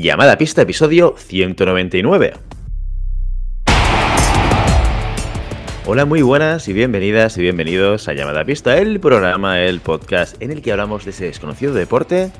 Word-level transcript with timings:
Llamada 0.00 0.38
Pista, 0.38 0.62
episodio 0.62 1.16
199. 1.18 2.34
Hola, 5.86 6.04
muy 6.04 6.22
buenas 6.22 6.68
y 6.68 6.72
bienvenidas 6.72 7.36
y 7.36 7.40
bienvenidos 7.40 8.06
a 8.06 8.12
Llamada 8.12 8.44
Pista, 8.44 8.78
el 8.78 9.00
programa, 9.00 9.60
el 9.60 9.80
podcast 9.80 10.40
en 10.40 10.52
el 10.52 10.62
que 10.62 10.70
hablamos 10.70 11.04
de 11.04 11.10
ese 11.10 11.24
desconocido 11.24 11.74
deporte 11.74 12.30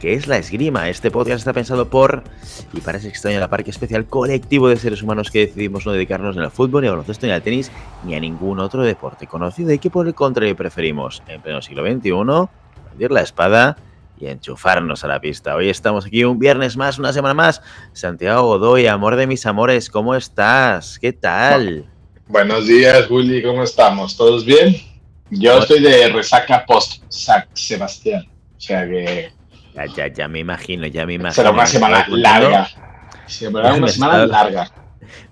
que 0.00 0.14
es 0.14 0.26
la 0.26 0.38
esgrima. 0.38 0.88
Este 0.88 1.12
podcast 1.12 1.38
está 1.38 1.52
pensado 1.52 1.88
por 1.88 2.24
y 2.72 2.80
para 2.80 2.98
ese 2.98 3.08
extraño 3.08 3.38
la 3.38 3.48
parque 3.48 3.70
especial 3.70 4.06
colectivo 4.06 4.68
de 4.68 4.76
seres 4.76 5.00
humanos 5.00 5.30
que 5.30 5.46
decidimos 5.46 5.86
no 5.86 5.92
dedicarnos 5.92 6.34
ni 6.34 6.42
al 6.42 6.50
fútbol, 6.50 6.82
ni 6.82 6.88
al 6.88 6.94
baloncesto, 6.94 7.26
ni 7.26 7.32
al 7.32 7.42
tenis, 7.42 7.70
ni 8.04 8.16
a 8.16 8.20
ningún 8.20 8.58
otro 8.58 8.82
deporte 8.82 9.28
conocido 9.28 9.70
y 9.72 9.78
que 9.78 9.90
por 9.90 10.08
el 10.08 10.14
contrario 10.14 10.56
preferimos 10.56 11.22
en 11.28 11.40
pleno 11.40 11.62
siglo 11.62 11.84
XXI 11.86 12.10
hundir 12.10 13.12
la 13.12 13.20
espada 13.20 13.76
y 14.18 14.26
enchufarnos 14.26 15.04
a 15.04 15.08
la 15.08 15.20
pista. 15.20 15.54
Hoy 15.54 15.68
estamos 15.68 16.06
aquí 16.06 16.24
un 16.24 16.38
viernes 16.38 16.76
más, 16.76 16.98
una 16.98 17.12
semana 17.12 17.34
más. 17.34 17.62
Santiago 17.92 18.42
Godoy, 18.42 18.86
amor 18.86 19.16
de 19.16 19.26
mis 19.26 19.46
amores, 19.46 19.90
¿cómo 19.90 20.14
estás? 20.14 20.98
¿Qué 20.98 21.12
tal? 21.12 21.84
Buenos 22.26 22.66
días, 22.66 23.10
Willy, 23.10 23.42
¿cómo 23.42 23.62
estamos? 23.62 24.16
¿Todos 24.16 24.44
bien? 24.44 24.76
Yo 25.30 25.58
estoy 25.58 25.80
de 25.80 26.08
resaca 26.08 26.64
post 26.66 27.02
San 27.08 27.44
Sebastián. 27.52 28.24
O 28.56 28.60
sea 28.60 28.86
que. 28.86 29.32
Ya, 29.74 29.86
ya, 29.86 30.06
ya 30.08 30.28
me 30.28 30.38
imagino, 30.38 30.86
ya 30.86 31.04
me 31.04 31.14
imagino. 31.14 31.34
Será 31.34 31.50
una 31.50 31.66
semana 31.66 32.06
larga. 32.08 32.68
Será 33.26 33.74
una 33.74 33.88
semana 33.88 34.26
larga 34.26 34.70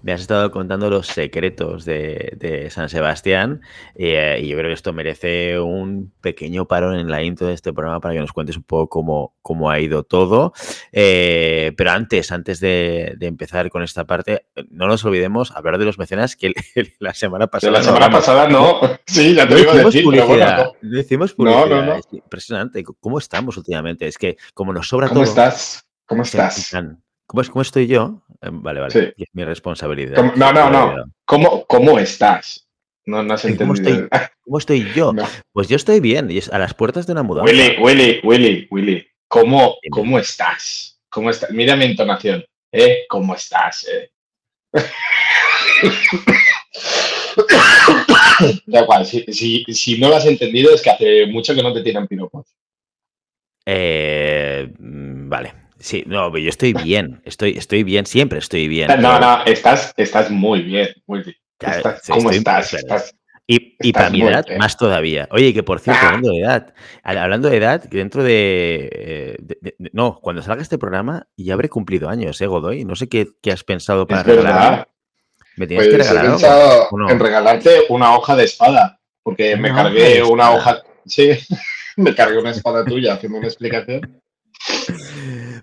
me 0.02 0.12
has 0.12 0.20
estado 0.20 0.50
contando 0.50 0.90
los 0.90 1.06
secretos 1.06 1.84
de, 1.84 2.68
San 2.70 2.88
Sebastián 2.88 3.60
eh, 3.94 4.40
y 4.42 4.48
yo 4.48 4.56
creo 4.56 4.70
que 4.70 4.74
esto 4.74 4.92
merece 4.92 5.58
un 5.58 6.12
pequeño 6.20 6.66
parón 6.66 6.98
en 6.98 7.10
la 7.10 7.22
intro 7.22 7.46
de 7.46 7.54
este 7.54 7.72
programa 7.72 8.00
para 8.00 8.14
que 8.14 8.20
nos 8.20 8.32
cuentes 8.32 8.56
un 8.56 8.62
poco 8.62 8.88
cómo, 8.88 9.34
cómo 9.42 9.70
ha 9.70 9.80
ido 9.80 10.02
todo. 10.02 10.52
Eh, 10.92 11.72
pero 11.76 11.90
antes, 11.90 12.32
antes 12.32 12.60
de, 12.60 13.16
empezar 13.20 13.70
con 13.70 13.82
esta 13.82 14.04
parte, 14.04 14.46
no 14.70 14.86
nos 14.86 15.04
olvidemos 15.04 15.50
hablar 15.52 15.78
de 15.78 15.84
los 15.84 15.98
mecenas 15.98 16.36
que 16.36 16.52
la 16.98 17.14
semana 17.14 17.46
pasada... 17.46 17.72
la 17.72 17.82
semana 17.82 18.10
pasada 18.10 18.48
no, 18.48 18.80
sí, 19.06 19.34
ya 19.34 19.48
te 19.48 19.56
digo 19.56 19.72
decir, 19.72 20.04
pero 20.10 20.76
Decimos 20.82 21.34
publicidad, 21.34 21.68
no, 21.68 21.82
no, 21.82 21.94
no. 21.96 22.00
impresionante. 22.12 22.84
¿Cómo 23.00 23.18
estamos 23.18 23.56
últimamente? 23.56 24.06
Es 24.06 24.18
que 24.18 24.36
como 24.52 24.72
nos 24.72 24.88
sobra 24.88 25.08
¿Cómo 25.08 25.20
todo... 25.20 25.30
Estás? 25.30 25.86
¿Cómo 26.06 26.22
estás? 26.22 26.74
¿Cómo, 27.26 27.40
es, 27.40 27.50
¿Cómo 27.50 27.62
estoy 27.62 27.86
yo? 27.86 28.22
Eh, 28.42 28.50
vale, 28.52 28.80
vale. 28.80 29.14
Es 29.16 29.28
mi 29.32 29.44
responsabilidad. 29.44 30.34
No, 30.36 30.52
no, 30.52 30.70
no. 30.70 31.04
¿Cómo, 31.24 31.64
cómo 31.66 31.98
estás? 31.98 32.68
No, 33.06 33.22
no 33.22 33.34
has 33.34 33.44
entendido. 33.44 33.66
¿Cómo 33.66 33.74
estoy, 33.74 34.08
¿Cómo 34.44 34.58
estoy 34.58 34.92
yo? 34.94 35.12
Pues 35.52 35.68
yo 35.68 35.76
estoy 35.76 36.00
bien, 36.00 36.30
y 36.30 36.38
es 36.38 36.50
a 36.50 36.58
las 36.58 36.74
puertas 36.74 37.06
de 37.06 37.12
una 37.12 37.22
mudanza. 37.22 37.50
Willy, 37.50 37.76
Willy, 37.80 38.20
Willy, 38.24 38.68
Willy, 38.70 39.06
¿cómo, 39.28 39.76
cómo 39.90 40.18
estás? 40.18 41.00
¿Cómo 41.10 41.30
estás? 41.30 41.50
Mira 41.50 41.76
mi 41.76 41.84
entonación. 41.84 42.44
¿Eh? 42.72 43.04
¿Cómo 43.08 43.34
estás? 43.34 43.86
Eh? 43.88 44.10
da 48.66 48.82
igual, 48.82 49.06
si, 49.06 49.22
si, 49.32 49.64
si, 49.68 49.98
no 49.98 50.08
lo 50.08 50.16
has 50.16 50.26
entendido 50.26 50.74
es 50.74 50.82
que 50.82 50.90
hace 50.90 51.26
mucho 51.26 51.54
que 51.54 51.62
no 51.62 51.72
te 51.72 51.82
tiran 51.82 52.08
piropos. 52.08 52.56
Eh, 53.64 54.72
mm, 54.78 55.28
vale, 55.28 55.54
Sí, 55.84 56.02
no, 56.06 56.34
yo 56.38 56.48
estoy 56.48 56.72
bien, 56.72 57.20
estoy, 57.26 57.58
estoy 57.58 57.82
bien, 57.82 58.06
siempre 58.06 58.38
estoy 58.38 58.68
bien. 58.68 58.88
No, 59.02 59.20
no, 59.20 59.44
estás, 59.44 59.92
estás 59.98 60.30
muy 60.30 60.62
bien, 60.62 60.88
muy 61.06 61.22
bien. 61.22 61.36
¿Cómo 62.08 62.30
estás? 62.30 63.14
y, 63.46 63.92
para 63.92 64.08
mi 64.08 64.22
edad, 64.22 64.46
más 64.58 64.78
todavía. 64.78 65.28
Oye, 65.30 65.52
que 65.52 65.62
por 65.62 65.80
cierto, 65.80 66.00
ah. 66.02 66.06
hablando 66.06 66.30
de 66.30 66.38
edad, 66.38 66.74
hablando 67.02 67.50
de 67.50 67.56
edad, 67.58 67.84
dentro 67.84 68.22
de, 68.22 68.88
eh, 68.92 69.74
No, 69.92 70.20
cuando 70.22 70.40
salga 70.40 70.62
este 70.62 70.78
programa, 70.78 71.26
ya 71.36 71.52
habré 71.52 71.68
cumplido 71.68 72.08
años, 72.08 72.40
¿eh, 72.40 72.46
Godoy? 72.46 72.86
No 72.86 72.96
sé 72.96 73.10
qué, 73.10 73.28
has 73.52 73.62
pensado 73.62 74.06
para 74.06 74.22
regalarme. 74.22 74.86
¿Me 75.56 75.66
tienes 75.66 75.86
que 75.86 75.96
pues 75.96 76.08
regalar? 76.08 76.24
He 76.24 76.28
pensado 76.30 76.88
en 77.10 77.20
regalarte 77.20 77.70
una 77.90 78.16
hoja 78.16 78.34
de 78.36 78.44
espada, 78.44 79.00
porque 79.22 79.54
me 79.56 79.68
cargué 79.68 80.22
una 80.22 80.50
hoja. 80.50 80.82
Sí, 81.04 81.32
me 81.98 82.14
cargué 82.14 82.38
una 82.38 82.52
espada 82.52 82.86
tuya 82.86 83.12
haciendo 83.12 83.36
una 83.36 83.48
explicación. 83.48 84.22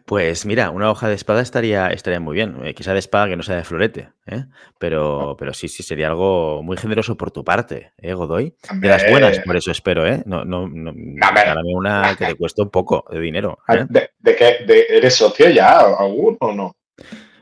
Pues 0.05 0.45
mira, 0.45 0.69
una 0.69 0.89
hoja 0.89 1.07
de 1.07 1.15
espada 1.15 1.41
estaría, 1.41 1.87
estaría 1.87 2.19
muy 2.19 2.35
bien. 2.35 2.57
Eh, 2.65 2.73
que 2.73 2.83
sea 2.83 2.93
de 2.93 2.99
espada, 2.99 3.27
que 3.27 3.35
no 3.35 3.43
sea 3.43 3.55
de 3.55 3.63
florete. 3.63 4.09
¿eh? 4.27 4.45
Pero, 4.79 5.35
pero 5.37 5.53
sí, 5.53 5.67
sí, 5.67 5.83
sería 5.83 6.07
algo 6.07 6.63
muy 6.63 6.77
generoso 6.77 7.15
por 7.15 7.31
tu 7.31 7.43
parte, 7.43 7.93
¿eh, 7.97 8.13
Godoy? 8.13 8.55
De 8.73 8.87
las 8.87 9.09
buenas, 9.09 9.39
por 9.39 9.55
eso 9.55 9.71
espero, 9.71 10.05
¿eh? 10.05 10.23
No, 10.25 10.45
no, 10.45 10.67
no. 10.67 10.93
una 11.73 12.15
que 12.17 12.25
te 12.25 12.35
cueste 12.35 12.61
un 12.61 12.69
poco 12.69 13.05
de 13.11 13.19
dinero. 13.19 13.59
¿eh? 13.67 13.85
¿De, 13.89 14.35
qué? 14.35 14.65
¿Eres 14.89 15.15
socio 15.15 15.49
ya 15.49 15.79
aún 15.79 16.37
o 16.39 16.53
no? 16.53 16.75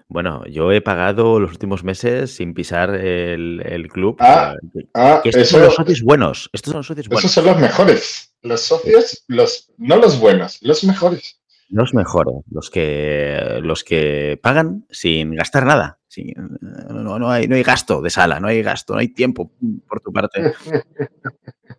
Bueno, 0.07 0.43
yo 0.47 0.71
he 0.71 0.81
pagado 0.81 1.39
los 1.39 1.51
últimos 1.51 1.83
meses 1.83 2.35
sin 2.35 2.55
pisar 2.55 2.95
el, 2.95 3.87
club. 3.91 4.17
Ah, 4.19 4.55
ah 4.95 5.21
estos 5.23 5.49
son 5.49 5.61
los 5.61 5.75
socios 5.75 6.01
buenos. 6.01 6.49
Estos 6.51 6.71
son 6.71 6.79
los 6.79 6.87
socios 6.87 7.07
buenos. 7.07 7.23
Esos 7.25 7.31
son 7.31 7.45
los 7.45 7.59
mejores. 7.59 8.33
Los 8.41 8.61
socios, 8.61 9.23
los, 9.27 9.71
no 9.77 9.97
los 9.97 10.19
buenos, 10.19 10.57
los 10.61 10.83
mejores. 10.83 11.38
Los 11.69 11.93
mejores, 11.93 12.35
los 12.49 12.69
que, 12.69 13.59
los 13.61 13.83
que 13.83 14.39
pagan 14.41 14.85
sin 14.89 15.35
gastar 15.35 15.65
nada. 15.65 15.99
Sin, 16.07 16.33
no, 16.61 17.19
no, 17.19 17.31
hay, 17.31 17.47
no 17.47 17.55
hay 17.55 17.63
gasto 17.63 18.01
de 18.01 18.09
sala, 18.09 18.39
no 18.39 18.47
hay 18.47 18.63
gasto, 18.63 18.93
no 18.93 18.99
hay 18.99 19.09
tiempo 19.09 19.51
por 19.87 20.01
tu 20.01 20.11
parte. 20.11 20.53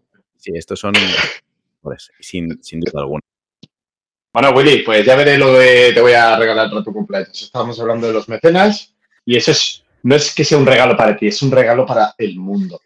Sí, 0.40 0.52
estos 0.54 0.80
son 0.80 0.94
pues, 1.82 2.10
sin, 2.18 2.62
sin 2.62 2.80
duda 2.80 3.02
alguna. 3.02 3.20
Bueno, 4.32 4.50
Willy, 4.52 4.82
pues 4.84 5.04
ya 5.04 5.16
veré 5.16 5.36
lo 5.36 5.52
de 5.52 5.92
te 5.92 6.00
voy 6.00 6.12
a 6.12 6.36
regalar 6.38 6.70
para 6.70 6.82
tu 6.82 6.92
cumpleaños. 6.92 7.42
Estábamos 7.42 7.78
hablando 7.78 8.06
de 8.06 8.12
los 8.14 8.28
mecenas 8.28 8.94
y 9.26 9.36
eso 9.36 9.50
es, 9.50 9.84
no 10.02 10.14
es 10.14 10.34
que 10.34 10.44
sea 10.44 10.56
un 10.56 10.66
regalo 10.66 10.96
para 10.96 11.16
ti, 11.16 11.26
es 11.26 11.42
un 11.42 11.50
regalo 11.50 11.84
para 11.84 12.14
el 12.16 12.38
mundo. 12.38 12.80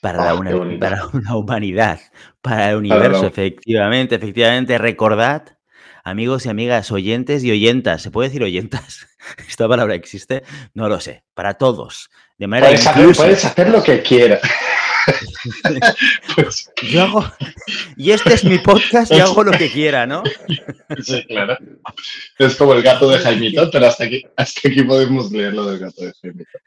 Para, 0.00 0.30
ah, 0.30 0.34
una, 0.34 0.78
para 0.80 1.06
una 1.06 1.36
humanidad, 1.36 2.00
para 2.40 2.70
el 2.70 2.76
universo, 2.76 3.24
efectivamente, 3.24 4.16
efectivamente. 4.16 4.76
Recordad 4.76 5.56
amigos 6.04 6.46
y 6.46 6.48
amigas, 6.48 6.90
oyentes 6.92 7.44
y 7.44 7.50
oyentas. 7.50 8.02
¿Se 8.02 8.10
puede 8.10 8.28
decir 8.28 8.42
oyentas? 8.42 9.06
¿Esta 9.48 9.68
palabra 9.68 9.94
existe? 9.94 10.42
No 10.74 10.88
lo 10.88 11.00
sé. 11.00 11.24
Para 11.34 11.54
todos. 11.54 12.10
De 12.38 12.46
manera 12.46 12.68
puedes, 12.68 12.86
hacer, 12.86 13.16
puedes 13.16 13.44
hacer 13.44 13.68
lo 13.70 13.82
que 13.82 14.02
quieras. 14.02 14.40
Pues 16.36 16.70
yo 16.82 17.02
hago, 17.02 17.32
y 17.96 18.12
este 18.12 18.34
es 18.34 18.44
mi 18.44 18.58
podcast 18.58 19.10
y 19.10 19.18
hago 19.18 19.42
lo 19.42 19.50
que 19.50 19.68
quiera, 19.68 20.06
¿no? 20.06 20.22
Sí, 21.02 21.24
claro. 21.26 21.58
Es 22.38 22.54
como 22.54 22.74
el 22.74 22.82
gato 22.82 23.10
de 23.10 23.18
Jaimito, 23.18 23.68
pero 23.70 23.86
hasta 23.86 24.04
aquí, 24.04 24.24
hasta 24.36 24.68
aquí 24.68 24.82
podemos 24.82 25.32
leer 25.32 25.54
lo 25.54 25.66
del 25.66 25.80
gato 25.80 26.04
de 26.04 26.12
Jaimito. 26.20 26.58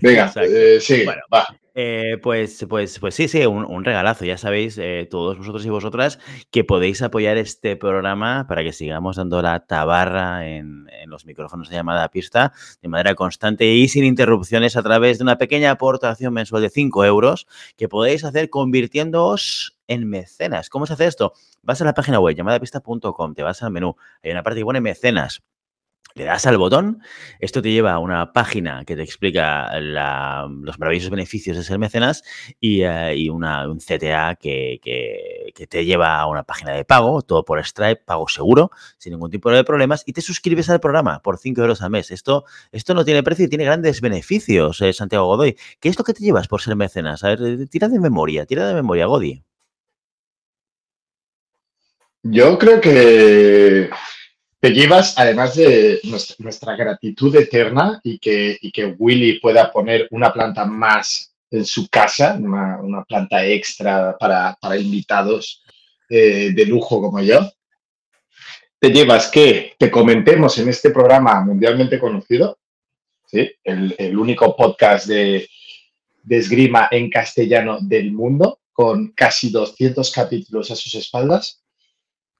Venga, 0.00 0.32
eh, 0.42 0.78
sigue, 0.80 1.04
bueno, 1.04 1.22
va. 1.32 1.46
Eh, 1.78 2.16
pues, 2.22 2.64
pues, 2.70 2.98
pues 2.98 3.14
sí, 3.14 3.28
sí, 3.28 3.44
un, 3.44 3.84
regalazo. 3.84 4.24
Ya 4.24 4.38
sabéis, 4.38 4.78
eh, 4.78 5.06
todos 5.10 5.36
vosotros 5.36 5.66
y 5.66 5.68
vosotras, 5.68 6.18
que 6.50 6.64
podéis 6.64 7.02
apoyar 7.02 7.36
este 7.36 7.76
programa 7.76 8.46
para 8.48 8.62
que 8.62 8.72
sigamos 8.72 9.16
dando 9.16 9.42
la 9.42 9.66
tabarra 9.66 10.48
en, 10.48 10.86
los 11.06 11.26
micrófonos 11.26 11.68
de 11.68 11.76
llamada 11.76 12.08
pista 12.08 12.52
de 12.80 12.88
manera 12.88 13.14
constante 13.14 13.66
y 13.66 13.88
sin 13.88 14.04
interrupciones 14.04 14.74
a 14.76 14.82
través 14.82 15.18
de 15.18 15.24
una 15.24 15.36
pequeña 15.36 15.70
aportación 15.70 16.32
mensual 16.32 16.62
de 16.62 16.70
5 16.70 17.04
euros 17.04 17.46
que 17.76 17.88
podéis 17.90 18.24
hacer 18.24 18.48
convirtiéndoos 18.48 19.76
en 19.86 20.08
mecenas. 20.08 20.70
¿Cómo 20.70 20.86
se 20.86 20.94
hace 20.94 21.06
esto? 21.06 21.34
Vas 21.62 21.82
a 21.82 21.84
la 21.84 21.92
página 21.92 22.20
web 22.20 22.34
llamadapista.com, 22.34 23.34
te 23.34 23.42
vas 23.42 23.62
al 23.62 23.70
menú, 23.70 23.96
hay 24.22 24.32
una 24.32 24.42
parte 24.42 24.60
que 24.60 24.64
pone 24.64 24.80
mecenas 24.80 25.42
le 26.16 26.24
das 26.24 26.46
al 26.46 26.56
botón, 26.56 27.02
esto 27.40 27.60
te 27.60 27.70
lleva 27.70 27.92
a 27.92 27.98
una 27.98 28.32
página 28.32 28.84
que 28.86 28.96
te 28.96 29.02
explica 29.02 29.78
los 29.78 30.78
maravillosos 30.78 31.10
beneficios 31.10 31.58
de 31.58 31.62
ser 31.62 31.78
mecenas 31.78 32.24
y, 32.58 32.80
eh, 32.82 33.30
un 33.30 33.78
CTA 33.78 34.36
que, 34.36 34.80
te 35.68 35.84
lleva 35.84 36.18
a 36.18 36.26
una 36.26 36.42
página 36.42 36.72
de 36.72 36.86
pago, 36.86 37.20
todo 37.20 37.44
por 37.44 37.62
Stripe, 37.62 38.02
pago 38.06 38.28
seguro, 38.28 38.70
sin 38.96 39.12
ningún 39.12 39.30
tipo 39.30 39.50
de 39.50 39.62
problemas, 39.62 40.04
y 40.06 40.14
te 40.14 40.22
suscribes 40.22 40.70
al 40.70 40.80
programa 40.80 41.20
por 41.20 41.36
5 41.38 41.60
euros 41.60 41.82
al 41.82 41.90
mes. 41.90 42.10
Esto, 42.10 42.44
esto 42.72 42.94
no 42.94 43.04
tiene 43.04 43.22
precio 43.22 43.44
y 43.44 43.48
tiene 43.48 43.64
grandes 43.64 44.00
beneficios, 44.00 44.80
eh, 44.80 44.94
Santiago 44.94 45.26
Godoy. 45.26 45.56
¿Qué 45.80 45.90
es 45.90 45.98
lo 45.98 46.04
que 46.04 46.14
te 46.14 46.24
llevas 46.24 46.48
por 46.48 46.62
ser 46.62 46.76
mecenas? 46.76 47.24
A 47.24 47.34
ver, 47.34 47.68
tira 47.68 47.88
de 47.88 48.00
memoria, 48.00 48.46
tira 48.46 48.66
de 48.66 48.74
memoria, 48.74 49.04
Godi. 49.04 49.44
Yo 52.22 52.58
creo 52.58 52.80
que 52.80 53.90
te 54.66 54.72
llevas, 54.72 55.16
además 55.16 55.54
de 55.54 56.00
nuestra, 56.38 56.74
gratitud 56.74 57.36
eterna 57.36 58.00
y 58.02 58.18
que, 58.18 58.58
Willy 58.98 59.38
pueda 59.38 59.70
poner 59.70 60.08
una 60.10 60.32
planta 60.32 60.64
más 60.64 61.32
en 61.52 61.64
su 61.64 61.88
casa, 61.88 62.36
una, 62.36 63.04
planta 63.04 63.46
extra 63.46 64.16
para, 64.18 64.56
invitados 64.76 65.62
eh, 66.08 66.50
de 66.52 66.66
lujo 66.66 67.00
como 67.00 67.20
yo, 67.20 67.48
te 68.80 68.90
llevas 68.90 69.28
que 69.28 69.76
te 69.78 69.88
comentemos 69.88 70.58
en 70.58 70.68
este 70.68 70.90
programa 70.90 71.40
mundialmente 71.42 72.00
conocido, 72.00 72.58
¿sí? 73.24 73.48
el, 73.62 74.18
único 74.18 74.56
podcast 74.56 75.06
de, 75.06 75.48
de 76.24 76.36
esgrima 76.36 76.88
en 76.90 77.08
castellano 77.08 77.78
del 77.80 78.10
mundo, 78.10 78.58
con 78.72 79.12
casi 79.12 79.50
200 79.50 80.10
capítulos 80.10 80.72
a 80.72 80.74
sus 80.74 80.96
espaldas 80.96 81.62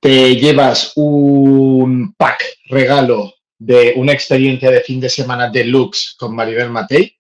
te 0.00 0.36
llevas 0.36 0.92
un 0.96 2.14
pack 2.16 2.44
regalo 2.66 3.34
de 3.58 3.94
una 3.96 4.12
experiencia 4.12 4.70
de 4.70 4.80
fin 4.80 5.00
de 5.00 5.08
semana 5.08 5.50
deluxe 5.50 6.14
con 6.18 6.34
Maribel 6.34 6.70
Matei 6.70 7.16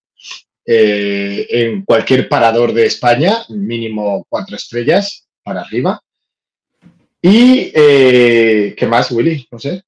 eh, 0.64 1.46
en 1.48 1.84
cualquier 1.84 2.28
parador 2.28 2.72
de 2.72 2.86
España, 2.86 3.44
mínimo 3.48 4.26
cuatro 4.28 4.56
estrellas 4.56 5.26
para 5.44 5.60
arriba. 5.60 6.02
Y, 7.22 7.70
eh, 7.74 8.74
¿qué 8.76 8.86
más, 8.86 9.10
Willy? 9.12 9.46
No 9.50 9.58
sé. 9.58 9.82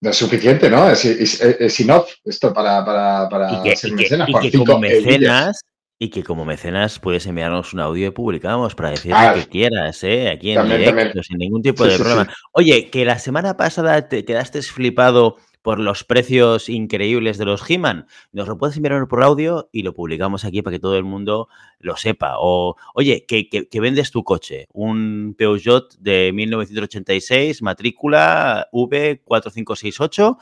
No 0.00 0.10
es 0.10 0.16
suficiente, 0.16 0.68
¿no? 0.68 0.90
Es, 0.90 1.04
es, 1.04 1.80
enough 1.80 2.06
esto 2.24 2.52
para, 2.52 2.84
para, 2.84 3.28
para 3.28 3.62
y 3.64 3.76
ser 3.76 3.92
mecenas. 3.92 4.28
Y 4.28 4.50
que 4.50 4.58
como 4.58 4.80
mecenas, 4.80 5.60
y 5.98 6.10
que 6.10 6.22
como 6.22 6.44
mecenas 6.44 6.98
puedes 6.98 7.26
enviarnos 7.26 7.72
un 7.72 7.80
audio 7.80 8.08
y 8.08 8.10
publicamos 8.10 8.74
para 8.74 8.90
decir 8.90 9.12
lo 9.12 9.34
que 9.34 9.46
quieras, 9.48 10.04
¿eh? 10.04 10.28
Aquí 10.28 10.52
en 10.52 10.68
directo, 10.68 11.22
sin 11.22 11.38
ningún 11.38 11.62
tipo 11.62 11.86
de 11.86 11.96
problema. 11.96 12.28
Oye, 12.52 12.90
que 12.90 13.04
la 13.04 13.18
semana 13.18 13.56
pasada 13.56 14.08
te 14.08 14.24
quedaste 14.24 14.60
flipado 14.62 15.38
por 15.62 15.80
los 15.80 16.04
precios 16.04 16.68
increíbles 16.68 17.38
de 17.38 17.44
los 17.44 17.68
He-Man, 17.68 18.06
nos 18.30 18.46
lo 18.46 18.56
puedes 18.56 18.76
enviar 18.76 19.08
por 19.08 19.24
audio 19.24 19.68
y 19.72 19.82
lo 19.82 19.94
publicamos 19.94 20.44
aquí 20.44 20.62
para 20.62 20.76
que 20.76 20.78
todo 20.78 20.96
el 20.96 21.02
mundo 21.02 21.48
lo 21.80 21.96
sepa. 21.96 22.34
O, 22.38 22.76
oye, 22.94 23.26
que, 23.26 23.80
vendes 23.80 24.12
tu 24.12 24.22
coche, 24.22 24.68
un 24.72 25.34
Peugeot 25.36 25.96
de 25.98 26.30
1986, 26.32 27.62
matrícula 27.62 28.68
V4568, 28.72 30.36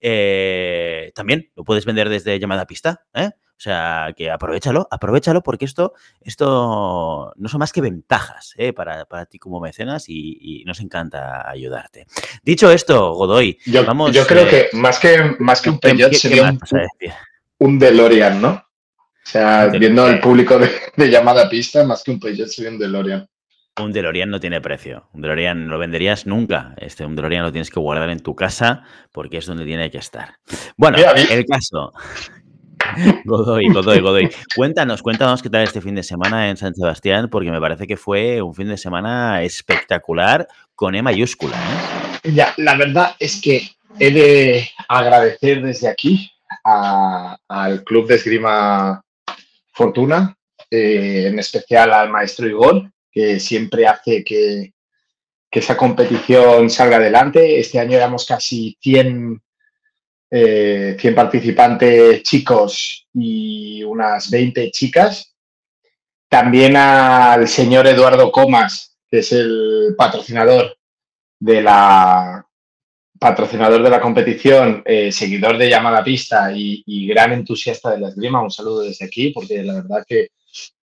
eh, 0.00 1.12
también 1.14 1.52
lo 1.54 1.62
puedes 1.62 1.84
vender 1.84 2.08
desde 2.08 2.40
llamada 2.40 2.66
pista, 2.66 3.06
¿eh? 3.14 3.30
O 3.56 3.60
sea, 3.64 4.12
que 4.16 4.30
aprovechalo, 4.30 4.88
aprovechalo 4.90 5.42
porque 5.42 5.64
esto, 5.64 5.94
esto 6.20 7.32
no 7.36 7.48
son 7.48 7.58
más 7.60 7.72
que 7.72 7.80
ventajas 7.80 8.52
¿eh? 8.56 8.72
para, 8.72 9.06
ti 9.26 9.38
como 9.38 9.60
mecenas 9.60 10.06
y, 10.08 10.62
nos 10.66 10.80
encanta 10.80 11.48
ayudarte. 11.48 12.06
Dicho 12.42 12.70
esto, 12.70 13.14
Godoy, 13.14 13.58
yo, 13.64 13.84
vamos... 13.84 14.12
Yo 14.12 14.26
creo 14.26 14.48
que 14.48 14.68
más 14.72 14.98
que, 14.98 15.36
más 15.38 15.62
que 15.62 15.70
un 15.70 15.78
Peugeot 15.78 16.12
sería 16.12 16.50
un, 16.50 16.58
un, 17.58 17.78
DeLorean, 17.78 18.40
¿no? 18.40 18.50
O 18.50 19.26
sea, 19.26 19.66
viendo 19.66 20.04
al 20.04 20.20
público 20.20 20.58
de, 20.58 21.10
llamada 21.10 21.48
pista, 21.48 21.84
más 21.84 22.02
que 22.02 22.10
un 22.10 22.20
Peugeot 22.20 22.48
sería 22.48 22.70
un 22.70 22.78
DeLorean. 22.78 23.28
Un 23.80 23.92
DeLorean 23.92 24.30
no 24.30 24.40
tiene 24.40 24.60
precio. 24.60 25.08
Un 25.12 25.22
DeLorean 25.22 25.68
lo 25.68 25.78
venderías 25.78 26.26
nunca. 26.26 26.74
Este, 26.76 27.06
un 27.06 27.16
DeLorean 27.16 27.44
lo 27.44 27.52
tienes 27.52 27.70
que 27.70 27.80
guardar 27.80 28.10
en 28.10 28.20
tu 28.20 28.34
casa 28.34 28.82
porque 29.12 29.38
es 29.38 29.46
donde 29.46 29.64
tiene 29.64 29.90
que 29.90 29.98
estar. 29.98 30.36
Bueno, 30.76 30.98
el 30.98 31.44
caso. 31.46 31.92
Godoy, 33.24 33.68
Godoy, 33.72 34.00
Godoy. 34.00 34.30
Cuéntanos, 34.54 35.02
cuéntanos 35.02 35.42
qué 35.42 35.50
tal 35.50 35.62
este 35.62 35.80
fin 35.80 35.94
de 35.94 36.02
semana 36.02 36.50
en 36.50 36.56
San 36.56 36.74
Sebastián, 36.74 37.28
porque 37.30 37.50
me 37.50 37.60
parece 37.60 37.86
que 37.86 37.96
fue 37.96 38.42
un 38.42 38.54
fin 38.54 38.68
de 38.68 38.76
semana 38.76 39.42
espectacular 39.42 40.46
con 40.74 40.94
E 40.94 41.02
mayúscula. 41.02 41.56
¿eh? 41.56 42.32
Ya, 42.34 42.54
la 42.56 42.76
verdad 42.76 43.14
es 43.18 43.40
que 43.40 43.70
he 43.98 44.10
de 44.10 44.68
agradecer 44.88 45.62
desde 45.62 45.88
aquí 45.88 46.30
al 46.64 47.84
Club 47.84 48.06
de 48.06 48.14
Esgrima 48.16 49.02
Fortuna, 49.72 50.36
eh, 50.70 51.26
en 51.28 51.38
especial 51.38 51.92
al 51.92 52.10
maestro 52.10 52.48
Igor, 52.48 52.90
que 53.10 53.38
siempre 53.38 53.86
hace 53.86 54.24
que, 54.24 54.72
que 55.50 55.58
esa 55.58 55.76
competición 55.76 56.70
salga 56.70 56.96
adelante. 56.96 57.58
Este 57.58 57.78
año 57.78 57.96
éramos 57.96 58.26
casi 58.26 58.76
100 58.80 59.40
100 60.34 60.98
eh, 60.98 61.12
participantes 61.14 62.24
chicos 62.24 63.06
y 63.14 63.84
unas 63.84 64.28
20 64.30 64.68
chicas. 64.72 65.32
También 66.28 66.76
al 66.76 67.46
señor 67.46 67.86
Eduardo 67.86 68.32
Comas, 68.32 68.96
que 69.08 69.20
es 69.20 69.30
el 69.30 69.94
patrocinador 69.96 70.76
de 71.38 71.62
la 71.62 72.44
patrocinador 73.16 73.80
de 73.84 73.90
la 73.90 74.00
competición, 74.00 74.82
eh, 74.84 75.12
seguidor 75.12 75.56
de 75.56 75.70
llamada 75.70 76.02
pista 76.02 76.50
y, 76.52 77.06
gran 77.06 77.32
entusiasta 77.32 77.92
de 77.92 78.00
la 78.00 78.08
esgrima. 78.08 78.42
Un 78.42 78.50
saludo 78.50 78.80
desde 78.80 79.04
aquí, 79.04 79.30
porque 79.30 79.62
la 79.62 79.74
verdad 79.74 80.04
que 80.06 80.30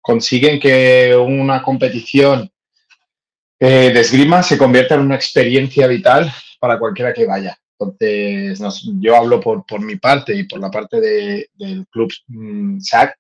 consiguen 0.01 0.59
que 0.59 1.15
una 1.17 1.63
competición 1.63 2.51
eh, 3.61 3.93
de 3.95 4.01
esgrima 4.01 4.43
se 4.43 4.59
convierta 4.59 4.97
en 4.97 5.03
una 5.03 5.15
experiencia 5.15 5.87
vital 5.87 6.31
para 6.59 6.77
cualquiera 6.79 7.15
que 7.15 7.25
vaya. 7.25 7.57
Entonces, 7.81 8.83
yo 9.01 9.17
hablo 9.17 9.41
por, 9.41 9.65
por, 9.65 9.81
mi 9.81 9.97
parte 9.97 10.35
y 10.35 10.45
por 10.45 10.61
la 10.61 10.71
parte 10.71 11.01
del 11.01 11.87
club 11.91 12.13
mm, 12.27 12.81
SAC, 12.81 13.15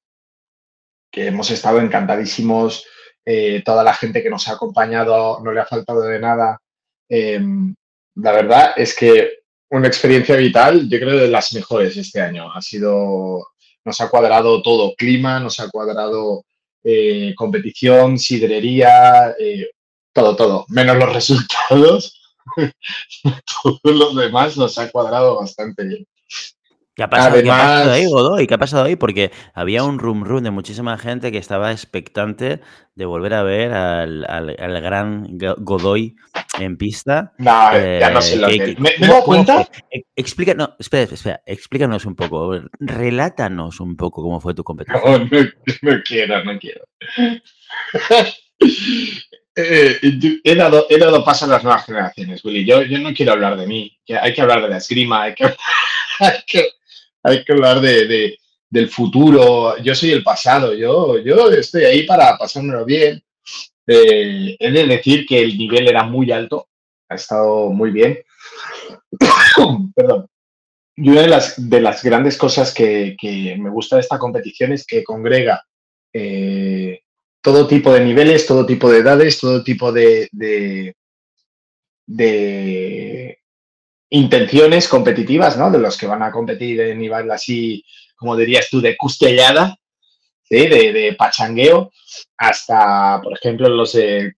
que 1.10 1.26
hemos 1.26 1.50
estado 1.50 1.80
encantadísimos. 1.80 2.84
Eh, 3.24 3.62
toda 3.64 3.84
la 3.84 3.94
gente 3.94 4.22
que 4.22 4.30
nos 4.30 4.48
ha 4.48 4.52
acompañado 4.52 5.40
no 5.44 5.52
le 5.52 5.60
ha 5.60 5.66
faltado 5.66 6.02
de 6.02 6.18
nada. 6.18 6.58
Em, 7.08 7.74
la 8.16 8.32
verdad 8.32 8.72
es 8.76 8.94
que 8.96 9.38
una 9.70 9.86
experiencia 9.88 10.36
vital, 10.36 10.88
yo 10.88 10.98
creo 10.98 11.18
de 11.18 11.28
las 11.28 11.52
mejores 11.52 11.96
este 11.96 12.20
año. 12.20 12.50
Ha 12.52 12.62
sido, 12.62 13.46
nos 13.84 14.00
ha 14.00 14.08
cuadrado 14.10 14.62
todo, 14.62 14.94
clima, 14.96 15.40
nos 15.40 15.60
ha 15.60 15.68
cuadrado 15.68 16.44
eh, 16.82 17.34
competición, 17.36 18.18
sidrería, 18.18 19.34
eh, 19.38 19.70
todo, 20.12 20.34
todo, 20.36 20.64
menos 20.68 20.96
los 20.96 21.12
resultados 21.14 22.17
todos 23.62 23.96
los 23.96 24.16
demás 24.16 24.56
nos 24.56 24.78
ha 24.78 24.90
cuadrado 24.90 25.40
bastante 25.40 25.84
bien. 25.84 26.06
¿Qué 26.98 27.04
ha, 27.04 27.10
pasado, 27.10 27.92
ahí, 27.92 28.06
Godoy? 28.06 28.48
¿Qué 28.48 28.54
ha 28.54 28.58
pasado 28.58 28.82
ahí? 28.82 28.96
Porque 28.96 29.30
había 29.54 29.84
un 29.84 30.00
rum 30.00 30.24
rum 30.24 30.42
de 30.42 30.50
muchísima 30.50 30.98
gente 30.98 31.30
que 31.30 31.38
estaba 31.38 31.70
expectante 31.70 32.60
de 32.96 33.04
volver 33.04 33.34
a 33.34 33.44
ver 33.44 33.72
al, 33.72 34.80
gran 34.82 35.38
Godoy 35.58 36.16
en 36.58 36.76
pista. 36.76 37.34
No, 37.38 37.72
ya 37.72 38.10
no 38.10 38.20
sé 38.20 38.36
lo 38.36 38.48
que, 38.48 38.74
¿Me, 38.80 38.90
¿Me 38.98 39.06
doy 39.06 39.22
cuenta? 39.22 39.68
Explica, 40.16 40.54
no, 40.54 40.74
espera, 40.76 41.14
espera, 41.14 41.40
explícanos 41.46 42.04
un 42.04 42.16
poco, 42.16 42.60
relátanos 42.80 43.78
un 43.78 43.96
poco 43.96 44.20
cómo 44.20 44.40
fue 44.40 44.54
tu 44.54 44.64
competición. 44.64 45.28
No, 45.30 45.40
no, 45.40 45.48
no 45.82 46.02
quiero, 46.04 46.42
no 46.42 46.58
quiero. 46.58 46.84
Eh, 49.60 49.98
he, 50.44 50.54
dado, 50.54 50.86
he 50.88 50.98
dado 50.98 51.24
paso 51.24 51.44
a 51.44 51.48
las 51.48 51.64
nuevas 51.64 51.84
generaciones, 51.84 52.44
Willy. 52.44 52.64
Yo, 52.64 52.82
yo 52.82 52.98
no 53.00 53.12
quiero 53.12 53.32
hablar 53.32 53.58
de 53.58 53.66
mí. 53.66 53.98
Que 54.06 54.16
hay 54.16 54.32
que 54.32 54.40
hablar 54.40 54.62
de 54.62 54.68
la 54.68 54.76
esgrima, 54.76 55.24
hay 55.24 55.34
que, 55.34 55.44
hay 57.24 57.44
que, 57.44 57.52
hablar 57.52 57.80
de, 57.80 58.38
del 58.70 58.88
futuro. 58.88 59.76
Yo 59.78 59.96
soy 59.96 60.12
el 60.12 60.22
pasado. 60.22 60.74
Yo, 60.74 61.18
yo 61.18 61.50
estoy 61.50 61.84
ahí 61.84 62.04
para 62.04 62.38
pasármelo 62.38 62.84
bien. 62.84 63.20
Eh, 63.84 64.56
he 64.60 64.70
de 64.70 64.86
decir 64.86 65.26
que 65.26 65.42
el 65.42 65.58
nivel 65.58 65.88
era 65.88 66.04
muy 66.04 66.30
alto. 66.30 66.68
Ha 67.08 67.16
estado 67.16 67.70
muy 67.70 67.90
bien. 67.90 68.20
Perdón. 69.96 70.28
Y 70.94 71.08
una 71.08 71.22
de 71.22 71.28
las, 71.28 71.68
de 71.68 71.80
las 71.80 72.02
grandes 72.04 72.36
cosas 72.36 72.72
que, 72.72 73.16
que, 73.20 73.56
me 73.58 73.70
gusta 73.70 73.96
de 73.96 74.02
esta 74.02 74.18
competición 74.18 74.72
es 74.72 74.86
que 74.86 75.02
congrega 75.02 75.64
eh, 76.12 77.00
todo 77.48 77.66
tipo 77.66 77.94
de 77.94 78.04
niveles, 78.04 78.46
todo 78.46 78.66
tipo 78.66 78.90
de 78.90 78.98
edades, 78.98 79.40
todo 79.40 79.64
tipo 79.64 79.90
de, 79.90 80.28
de, 82.06 83.38
intenciones 84.10 84.86
competitivas, 84.86 85.56
¿no? 85.56 85.70
De 85.70 85.78
los 85.78 85.96
que 85.96 86.06
van 86.06 86.22
a 86.22 86.30
competir 86.30 86.78
en 86.78 86.98
nivel 86.98 87.30
así, 87.30 87.82
como 88.16 88.36
dirías 88.36 88.68
tú, 88.68 88.82
de 88.82 88.98
custellada, 88.98 89.78
de, 90.50 91.16
pachangueo, 91.18 91.90
hasta, 92.36 93.18
por 93.22 93.32
ejemplo, 93.32 93.70
los 93.70 93.94
de 93.94 94.34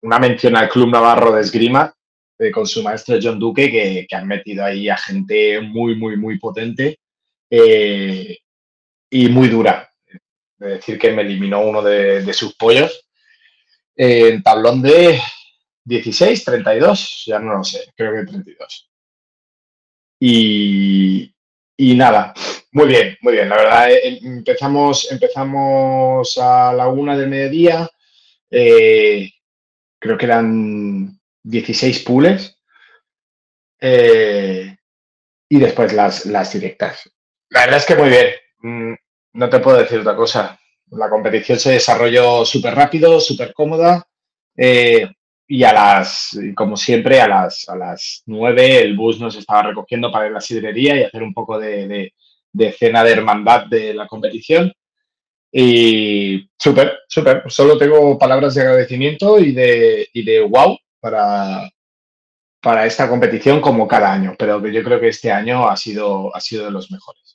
una 0.00 0.18
mención 0.18 0.56
al 0.56 0.70
Club 0.70 0.90
Navarro 0.90 1.32
de 1.32 1.42
Esgrima, 1.42 1.94
eh, 2.38 2.50
con 2.50 2.66
su 2.66 2.82
maestro 2.82 3.18
John 3.22 3.38
Duque, 3.38 4.06
que, 4.08 4.16
han 4.16 4.26
metido 4.26 4.64
ahí 4.64 4.88
a 4.88 4.96
gente 4.96 5.60
muy, 5.60 5.96
muy, 5.96 6.16
muy 6.16 6.38
potente 6.38 6.98
eh, 7.50 8.38
y 9.10 9.28
muy 9.28 9.48
dura 9.48 9.90
de 10.64 10.74
decir 10.76 10.98
que 10.98 11.12
me 11.12 11.22
eliminó 11.22 11.60
uno 11.60 11.82
de, 11.82 12.32
sus 12.32 12.54
pollos. 12.54 13.06
En 13.96 14.42
tablón 14.42 14.82
de 14.82 15.20
16, 15.84 16.44
32, 16.44 17.24
ya 17.26 17.38
no 17.38 17.58
lo 17.58 17.64
sé, 17.64 17.92
creo 17.94 18.14
que 18.14 18.30
32. 18.30 18.90
Y, 20.20 21.34
y 21.76 21.94
nada, 21.94 22.34
muy 22.74 22.88
bien, 22.88 23.16
muy 23.20 23.34
bien. 23.34 23.48
La 23.48 23.56
verdad, 23.56 23.92
eh, 23.92 24.18
empezamos, 24.22 25.10
empezamos 25.12 26.36
a 26.38 26.72
la 26.72 26.88
una 26.88 27.16
del 27.16 27.30
mediodía. 27.30 27.88
Eh, 28.50 29.30
creo 30.00 30.18
que 30.18 30.26
eran 30.26 31.20
16 31.44 32.00
pools. 32.00 32.58
Eh, 33.80 34.76
y 35.48 35.58
después 35.60 35.92
las, 35.92 36.26
las 36.26 36.52
directas. 36.52 37.08
La 37.50 37.60
verdad 37.60 37.78
es 37.78 37.86
que 37.86 37.94
muy 37.94 38.08
bien. 38.08 38.98
No 39.34 39.48
te 39.50 39.58
puedo 39.60 39.78
decir 39.78 39.98
otra 40.00 40.16
cosa. 40.16 40.58
La 40.90 41.10
competición 41.10 41.58
se 41.58 41.72
desarrolló 41.72 42.44
súper 42.44 42.74
rápido, 42.74 43.20
súper 43.20 43.52
cómoda. 43.52 44.06
Eh, 44.56 45.08
y 45.46 45.64
a 45.64 45.72
las, 45.72 46.38
como 46.56 46.76
siempre, 46.76 47.20
a 47.20 47.28
las, 47.28 47.68
a 47.68 47.76
las 47.76 48.22
9 48.26 48.82
el 48.82 48.96
bus 48.96 49.20
nos 49.20 49.36
estaba 49.36 49.64
recogiendo 49.64 50.10
para 50.10 50.26
ir 50.26 50.30
a 50.32 50.34
la 50.34 50.40
sidrería 50.40 50.96
y 50.96 51.02
hacer 51.04 51.22
un 51.22 51.34
poco 51.34 51.58
de, 51.58 52.12
de, 52.52 52.72
cena 52.72 53.04
de 53.04 53.12
hermandad 53.12 53.66
de 53.66 53.94
la 53.94 54.06
competición. 54.06 54.72
Y 55.52 56.48
súper, 56.58 57.00
súper. 57.08 57.44
Solo 57.48 57.78
tengo 57.78 58.18
palabras 58.18 58.54
de 58.54 58.62
agradecimiento 58.62 59.38
y 59.38 59.52
de, 59.52 60.08
y 60.12 60.24
de 60.24 60.40
wow 60.42 60.78
para, 61.00 61.68
para 62.60 62.86
esta 62.86 63.08
competición 63.08 63.60
como 63.60 63.86
cada 63.88 64.12
año, 64.12 64.34
pero 64.38 64.66
yo 64.68 64.82
creo 64.84 65.00
que 65.00 65.08
este 65.08 65.30
año 65.32 65.68
ha 65.68 65.76
sido, 65.76 66.34
ha 66.34 66.40
sido 66.40 66.64
de 66.66 66.70
los 66.70 66.90
mejores. 66.90 67.33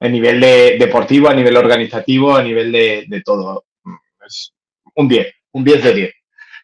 A 0.00 0.08
nivel 0.08 0.40
de, 0.40 0.76
deportivo, 0.78 1.28
a 1.28 1.34
nivel 1.34 1.56
organizativo, 1.56 2.34
a 2.34 2.42
nivel 2.42 2.72
de, 2.72 3.22
todo. 3.24 3.64
Es 4.26 4.54
un 4.94 5.08
10, 5.08 5.26
un 5.52 5.64
10 5.64 5.84
de 5.84 5.94
10. 5.94 6.14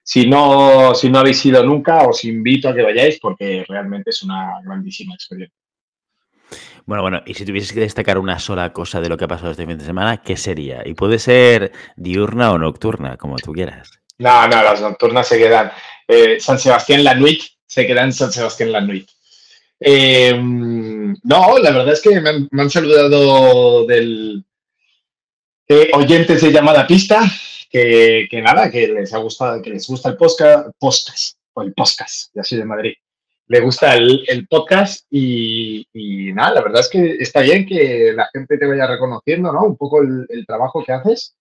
Si 0.03 0.27
no, 0.27 0.95
si 0.95 1.11
no 1.11 1.19
habéis 1.19 1.45
ido 1.45 1.63
nunca, 1.65 2.07
os 2.07 2.25
invito 2.25 2.69
a 2.69 2.75
que 2.75 2.83
vayáis 2.83 3.19
porque 3.19 3.65
realmente 3.69 4.11
es 4.11 4.23
una 4.23 4.61
grandísima 4.65 5.15
experiencia. 5.15 5.59
Bueno, 6.87 7.03
bueno, 7.03 7.23
y 7.27 7.35
si 7.35 7.45
tuvieses 7.45 7.73
que 7.73 7.81
destacar 7.81 8.17
una 8.17 8.39
sola 8.39 8.73
cosa 8.73 9.01
de 9.01 9.09
lo 9.09 9.17
que 9.17 9.25
ha 9.25 9.29
pasado 9.29 9.51
este 9.51 9.67
fin 9.67 9.77
de 9.77 9.85
semana, 9.85 10.23
¿qué 10.23 10.37
sería? 10.37 10.83
Y 10.87 10.95
puede 10.95 11.19
ser 11.19 11.73
diurna 11.97 12.53
o 12.53 12.59
nocturna, 12.59 13.17
como 13.17 13.37
tú 13.37 13.53
quieras. 13.53 13.91
No, 14.19 14.47
no, 14.47 14.63
las 14.63 14.81
nocturnas 14.81 15.27
se 15.27 15.39
quedan. 15.39 15.73
Eh, 16.07 16.39
San 16.39 16.61
Sebastián 16.61 17.03
La 17.03 17.15
Nuit 17.15 17.43
se 17.67 17.87
queda 17.87 18.05
en 18.05 18.13
San 18.13 18.31
Sebastián 18.31 18.71
La 18.71 18.81
Nuit. 18.81 19.09
Em, 19.81 20.96
no, 21.25 21.59
la 21.59 21.71
verdad 21.71 21.93
es 21.93 22.01
que 22.01 22.21
me 22.21 22.63
han, 22.63 22.71
saludado 22.71 23.87
del 23.87 24.45
eh, 25.69 25.91
oyentes 25.95 26.41
de 26.43 26.53
llamada 26.53 26.87
pista, 26.87 27.21
que, 27.71 28.29
nada, 28.43 28.71
que 28.71 28.89
les 28.89 29.13
ha 29.13 29.19
gustado, 29.19 29.61
que 29.61 29.71
les 29.71 29.87
gusta 29.87 30.11
el 30.11 30.17
podcast, 30.17 30.69
podcast 30.79 31.39
o 31.55 31.63
el 31.63 31.73
podcast, 31.75 32.31
ya 32.35 32.43
soy 32.43 32.59
de 32.59 32.65
Madrid. 32.65 32.95
Le 33.49 33.61
gusta 33.61 33.95
el, 33.95 34.47
podcast 34.49 35.07
y, 35.11 35.87
nada, 36.35 36.55
la 36.55 36.63
verdad 36.63 36.81
es 36.81 36.89
que 36.89 37.17
está 37.21 37.41
bien 37.41 37.67
que 37.67 38.13
la 38.15 38.29
gente 38.33 38.59
te 38.59 38.67
vaya 38.67 38.87
reconociendo, 38.87 39.53
¿no? 39.53 39.65
Un 39.65 39.77
poco 39.77 40.03
el, 40.03 40.45
trabajo 40.47 40.83
que 40.85 40.93
haces 40.93 41.37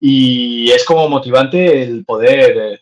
y 0.00 0.70
es 0.70 0.84
como 0.84 1.08
motivante 1.08 1.82
el 1.82 2.04
poder 2.04 2.80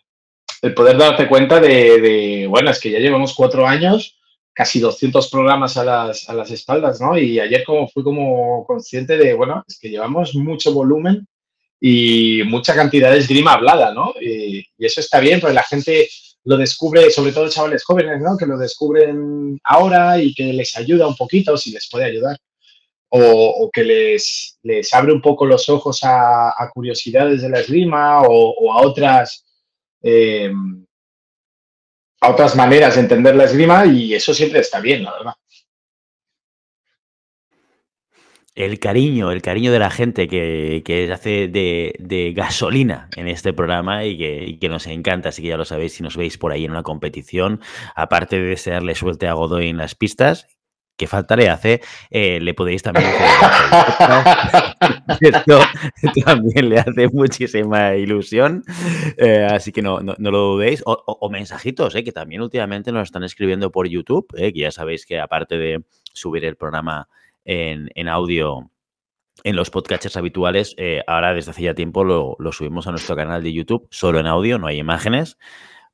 el 0.63 0.75
poder 0.75 0.97
darte 0.97 1.29
cuenta 1.29 1.61
de, 1.61 2.47
bueno, 2.49 2.71
es 2.71 2.81
que 2.81 2.91
ya 2.91 3.01
llevamos 3.01 3.35
cuatro 3.35 3.67
años, 3.67 4.17
casi 4.55 4.81
200 4.81 5.31
programas 5.31 5.77
a 5.77 5.85
las, 5.85 6.29
a 6.29 6.35
las 6.35 6.51
espaldas, 6.51 7.01
¿no? 7.01 7.17
Y 7.19 7.41
ayer 7.41 7.65
como 7.65 7.89
fui 7.89 8.03
como 8.03 8.65
consciente 8.67 9.17
de, 9.17 9.35
bueno, 9.35 9.65
es 9.67 9.79
que 9.79 9.89
llevamos 9.89 10.35
mucho 10.35 10.73
volumen 10.73 11.27
y 11.81 12.43
mucha 12.45 12.75
cantidad 12.75 13.11
de 13.11 13.19
esgrima 13.19 13.55
hablada, 13.55 13.93
¿no? 13.93 14.15
Y, 14.21 14.65
eso 14.79 15.01
está 15.01 15.21
bien, 15.21 15.41
porque 15.41 15.55
la 15.55 15.63
gente 15.63 16.09
lo 16.45 16.57
descubre, 16.57 17.11
sobre 17.11 17.33
todo 17.33 17.49
chavales 17.49 17.85
jóvenes, 17.85 18.21
¿no? 18.21 18.37
Que 18.37 18.47
lo 18.47 18.59
descubren 18.59 19.59
ahora 19.65 20.21
y 20.21 20.35
que 20.35 20.53
les 20.53 20.77
ayuda 20.77 21.07
un 21.07 21.17
poquito, 21.17 21.57
si 21.57 21.71
les 21.73 21.89
puede 21.91 22.05
ayudar. 22.05 22.37
O, 23.15 23.69
que 23.71 23.85
les, 23.85 24.59
les 24.63 24.93
abre 24.95 25.13
un 25.13 25.21
poco 25.21 25.45
los 25.45 25.69
ojos 25.69 26.01
a, 26.03 26.55
curiosidades 26.73 27.43
de 27.43 27.51
la 27.51 27.61
esgrima 27.61 28.23
o, 28.23 28.55
o 28.59 28.73
a 28.73 28.83
otras 28.83 29.45
eh, 30.03 30.51
a 32.23 32.31
otras 32.31 32.55
maneras 32.55 32.95
de 32.95 33.01
entender 33.01 33.35
la 33.35 33.45
esgrima 33.45 33.85
y 33.85 34.15
eso 34.15 34.33
siempre 34.33 34.61
está 34.61 34.81
bien, 34.81 35.03
la 35.03 35.13
verdad. 35.13 35.35
El 38.55 38.79
cariño, 38.79 39.33
el 39.33 39.43
cariño 39.43 39.73
de 39.73 39.79
la 39.79 39.91
gente 39.91 40.29
que, 40.29 40.83
que 40.85 41.11
hace 41.11 41.49
de, 41.49 42.33
gasolina 42.37 43.09
en 43.17 43.27
este 43.27 43.53
programa 43.53 44.05
y 44.05 44.17
que, 44.17 44.59
que, 44.61 44.69
nos 44.69 44.87
encanta, 44.87 45.31
así 45.31 45.43
que 45.43 45.49
ya 45.49 45.57
lo 45.57 45.65
sabéis 45.65 45.95
si 45.95 46.03
nos 46.03 46.17
veis 46.17 46.39
por 46.39 46.53
ahí 46.53 46.65
en 46.65 46.71
una 46.71 46.83
competición, 46.83 47.61
aparte 47.97 48.41
de 48.41 48.49
desearle 48.49 48.95
suerte 48.95 49.27
a 49.27 49.33
Godoy 49.33 49.71
en 49.71 49.79
las 49.79 49.95
pistas, 49.95 50.47
que 50.97 51.07
falta 51.07 51.37
le 51.37 51.49
hace, 51.49 51.81
eh, 52.11 52.41
le 52.41 52.55
podéis 52.55 52.83
también 52.83 53.07
Esto 55.21 55.61
también 56.25 56.69
le 56.69 56.79
hace 56.79 57.09
muchísima 57.09 57.97
ilusión, 57.97 58.63
eh, 59.17 59.47
así 59.51 59.73
que 59.73 59.83
no, 59.83 60.01
no, 60.01 60.15
lo 60.19 60.39
dudéis. 60.39 60.83
O, 60.87 61.31
mensajitos, 61.31 61.95
eh, 61.95 62.05
que 62.05 62.13
también 62.13 62.43
últimamente 62.43 62.93
nos 62.93 63.05
están 63.05 63.25
escribiendo 63.25 63.71
por 63.71 63.89
YouTube, 63.89 64.27
que 64.35 64.53
ya 64.53 64.71
sabéis 64.71 65.07
que 65.07 65.21
aparte 65.21 65.57
de 65.57 65.83
subir 66.13 66.45
el 66.45 66.57
programa 66.57 67.09
en, 67.45 67.91
en 67.95 68.09
audio 68.09 68.71
en 69.45 69.57
los 69.57 69.71
podcasts 69.71 70.17
habituales, 70.17 70.77
ahora 71.07 71.35
desde 71.35 71.53
hace 71.53 71.63
ya 71.63 71.75
tiempo 71.75 72.05
lo, 72.05 72.37
lo, 72.39 72.53
subimos 72.53 72.87
a 72.87 72.91
nuestro 72.91 73.17
canal 73.17 73.43
de 73.43 73.53
YouTube, 73.53 73.89
solo 73.91 74.21
en 74.21 74.27
audio, 74.27 74.59
no 74.59 74.67
hay 74.67 74.79
imágenes. 74.79 75.39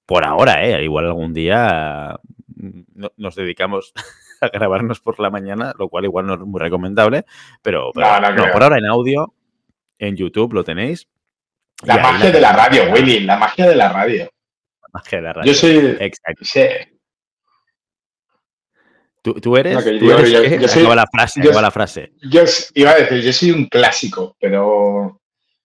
Por 0.09 0.25
ahora, 0.25 0.65
¿eh? 0.65 0.83
igual 0.83 1.05
algún 1.05 1.35
día 1.35 2.19
mm, 2.57 3.05
nos 3.19 3.35
dedicamos 3.35 3.93
a 4.41 4.49
grabarnos 4.49 5.01
por 5.01 5.21
la 5.21 5.31
mañana, 5.31 5.75
lo 5.79 5.89
cual 5.89 6.05
igual 6.05 6.27
no 6.27 6.35
es 6.35 6.41
muy 6.41 6.61
recomendable, 6.61 7.25
pero, 7.63 7.93
por 7.93 8.05
ahora 8.05 8.79
en 8.79 8.87
audio, 8.87 9.35
en 9.99 10.17
YouTube 10.17 10.53
lo 10.53 10.65
tenéis. 10.65 11.09
La 11.85 11.99
magia 11.99 12.31
de 12.31 12.41
la 12.41 12.53
radio, 12.53 12.91
Willy, 12.93 13.21
la 13.21 13.37
magia 13.37 13.69
de 13.69 13.77
la 13.77 13.89
radio. 13.89 14.25
La 14.83 14.89
magia 14.93 15.19
de 15.19 15.23
la 15.23 15.33
radio. 15.33 15.53
Yo 15.53 15.59
soy. 15.59 15.97
Exacto. 16.01 16.45
¿Tú, 19.23 19.57
eres? 19.57 19.75
yo, 19.75 20.69
soy, 20.69 20.83
la 20.85 21.07
frase, 21.07 21.43
la 21.43 21.71
frase. 21.71 22.13
Yo 22.23 22.43
iba 22.75 22.93
a 22.93 22.95
decir, 22.95 23.21
yo 23.21 23.33
soy 23.33 23.51
un 23.51 23.67
clásico, 23.67 24.37
pero 24.41 25.21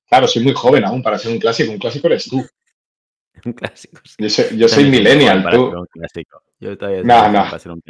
claro, 0.08 0.28
soy 0.28 0.44
muy 0.44 0.54
joven 0.54 0.84
aún 0.84 1.02
para 1.02 1.18
ser 1.18 1.32
un 1.32 1.40
clásico. 1.40 1.72
Un 1.72 1.78
clásico 1.80 2.08
eres 2.08 2.26
tú. 2.26 2.46
un 3.46 3.54
clásico. 3.54 4.02
Yo 4.18 4.30
soy, 4.30 4.58
yo 4.58 4.68
soy 4.68 4.86
millennial, 4.86 5.46
tú. 5.50 5.66
Un 5.68 5.86
clásico. 5.86 6.44
Yo 6.64 6.78
todavía 6.78 7.04
no, 7.04 7.30
no, 7.30 7.82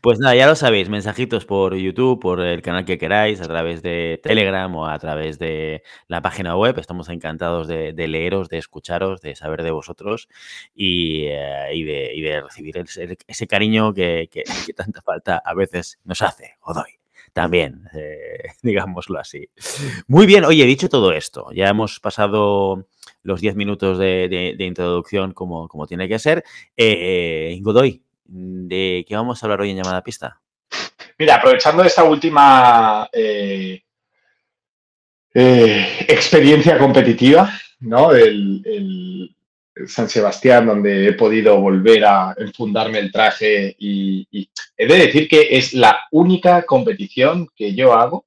Pues 0.00 0.20
nada, 0.20 0.36
ya 0.36 0.46
lo 0.46 0.54
sabéis, 0.54 0.88
mensajitos 0.88 1.44
por 1.44 1.74
YouTube, 1.74 2.20
por 2.20 2.40
el 2.40 2.62
canal 2.62 2.84
que 2.84 2.98
queráis, 2.98 3.40
a 3.40 3.48
través 3.48 3.82
de 3.82 4.20
Telegram 4.22 4.72
o 4.76 4.86
a 4.86 4.96
través 5.00 5.40
de 5.40 5.82
la 6.06 6.22
página 6.22 6.56
web. 6.56 6.78
Estamos 6.78 7.08
encantados 7.08 7.66
de, 7.66 7.92
leeros, 8.06 8.48
de 8.48 8.58
escucharos, 8.58 9.20
de 9.22 9.34
saber 9.34 9.64
de 9.64 9.72
vosotros 9.72 10.28
y, 10.72 11.24
eh, 11.24 12.14
de, 12.14 12.40
recibir 12.42 12.76
ese, 13.26 13.46
cariño 13.48 13.92
que, 13.92 14.28
tanta 14.76 15.02
falta 15.02 15.42
a 15.44 15.54
veces 15.54 15.98
nos 16.04 16.22
hace, 16.22 16.54
o 16.60 16.72
doy 16.74 17.00
también, 17.32 17.88
eh, 17.92 18.52
digámoslo 18.62 19.18
así. 19.18 19.50
Muy 20.06 20.26
bien, 20.26 20.44
oye, 20.44 20.64
dicho 20.64 20.88
todo 20.88 21.12
esto, 21.12 21.48
ya 21.52 21.68
hemos 21.68 21.98
pasado 21.98 22.86
los 23.26 23.40
10 23.40 23.56
minutos 23.56 23.98
de, 23.98 24.56
introducción 24.58 25.32
como, 25.32 25.86
tiene 25.86 26.08
que 26.08 26.18
ser. 26.18 26.44
Eh, 26.76 27.58
Godoy, 27.60 28.02
¿de 28.24 29.04
qué 29.06 29.16
vamos 29.16 29.42
a 29.42 29.46
hablar 29.46 29.60
hoy 29.60 29.70
en 29.70 29.76
llamada 29.76 30.02
pista? 30.02 30.40
Mira, 31.18 31.36
aprovechando 31.36 31.82
esta 31.82 32.04
última 32.04 33.08
eh, 33.12 33.82
eh, 35.34 35.86
experiencia 36.08 36.78
competitiva, 36.78 37.52
¿no? 37.80 38.12
El, 38.12 39.32
San 39.86 40.08
Sebastián, 40.08 40.64
donde 40.64 41.08
he 41.08 41.12
podido 41.12 41.60
volver 41.60 42.02
a 42.06 42.34
enfundarme 42.38 42.98
el 42.98 43.12
traje 43.12 43.76
y, 43.78 44.26
he 44.74 44.86
de 44.86 44.96
decir 44.96 45.28
que 45.28 45.48
es 45.50 45.74
la 45.74 45.98
única 46.12 46.62
competición 46.62 47.46
que 47.54 47.74
yo 47.74 47.92
hago 47.92 48.24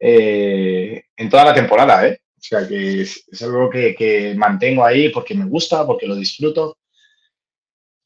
en 0.00 1.28
toda 1.30 1.44
la 1.44 1.54
temporada, 1.54 2.08
¿eh? 2.08 2.20
Sea, 2.48 2.66
que 2.66 3.02
es, 3.02 3.26
algo 3.42 3.68
que, 3.68 4.34
mantengo 4.34 4.82
ahí 4.82 5.10
porque 5.10 5.34
me 5.34 5.44
gusta, 5.44 5.86
porque 5.86 6.06
lo 6.06 6.14
disfruto. 6.14 6.78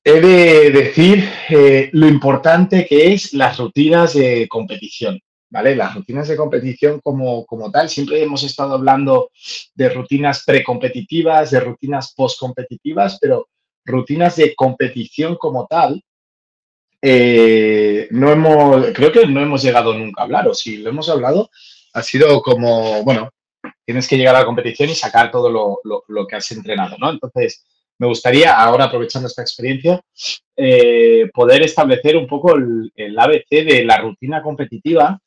He 0.02 0.20
de 0.20 0.70
decir 0.72 1.24
eh, 1.48 1.90
lo 1.92 2.08
importante 2.08 2.84
que 2.84 3.12
es 3.12 3.34
las 3.34 3.58
rutinas 3.58 4.14
de 4.14 4.48
competición, 4.48 5.20
¿vale? 5.48 5.76
Las 5.76 5.94
rutinas 5.94 6.26
de 6.26 6.36
competición 6.36 7.00
como, 7.04 7.46
como 7.46 7.70
tal, 7.70 7.88
siempre 7.88 8.20
hemos 8.20 8.42
estado 8.42 8.74
hablando 8.74 9.30
de 9.76 9.88
rutinas 9.90 10.42
precompetitivas, 10.44 11.52
de 11.52 11.60
rutinas 11.60 12.12
postcompetitivas, 12.12 13.18
pero 13.20 13.48
rutinas 13.84 14.34
de 14.34 14.56
competición 14.56 15.36
como 15.36 15.68
tal, 15.68 16.02
eh, 17.00 18.08
no 18.10 18.32
hemos, 18.32 18.86
creo 18.92 19.12
que 19.12 19.24
no 19.24 19.40
hemos 19.40 19.62
llegado 19.62 19.94
nunca 19.94 20.22
a 20.22 20.24
hablar, 20.24 20.48
o 20.48 20.54
si 20.54 20.78
lo 20.78 20.90
hemos 20.90 21.08
hablado, 21.08 21.48
ha 21.92 22.02
sido 22.02 22.42
como, 22.42 23.04
bueno, 23.04 23.30
tienes 23.84 24.08
que 24.08 24.16
llegar 24.16 24.34
a 24.36 24.40
la 24.40 24.44
competición 24.44 24.90
y 24.90 24.94
sacar 24.94 25.30
todo 25.30 25.50
lo, 25.50 26.26
que 26.26 26.36
has 26.36 26.50
entrenado, 26.52 26.96
¿no? 26.98 27.10
Entonces, 27.10 27.64
me 27.98 28.06
gustaría, 28.06 28.58
ahora 28.58 28.86
aprovechando 28.86 29.28
esta 29.28 29.42
experiencia, 29.42 30.00
eh, 30.56 31.30
poder 31.32 31.62
establecer 31.62 32.16
un 32.16 32.26
poco 32.26 32.54
el, 32.56 33.18
ABC 33.18 33.64
de 33.64 33.84
la 33.84 33.98
rutina 33.98 34.42
competitiva 34.42 35.18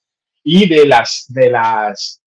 y 0.44 0.68
de 0.68 0.86
las, 0.86 1.26
de 1.30 1.50
las, 1.50 2.22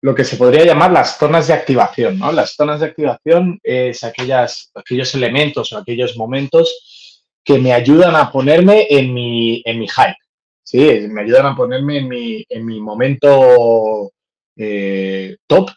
lo 0.00 0.14
que 0.14 0.24
se 0.24 0.36
podría 0.36 0.64
llamar 0.64 0.92
las 0.92 1.18
zonas 1.18 1.46
de 1.46 1.54
activación, 1.54 2.18
¿no? 2.18 2.32
Las 2.32 2.54
zonas 2.54 2.80
de 2.80 2.86
activación 2.86 3.58
es 3.62 4.04
aquellas, 4.04 4.70
aquellos 4.74 5.14
elementos 5.14 5.72
o 5.72 5.78
aquellos 5.78 6.16
momentos 6.16 7.40
que 7.44 7.58
me 7.58 7.72
ayudan 7.72 8.16
a 8.16 8.32
ponerme 8.32 8.86
en 8.88 9.12
mi, 9.12 9.62
en 9.64 9.78
mi 9.78 9.86
hype, 9.86 10.16
¿sí? 10.62 10.78
Me 11.08 11.22
ayudan 11.22 11.46
a 11.46 11.56
ponerme 11.56 11.98
en 11.98 12.08
mi, 12.08 12.44
en 12.48 12.66
mi 12.66 12.80
momento 12.80 14.13
eh, 14.56 15.36
top 15.46 15.70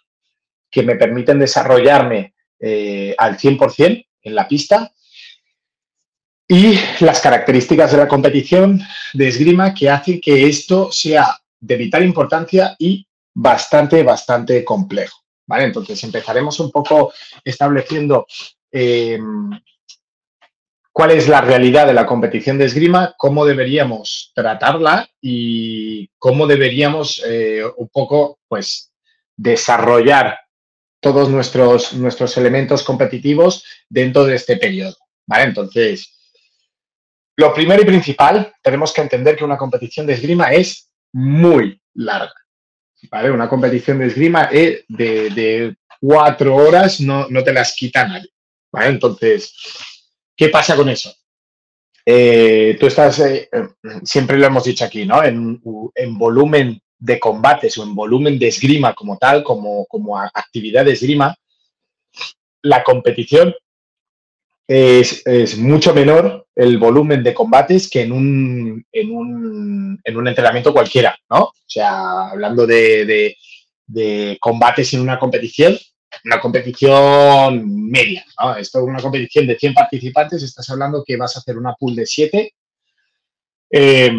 que 0.70 0.84
me 0.84 0.96
permiten 0.96 1.40
desarrollarme 1.40 2.36
eh, 2.60 3.16
al 3.18 3.38
100% 3.38 4.06
en 4.24 4.36
la 4.36 4.48
pista 4.48 4.92
y 6.48 6.80
las 7.02 7.20
características 7.20 7.92
de 7.92 7.98
la 7.98 8.08
competición 8.08 8.82
de 9.14 9.28
esgrima 9.28 9.74
que 9.74 9.90
hacen 9.90 10.22
que 10.22 10.48
esto 10.48 10.92
sea 10.92 11.38
de 11.60 11.76
vital 11.76 12.04
importancia 12.04 12.76
y 12.80 13.06
bastante, 13.34 14.04
bastante 14.04 14.64
complejo. 14.64 15.18
¿vale? 15.46 15.66
Entonces 15.66 16.02
empezaremos 16.04 16.60
un 16.60 16.72
poco 16.72 17.14
estableciendo 17.44 18.26
eh, 18.72 19.20
cuál 20.98 21.12
es 21.12 21.27
la 21.27 21.42
realidad 21.42 21.86
de 21.86 21.94
la 21.94 22.08
competición 22.08 22.58
de 22.58 22.66
esgrima, 22.66 23.13
cómo 23.20 23.46
deberíamos 23.46 24.32
tratarla 24.34 25.08
y 25.22 26.08
cómo 26.18 26.48
deberíamos 26.48 27.24
eh, 27.24 27.62
un 27.77 27.88
poco, 27.89 28.39
pues, 28.48 28.92
desarrollar 29.36 30.39
todos 31.00 31.30
nuestros, 31.30 31.94
nuestros 31.94 32.36
elementos 32.38 32.82
competitivos 32.82 33.63
dentro 33.88 34.25
de 34.25 34.38
este 34.38 34.58
periodo. 34.58 34.98
¿vale? 35.27 35.44
Entonces, 35.44 36.18
lo 37.36 37.54
primero 37.54 37.84
y 37.84 37.86
principal, 37.86 38.51
tenemos 38.63 38.92
que 38.92 39.01
entender 39.01 39.36
que 39.36 39.46
una 39.46 39.56
competición 39.56 40.08
de 40.08 40.13
esgrima 40.13 40.51
es 40.51 40.89
muy 41.13 41.80
larga. 41.94 42.34
¿vale? 43.12 43.30
Una 43.30 43.48
competición 43.48 44.00
de 44.00 44.08
esgrima 44.08 44.48
de, 44.48 44.84
de 44.88 45.75
cuatro 46.01 46.56
horas 46.56 47.00
no, 47.00 47.27
no 47.30 47.44
te 47.44 47.54
las 47.54 47.75
quita 47.75 48.08
nadie. 48.08 48.32
¿vale? 48.72 48.88
Entonces, 48.88 49.54
¿Qué 50.38 50.50
pasa 50.50 50.75
con 50.75 50.88
eso? 50.88 51.12
Eh, 52.06 52.77
tú 52.79 52.86
estás, 52.86 53.20
eh, 53.20 53.50
siempre 54.03 54.38
lo 54.38 54.46
hemos 54.46 54.63
dicho 54.63 54.86
aquí, 54.86 55.03
¿no? 55.03 55.24
En, 55.24 55.60
volumen 56.17 56.79
de 57.00 57.20
combates 57.20 57.77
o 57.77 57.84
en 57.84 57.96
volumen 57.96 58.38
de 58.38 58.48
esgrima 58.48 58.94
como 58.94 59.17
tal, 59.17 59.44
como, 59.44 59.86
como 59.88 60.17
actividad 60.17 60.86
de 60.86 60.94
esgrima, 60.94 61.36
la 62.62 62.84
competición 62.84 63.53
es, 64.67 65.58
mucho 65.58 65.94
menor 65.94 66.46
el 66.56 66.77
volumen 66.77 67.24
de 67.24 67.34
combates 67.34 67.89
que 67.89 68.01
en 68.03 68.12
un, 68.12 68.86
en 68.91 69.12
un, 69.12 70.00
en 70.03 70.17
un 70.17 70.27
entrenamiento 70.27 70.72
cualquiera, 70.72 71.17
¿no? 71.29 71.44
O 71.46 71.53
sea, 71.65 72.29
hablando 72.29 72.67
de 72.67 73.36
combates 74.39 74.94
en 74.94 75.01
una 75.01 75.17
competición, 75.17 75.77
una 76.26 76.40
competición 76.40 77.90
media. 77.90 78.26
Esto 78.60 78.80
es 78.80 78.86
una 78.86 79.02
competición 79.02 79.48
de 79.48 79.58
100 79.58 79.74
participantes, 79.74 80.44
estás 80.44 80.70
hablando 80.70 81.04
que 81.06 81.18
vas 81.18 81.36
a 81.36 81.40
hacer 81.40 81.58
una 81.58 81.74
pool 81.74 81.96
de 81.96 82.06
7, 82.06 82.54
eh, 83.70 84.12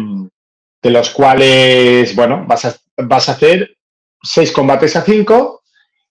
de 0.81 0.89
los 0.89 1.09
cuales, 1.09 2.15
bueno, 2.15 2.45
vas 2.47 2.65
a, 2.65 2.75
vas 2.97 3.29
a 3.29 3.33
hacer 3.33 3.75
6 4.21 4.51
combates 4.51 4.95
a 4.95 5.01
5, 5.01 5.63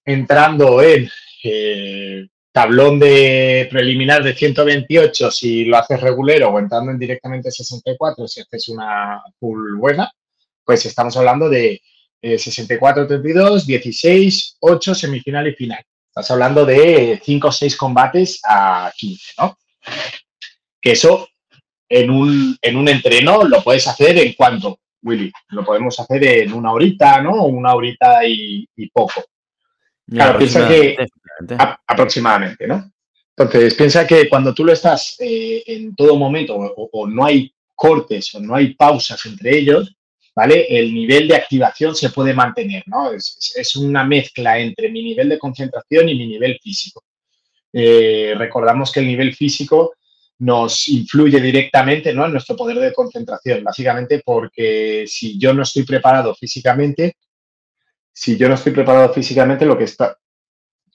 entrando 0.05 0.83
en 0.83 1.09
eh, 1.45 2.27
tablón 2.53 2.99
de 2.99 3.69
preliminar 3.71 4.23
de 4.23 4.35
128 4.35 5.31
si 5.31 5.65
lo 5.65 5.77
haces 5.77 6.01
regulero 6.01 6.49
o 6.49 6.59
entrando 6.59 6.91
en 6.91 6.99
directamente 6.99 7.51
64 7.51 8.27
si 8.27 8.41
haces 8.41 8.69
una 8.69 9.23
pool 9.39 9.77
buena, 9.77 10.11
pues 10.65 10.85
estamos 10.87 11.17
hablando 11.17 11.49
de 11.49 11.81
64-32, 12.23 13.65
16, 13.65 14.57
8, 14.61 14.95
semifinal 14.95 15.49
y 15.49 15.55
final. 15.55 15.85
Estás 16.09 16.31
hablando 16.31 16.65
de 16.65 17.21
5 17.25 17.49
o 17.49 17.53
6 17.53 17.77
combates 17.77 18.41
a 18.45 18.93
15, 18.97 19.33
¿no? 19.39 19.59
Que 20.81 20.93
eso 20.93 21.29
en 21.89 22.11
un, 22.11 22.57
en 22.61 22.77
un 22.77 22.89
entreno 22.89 23.45
lo 23.45 23.63
puedes 23.63 23.87
hacer 23.87 24.19
en 24.19 24.35
cuánto, 24.35 24.81
Willy. 25.03 25.33
Lo 25.51 25.65
podemos 25.65 25.99
hacer 26.01 26.25
en 26.25 26.53
una 26.53 26.73
horita, 26.73 27.23
¿no? 27.23 27.45
Una 27.45 27.75
horita 27.75 28.27
y, 28.27 28.67
poco. 28.93 29.25
Claro, 30.07 30.39
piensa 30.39 30.67
que 30.67 30.97
aproximadamente, 31.87 32.67
¿no? 32.67 32.91
Entonces, 33.37 33.75
piensa 33.75 34.07
que 34.07 34.29
cuando 34.29 34.53
tú 34.53 34.65
lo 34.65 34.73
estás 34.73 35.17
eh, 35.21 35.63
en 35.67 35.95
todo 35.95 36.17
momento 36.17 36.57
o, 36.57 37.07
no 37.07 37.25
hay 37.25 37.53
cortes 37.75 38.35
o 38.35 38.41
no 38.41 38.57
hay 38.57 38.75
pausas 38.75 39.25
entre 39.27 39.57
ellos, 39.57 39.95
el 40.45 40.95
nivel 40.95 41.29
de 41.29 41.37
activación 41.37 41.95
se 41.95 42.11
puede 42.11 42.35
mantener, 42.35 42.85
¿no? 42.87 43.13
Es, 43.13 43.77
una 43.77 44.05
mezcla 44.05 44.59
entre 44.59 44.91
mi 44.91 45.03
nivel 45.03 45.29
de 45.29 45.39
concentración 45.39 46.09
y 46.09 46.15
mi 46.15 46.27
nivel 46.27 46.59
físico. 46.63 47.05
Eh, 47.73 48.35
recordamos 48.37 48.93
que 48.93 49.01
el 49.01 49.07
nivel 49.07 49.35
físico 49.35 49.95
nos 50.39 50.89
influye 50.89 51.41
directamente 51.41 52.13
¿no? 52.13 52.25
en 52.25 52.33
nuestro 52.33 52.57
poder 52.57 52.79
de 52.79 52.93
concentración, 52.93 53.65
básicamente 53.65 54.23
porque 54.25 55.05
si 55.07 55.39
yo 55.39 55.53
no 55.53 55.63
estoy 55.63 55.83
preparado 55.83 56.35
físicamente, 56.35 57.17
si 58.13 58.37
yo 58.37 58.49
no 58.49 58.55
estoy 58.55 58.73
preparado 58.73 59.13
físicamente, 59.13 59.67
lo 59.67 59.77
que, 59.77 59.85
está, 59.85 60.17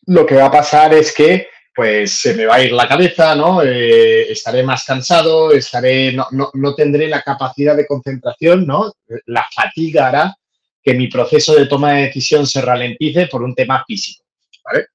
lo 0.08 0.26
que 0.26 0.36
va 0.36 0.46
a 0.46 0.52
pasar 0.52 0.94
es 0.94 1.14
que 1.14 1.48
pues 1.76 2.12
se 2.12 2.36
me 2.36 2.46
va 2.46 2.56
a 2.56 2.64
ir 2.64 2.72
la 2.72 2.88
cabeza, 2.88 3.36
¿no? 3.36 3.62
Eh, 3.64 4.32
estaré 4.32 4.64
más 4.64 4.86
cansado, 4.86 5.52
estaré, 5.52 6.14
no, 6.14 6.28
no, 6.32 6.76
tendré 6.76 7.08
la 7.08 7.22
capacidad 7.22 7.76
de 7.76 7.88
concentración, 7.88 8.68
¿no? 8.68 8.94
La 9.26 9.46
fatiga 9.54 10.08
hará 10.08 10.36
que 10.84 10.94
mi 10.94 11.08
proceso 11.08 11.56
de 11.56 11.66
toma 11.66 11.94
de 11.94 12.04
decisión 12.04 12.46
se 12.46 12.62
ralentice 12.62 13.28
por 13.28 13.42
un 13.42 13.56
tema 13.56 13.84
físico, 13.88 14.24
¿vale? 14.64 14.88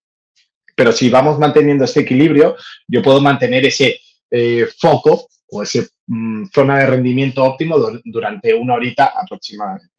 Pero 0.74 0.92
si 0.92 1.10
vamos 1.10 1.38
manteniendo 1.38 1.84
este 1.84 2.00
equilibrio, 2.00 2.56
yo 2.86 3.02
puedo 3.02 3.20
mantener 3.20 3.66
ese 3.66 4.00
eh, 4.30 4.68
foco 4.78 5.28
o 5.50 5.62
esa 5.62 5.80
mm, 6.06 6.46
zona 6.54 6.78
de 6.78 6.86
rendimiento 6.86 7.42
óptimo 7.42 7.76
durante 8.04 8.54
una 8.54 8.74
horita 8.74 9.12
aproximadamente. 9.16 9.94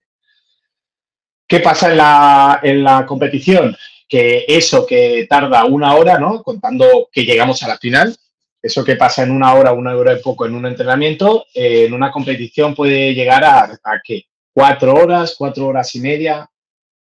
¿Qué 1.46 1.60
pasa 1.60 1.92
en 1.92 1.98
la, 1.98 2.60
en 2.62 2.84
la 2.84 3.06
competición? 3.06 3.76
Que 4.10 4.44
eso 4.48 4.86
que 4.86 5.28
tarda 5.30 5.64
una 5.66 5.96
hora, 5.96 6.18
¿no? 6.18 6.44
Contando 6.44 7.08
que 7.12 7.24
llegamos 7.24 7.62
a 7.64 7.68
la 7.68 7.78
final, 7.78 8.18
eso 8.62 8.84
que 8.84 8.96
pasa 8.96 9.24
en 9.24 9.32
una 9.32 9.54
hora, 9.54 9.72
una 9.72 9.96
hora 9.96 10.14
y 10.14 10.22
poco 10.22 10.46
en 10.46 10.56
un 10.56 10.66
entrenamiento, 10.66 11.46
eh, 11.54 11.86
en 11.86 11.94
una 11.94 12.12
competición 12.12 12.74
puede 12.74 13.14
llegar 13.14 13.44
a, 13.44 13.66
a 13.66 14.02
¿qué? 14.04 14.26
Cuatro 14.52 14.96
horas, 14.96 15.36
cuatro 15.38 15.68
horas 15.68 15.96
y 15.96 16.02
media, 16.02 16.50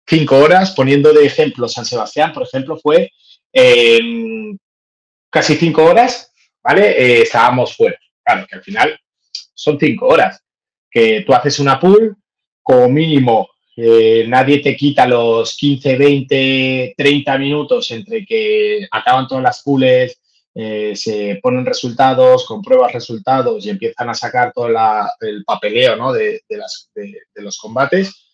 cinco 0.07 0.38
horas, 0.38 0.71
poniendo 0.71 1.12
de 1.12 1.27
ejemplo 1.27 1.69
San 1.69 1.85
Sebastián, 1.85 2.33
por 2.33 2.45
ejemplo, 2.45 2.79
fue 2.79 3.11
casi 5.29 5.57
cinco 5.57 5.85
horas, 5.85 6.33
¿vale? 6.62 6.91
Eh, 6.91 7.23
estábamos 7.23 7.77
fuera. 7.77 7.99
Claro, 8.25 8.47
que 8.47 8.57
al 8.57 8.62
final 8.62 9.01
son 9.55 9.79
cinco 9.79 10.07
horas. 10.07 10.41
Que 10.91 11.23
tú 11.27 11.35
haces 11.35 11.59
una 11.59 11.81
pool, 11.81 12.17
como 12.62 12.88
mínimo 12.88 13.49
eh, 13.77 14.27
nadie 14.29 14.59
te 14.59 14.77
quita 14.77 15.07
los 15.07 15.57
15, 15.57 15.97
20, 15.97 16.95
30 16.97 17.39
minutos 17.39 17.91
entre 17.91 18.27
que 18.27 18.87
acaban 18.91 19.27
todas 19.27 19.43
las 19.43 19.63
pools, 19.63 20.19
eh, 20.55 20.95
se 20.95 21.41
ponen 21.43 21.65
resultados, 21.65 22.45
compruebas 22.45 22.93
resultados 22.93 23.65
y 23.65 23.71
empiezan 23.71 24.11
a 24.11 24.15
sacar 24.15 24.53
todo 24.53 24.69
el 24.69 25.45
papeleo 25.45 26.13
de, 26.13 26.43
los 27.37 27.59
combates. 27.59 28.29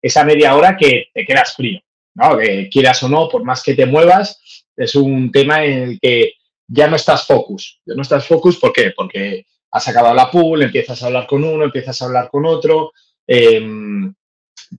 Esa 0.00 0.24
media 0.24 0.54
hora 0.54 0.76
que 0.76 1.06
te 1.14 1.24
quedas 1.24 1.54
frío, 1.54 1.80
¿no? 2.14 2.36
que 2.36 2.68
quieras 2.68 3.02
o 3.02 3.08
no, 3.08 3.28
por 3.28 3.44
más 3.44 3.62
que 3.62 3.74
te 3.74 3.86
muevas, 3.86 4.38
es 4.76 4.94
un 4.94 5.30
tema 5.32 5.64
en 5.64 5.82
el 5.82 6.00
que 6.00 6.34
ya 6.66 6.88
no 6.88 6.96
estás 6.96 7.26
focus. 7.26 7.80
Ya 7.86 7.94
no 7.94 8.02
estás 8.02 8.26
focus, 8.26 8.58
¿por 8.58 8.72
qué? 8.72 8.92
Porque 8.94 9.46
has 9.70 9.88
acabado 9.88 10.14
la 10.14 10.30
pool, 10.30 10.62
empiezas 10.62 11.02
a 11.02 11.06
hablar 11.06 11.26
con 11.26 11.44
uno, 11.44 11.64
empiezas 11.64 12.00
a 12.02 12.06
hablar 12.06 12.28
con 12.30 12.44
otro. 12.44 12.92
Em, 13.26 14.12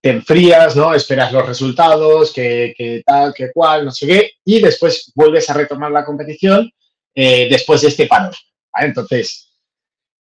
te 0.02 0.10
enfrías, 0.10 0.76
¿no? 0.76 0.94
Esperas 0.94 1.32
los 1.32 1.46
resultados, 1.46 2.34
que, 2.34 3.04
tal, 3.06 3.34
que 3.34 3.52
cual, 3.52 3.86
no 3.86 3.92
sé 3.92 4.08
qué, 4.08 4.32
y 4.46 4.60
después 4.60 5.12
vuelves 5.16 5.50
a 5.50 5.54
retomar 5.54 5.92
la 5.92 6.06
competición 6.06 6.72
eh, 7.16 7.48
después 7.50 7.82
de 7.82 7.90
este 7.90 8.08
paro. 8.08 8.32
Entonces, 8.76 9.52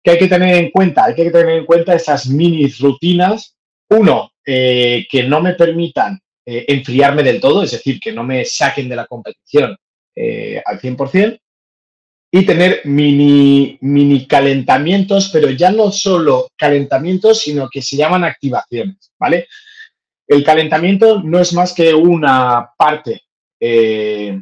¿qué 0.02 0.12
hay 0.12 0.18
que 0.18 0.28
tener 0.28 0.56
en 0.56 0.70
cuenta? 0.70 1.04
Hay 1.04 1.14
que 1.14 1.30
tener 1.30 1.56
en 1.56 1.66
cuenta 1.66 1.94
esas 1.94 2.26
mini 2.26 2.68
rutinas. 2.68 3.56
Uno, 3.90 4.32
eh, 4.44 5.06
que 5.10 5.22
no 5.24 5.40
me 5.40 5.54
permitan 5.54 6.18
eh, 6.44 6.64
enfriarme 6.68 7.22
del 7.22 7.40
todo, 7.40 7.62
es 7.62 7.72
decir, 7.72 8.00
que 8.00 8.12
no 8.12 8.24
me 8.24 8.44
saquen 8.44 8.88
de 8.88 8.96
la 8.96 9.06
competición 9.06 9.76
al 10.66 10.78
100%, 10.78 11.38
y 12.34 12.46
tener 12.46 12.80
mini, 12.84 13.76
mini 13.82 14.26
calentamientos, 14.26 15.28
pero 15.30 15.50
ya 15.50 15.70
no 15.70 15.92
solo 15.92 16.48
calentamientos, 16.56 17.40
sino 17.40 17.68
que 17.68 17.82
se 17.82 17.94
llaman 17.94 18.24
activaciones, 18.24 19.12
¿vale? 19.18 19.48
El 20.26 20.42
calentamiento 20.42 21.22
no 21.22 21.38
es 21.38 21.52
más 21.52 21.74
que 21.74 21.92
una 21.92 22.70
parte 22.78 23.20
eh, 23.60 24.40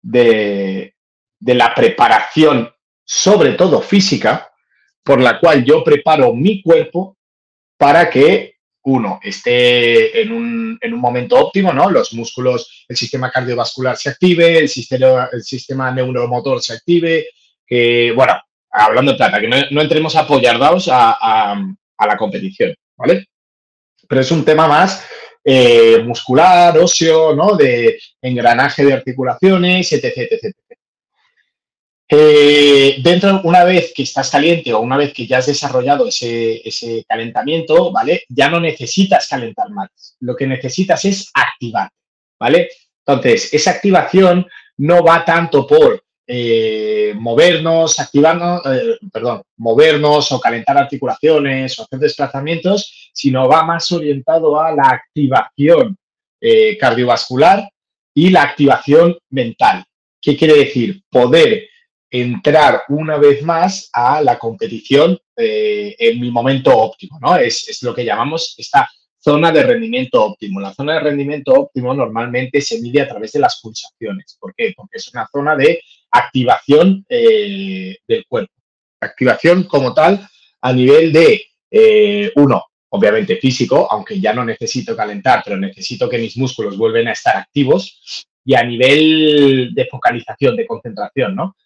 de, 0.00 0.94
de 1.40 1.54
la 1.54 1.74
preparación, 1.74 2.72
sobre 3.04 3.54
todo 3.54 3.82
física, 3.82 4.52
por 5.02 5.20
la 5.20 5.40
cual 5.40 5.64
yo 5.64 5.82
preparo 5.82 6.32
mi 6.32 6.62
cuerpo 6.62 7.16
para 7.76 8.08
que 8.08 8.54
uno 8.84 9.20
esté 9.22 10.20
en 10.22 10.32
un, 10.32 10.78
en 10.80 10.94
un, 10.94 11.00
momento 11.00 11.36
óptimo, 11.36 11.72
¿no? 11.72 11.90
Los 11.90 12.12
músculos, 12.14 12.84
el 12.88 12.96
sistema 12.96 13.30
cardiovascular 13.30 13.96
se 13.96 14.10
active, 14.10 14.58
el 14.58 14.68
sistema, 14.68 15.28
el 15.32 15.42
sistema 15.42 15.90
neuromotor 15.92 16.60
se 16.60 16.74
active, 16.74 17.26
que, 17.66 18.12
bueno, 18.14 18.40
hablando 18.70 19.12
de 19.12 19.18
plata, 19.18 19.40
que 19.40 19.48
no, 19.48 19.80
entremos 19.80 20.16
a 20.16 20.20
apoyar 20.20 20.58
a, 20.60 21.56
a, 21.96 22.06
la 22.06 22.16
competición, 22.16 22.74
¿vale? 22.96 23.26
Pero 24.08 24.20
es 24.20 24.30
un 24.30 24.44
tema 24.44 24.66
más 24.66 25.06
eh, 25.44 26.02
muscular, 26.04 26.76
óseo, 26.78 27.34
¿no? 27.34 27.56
De 27.56 27.98
engranaje 28.20 28.84
de 28.84 28.94
articulaciones, 28.94 29.92
etc, 29.92 30.12
etc, 30.16 30.56
eh, 32.14 32.96
dentro, 33.02 33.40
una 33.44 33.64
vez 33.64 33.94
que 33.96 34.02
estás 34.02 34.30
caliente 34.30 34.74
o 34.74 34.80
una 34.80 34.98
vez 34.98 35.14
que 35.14 35.26
ya 35.26 35.38
has 35.38 35.46
desarrollado 35.46 36.08
ese, 36.08 36.60
ese, 36.62 37.06
calentamiento, 37.08 37.90
¿vale? 37.90 38.24
Ya 38.28 38.50
no 38.50 38.60
necesitas 38.60 39.26
calentar 39.26 39.70
más. 39.70 39.88
Lo 40.20 40.36
que 40.36 40.46
necesitas 40.46 41.02
es 41.06 41.30
activar, 41.32 41.88
¿vale? 42.38 42.68
Entonces, 43.06 43.54
esa 43.54 43.70
activación 43.70 44.46
no 44.76 45.02
va 45.02 45.24
tanto 45.24 45.66
por 45.66 46.04
eh, 46.26 47.14
movernos, 47.16 47.98
activarnos, 47.98 48.60
eh, 48.66 48.98
perdón, 49.10 49.40
movernos 49.56 50.32
o 50.32 50.38
calentar 50.40 50.76
articulaciones 50.76 51.78
o 51.78 51.84
hacer 51.84 51.98
desplazamientos, 51.98 53.10
sino 53.14 53.48
va 53.48 53.64
más 53.64 53.90
orientado 53.90 54.60
a 54.60 54.70
la 54.72 54.90
activación 54.90 55.96
cardiovascular 56.78 57.70
y 58.12 58.28
la 58.28 58.42
activación 58.42 59.16
mental. 59.30 59.84
¿Qué 60.20 60.36
quiere 60.36 60.54
decir? 60.58 61.00
Poder 61.08 61.68
entrar 62.12 62.82
una 62.88 63.16
vez 63.16 63.42
más 63.42 63.88
a 63.92 64.20
la 64.20 64.38
competición 64.38 65.18
en 65.34 66.20
mi 66.20 66.30
momento 66.30 66.76
óptimo, 66.76 67.18
¿no? 67.20 67.36
Es, 67.36 67.68
es 67.68 67.82
lo 67.82 67.94
que 67.94 68.04
llamamos 68.04 68.54
esta 68.58 68.88
zona 69.18 69.52
de 69.52 69.62
rendimiento 69.62 70.22
óptimo. 70.22 70.60
La 70.60 70.74
zona 70.74 70.94
de 70.94 71.00
rendimiento 71.00 71.52
óptimo 71.52 71.94
normalmente 71.94 72.60
se 72.60 72.80
mide 72.80 73.00
a 73.00 73.08
través 73.08 73.32
de 73.32 73.40
las 73.40 73.60
pulsaciones. 73.60 74.36
¿Por 74.38 74.54
qué? 74.54 74.72
Porque 74.76 74.98
es 74.98 75.08
una 75.14 75.26
zona 75.30 75.56
de 75.56 75.80
activación 76.10 77.04
eh, 77.08 77.96
del 78.06 78.26
cuerpo. 78.26 78.52
Activación 79.00 79.64
como 79.64 79.94
tal 79.94 80.28
a 80.60 80.72
nivel 80.72 81.12
de, 81.12 81.42
eh, 81.70 82.30
uno, 82.36 82.64
obviamente 82.90 83.36
físico, 83.36 83.88
aunque 83.90 84.20
ya 84.20 84.32
no 84.32 84.44
necesito 84.44 84.96
calentar, 84.96 85.42
pero 85.44 85.56
necesito 85.56 86.08
que 86.08 86.18
mis 86.18 86.36
músculos 86.36 86.76
vuelvan 86.76 87.08
a 87.08 87.12
estar 87.12 87.36
activos, 87.36 88.26
y 88.44 88.54
a 88.54 88.64
nivel 88.64 89.70
de 89.72 89.86
focalización, 89.86 90.56
de 90.56 90.66
concentración, 90.66 91.36
¿no? 91.36 91.56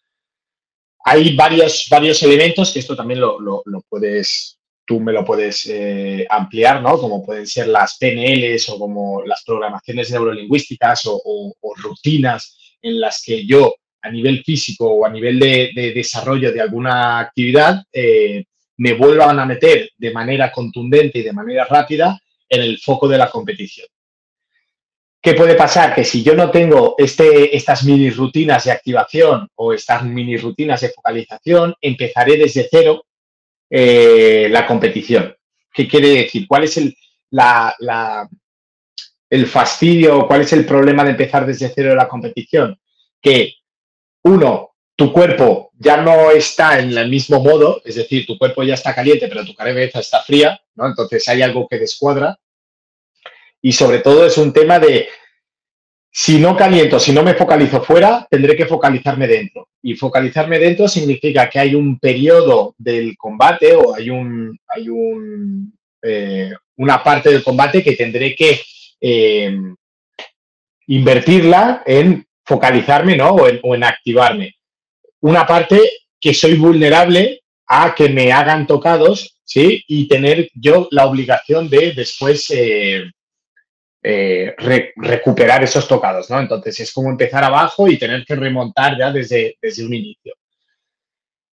Hay 1.06 1.34
varios, 1.36 1.86
varios 1.90 2.22
elementos 2.22 2.72
que 2.72 2.80
esto 2.80 2.96
también 2.96 3.20
lo, 3.20 3.38
lo 3.40 3.80
puedes 3.88 4.56
tú 4.86 5.00
me 5.00 5.12
lo 5.12 5.24
puedes 5.24 5.66
eh, 5.66 6.26
ampliar, 6.30 6.80
¿no? 6.80 6.98
Como 6.98 7.24
pueden 7.24 7.46
ser 7.46 7.66
las 7.66 7.98
PNLs 7.98 8.68
o 8.70 8.78
como 8.78 9.22
las 9.24 9.42
programaciones 9.44 10.10
neurolingüísticas 10.12 11.02
o, 11.06 11.52
rutinas 11.76 12.56
en 12.80 13.00
las 13.00 13.22
que 13.22 13.44
yo 13.44 13.74
a 14.00 14.10
nivel 14.10 14.42
físico 14.44 14.86
o 14.88 15.04
a 15.04 15.10
nivel 15.10 15.38
de, 15.40 15.92
desarrollo 15.94 16.52
de 16.52 16.60
alguna 16.60 17.18
actividad 17.18 17.82
eh, 17.92 18.44
me 18.78 18.94
vuelvan 18.94 19.38
a 19.40 19.46
meter 19.46 19.90
de 19.98 20.12
manera 20.12 20.52
contundente 20.52 21.18
y 21.18 21.22
de 21.22 21.32
manera 21.32 21.64
rápida 21.64 22.18
en 22.48 22.62
el 22.62 22.78
foco 22.78 23.08
de 23.08 23.18
la 23.18 23.28
competición. 23.28 23.88
¿Qué 25.20 25.34
puede 25.34 25.54
pasar? 25.54 25.94
Que 25.94 26.04
si 26.04 26.22
yo 26.22 26.34
no 26.34 26.50
tengo 26.50 26.94
este, 26.98 27.56
estas 27.56 27.84
mini 27.84 28.10
rutinas 28.10 28.64
de 28.64 28.70
activación 28.70 29.48
o 29.56 29.72
estas 29.72 30.04
mini 30.04 30.36
rutinas 30.36 30.80
de 30.80 30.90
focalización, 30.90 31.74
empezaré 31.80 32.36
desde 32.36 32.68
cero 32.70 33.04
eh, 33.68 34.48
la 34.50 34.66
competición. 34.66 35.34
¿Qué 35.72 35.88
quiere 35.88 36.10
decir? 36.10 36.46
¿Cuál 36.46 36.64
es 36.64 36.76
el, 36.76 36.96
el 39.28 39.46
fastidio, 39.46 40.26
cuál 40.26 40.42
es 40.42 40.52
el 40.52 40.64
problema 40.64 41.04
de 41.04 41.10
empezar 41.10 41.44
desde 41.44 41.72
cero 41.74 41.94
la 41.94 42.08
competición? 42.08 42.78
Que 43.20 43.54
uno, 44.22 44.76
tu 44.96 45.12
cuerpo 45.12 45.70
ya 45.74 45.98
no 45.98 46.30
está 46.30 46.78
en 46.78 46.96
el 46.96 47.10
mismo 47.10 47.40
modo, 47.40 47.82
es 47.84 47.96
decir, 47.96 48.26
tu 48.26 48.38
cuerpo 48.38 48.62
ya 48.62 48.74
está 48.74 48.94
caliente, 48.94 49.28
pero 49.28 49.44
tu 49.44 49.54
cabeza 49.54 50.00
está 50.00 50.22
fría, 50.22 50.58
¿no? 50.74 50.86
Entonces 50.86 51.28
hay 51.28 51.42
algo 51.42 51.68
que 51.68 51.78
descuadra. 51.78 52.38
Y 53.66 53.72
sobre 53.72 53.98
todo 53.98 54.24
es 54.24 54.38
un 54.38 54.52
tema 54.52 54.78
de 54.78 55.08
si 56.08 56.38
no 56.38 56.56
caliento, 56.56 57.00
si 57.00 57.10
no 57.10 57.24
me 57.24 57.34
focalizo 57.34 57.82
fuera, 57.82 58.24
tendré 58.30 58.54
que 58.54 58.64
focalizarme 58.64 59.26
dentro. 59.26 59.70
Y 59.82 59.96
focalizarme 59.96 60.60
dentro 60.60 60.86
significa 60.86 61.50
que 61.50 61.58
hay 61.58 61.74
un 61.74 61.98
periodo 61.98 62.76
del 62.78 63.16
combate 63.16 63.74
o 63.74 63.92
hay, 63.92 64.08
un, 64.08 64.56
hay 64.68 64.88
un, 64.88 65.76
eh, 66.00 66.52
una 66.76 67.02
parte 67.02 67.30
del 67.30 67.42
combate 67.42 67.82
que 67.82 67.96
tendré 67.96 68.36
que 68.36 68.60
eh, 69.00 69.58
invertirla 70.86 71.82
en 71.84 72.24
focalizarme 72.44 73.16
¿no? 73.16 73.30
o, 73.30 73.74
en, 73.74 73.82
activarme. 73.82 74.54
Una 75.22 75.44
parte 75.44 75.80
que 76.20 76.32
soy 76.34 76.54
vulnerable 76.54 77.42
a 77.66 77.96
que 77.96 78.10
me 78.10 78.30
hagan 78.30 78.64
tocados, 78.68 79.40
¿sí? 79.42 79.82
Y 79.88 80.06
tener 80.06 80.50
yo 80.54 80.86
la 80.92 81.06
obligación 81.06 81.68
de 81.68 81.94
después 81.94 82.48
eh, 82.50 83.10
eh, 84.08 84.54
recuperar 84.94 85.64
esos 85.64 85.88
tocados, 85.88 86.30
¿no? 86.30 86.38
Entonces 86.38 86.78
es 86.78 86.92
como 86.92 87.10
empezar 87.10 87.42
abajo 87.42 87.88
y 87.88 87.98
tener 87.98 88.24
que 88.24 88.36
remontar 88.36 88.96
ya 88.96 89.10
desde, 89.10 89.58
desde 89.60 89.84
un 89.84 89.92
inicio. 89.92 90.32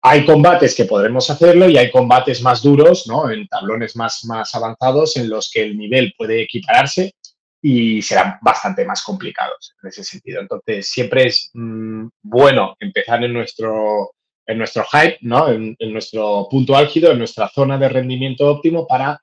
Hay 0.01 0.25
combates 0.25 0.75
que 0.75 0.87
podremos 0.87 1.29
hacerlo 1.29 1.69
y 1.69 1.77
hay 1.77 1.91
combates 1.91 2.41
más 2.41 2.63
duros, 2.63 3.07
¿no? 3.07 3.31
En 3.31 3.47
tablones 3.49 3.97
más, 3.97 4.25
más 4.25 4.55
avanzados 4.55 5.19
en 5.19 5.29
los 5.29 5.51
que 5.53 5.63
el 5.63 5.77
nivel 5.77 6.15
puede 6.17 6.41
equipararse 6.41 7.13
y 7.61 8.01
serán 8.01 8.39
bastante 8.41 8.83
más 8.87 9.03
complicados 9.03 9.75
en 9.83 9.91
ese 9.91 10.03
sentido. 10.03 10.41
Entonces 10.41 10.89
siempre 10.89 11.27
es 11.27 11.51
mm, 11.53 12.07
bueno 12.23 12.77
empezar 12.81 13.23
en 13.25 13.35
nuestro, 13.35 14.13
en 14.47 14.57
nuestro 14.57 14.87
hype, 14.91 15.19
¿no? 15.21 15.51
En, 15.51 15.77
en, 15.79 15.93
nuestro 15.93 16.49
punto 16.51 16.75
álgido, 16.75 17.13
en 17.13 17.19
nuestra 17.19 17.51
zona 17.51 17.77
de 17.77 17.91
rendimiento 17.91 18.47
óptimo 18.47 18.87
para 18.87 19.21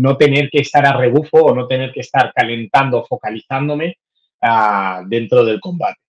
no 0.00 0.16
tener 0.16 0.48
que 0.50 0.60
estar 0.60 0.84
a 0.86 0.96
rebufo 0.96 1.38
o 1.38 1.54
no 1.54 1.66
tener 1.66 1.92
que 1.92 2.00
estar 2.00 2.32
calentando, 2.34 3.04
focalizándome 3.06 3.98
uh, 4.42 5.06
dentro 5.06 5.44
del 5.44 5.60
combate. 5.60 6.00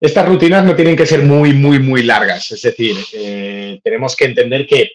Estas 0.00 0.26
rutinas 0.26 0.64
no 0.64 0.74
tienen 0.74 0.96
que 0.96 1.06
ser 1.06 1.22
muy, 1.22 1.52
muy, 1.52 1.78
muy 1.78 2.02
largas. 2.02 2.50
Es 2.52 2.62
decir, 2.62 2.96
eh, 3.14 3.80
tenemos 3.82 4.16
que 4.16 4.26
entender 4.26 4.66
que 4.66 4.90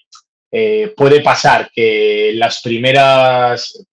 eh, 0.51 0.93
puede 0.95 1.21
pasar 1.21 1.69
que 1.73 2.31
las 2.35 2.61
primeras, 2.61 3.87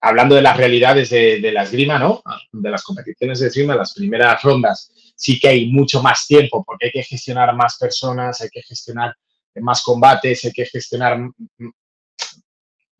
hablando 0.00 0.34
de 0.34 0.42
las 0.42 0.56
realidades 0.56 1.10
de, 1.10 1.40
de 1.40 1.52
la 1.52 1.62
esgrima, 1.62 1.98
¿no? 1.98 2.22
De 2.52 2.70
las 2.70 2.82
competiciones 2.82 3.40
de 3.40 3.48
esgrima, 3.48 3.74
las 3.74 3.94
primeras 3.94 4.42
rondas, 4.42 4.92
sí 5.16 5.38
que 5.38 5.48
hay 5.48 5.66
mucho 5.66 6.02
más 6.02 6.26
tiempo 6.26 6.64
porque 6.64 6.86
hay 6.86 6.92
que 6.92 7.02
gestionar 7.02 7.54
más 7.54 7.78
personas, 7.78 8.40
hay 8.40 8.48
que 8.50 8.62
gestionar 8.62 9.14
más 9.56 9.82
combates, 9.82 10.44
hay 10.44 10.52
que 10.52 10.66
gestionar 10.66 11.18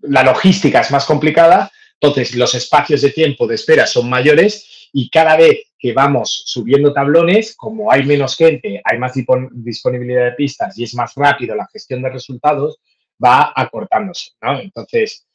la 0.01 0.23
logística 0.23 0.81
es 0.81 0.91
más 0.91 1.05
complicada, 1.05 1.71
entonces 2.01 2.35
los 2.35 2.55
espacios 2.55 3.03
de 3.03 3.11
tiempo 3.11 3.47
de 3.47 3.57
espera 3.57 3.87
son 3.87 4.09
mayores 4.09 4.89
y 4.93 5.11
cada 5.11 5.37
vez 5.37 5.69
que 5.79 5.93
vamos 5.93 6.43
subiendo 6.47 6.93
tablones, 6.93 7.55
como 7.57 7.91
hay 7.91 8.05
menos 8.05 8.37
gente, 8.37 8.81
hay 8.85 8.99
más 8.99 9.13
disponibilidad 9.53 10.25
de 10.25 10.33
pistas 10.33 10.79
y 10.79 10.85
es 10.85 10.95
más 10.95 11.13
rápido 11.15 11.55
la 11.55 11.69
gestión 11.73 12.03
de 12.03 12.11
resultados, 12.11 12.79
va 13.23 13.53
acortándose. 13.55 14.33
Entonces, 14.41 15.27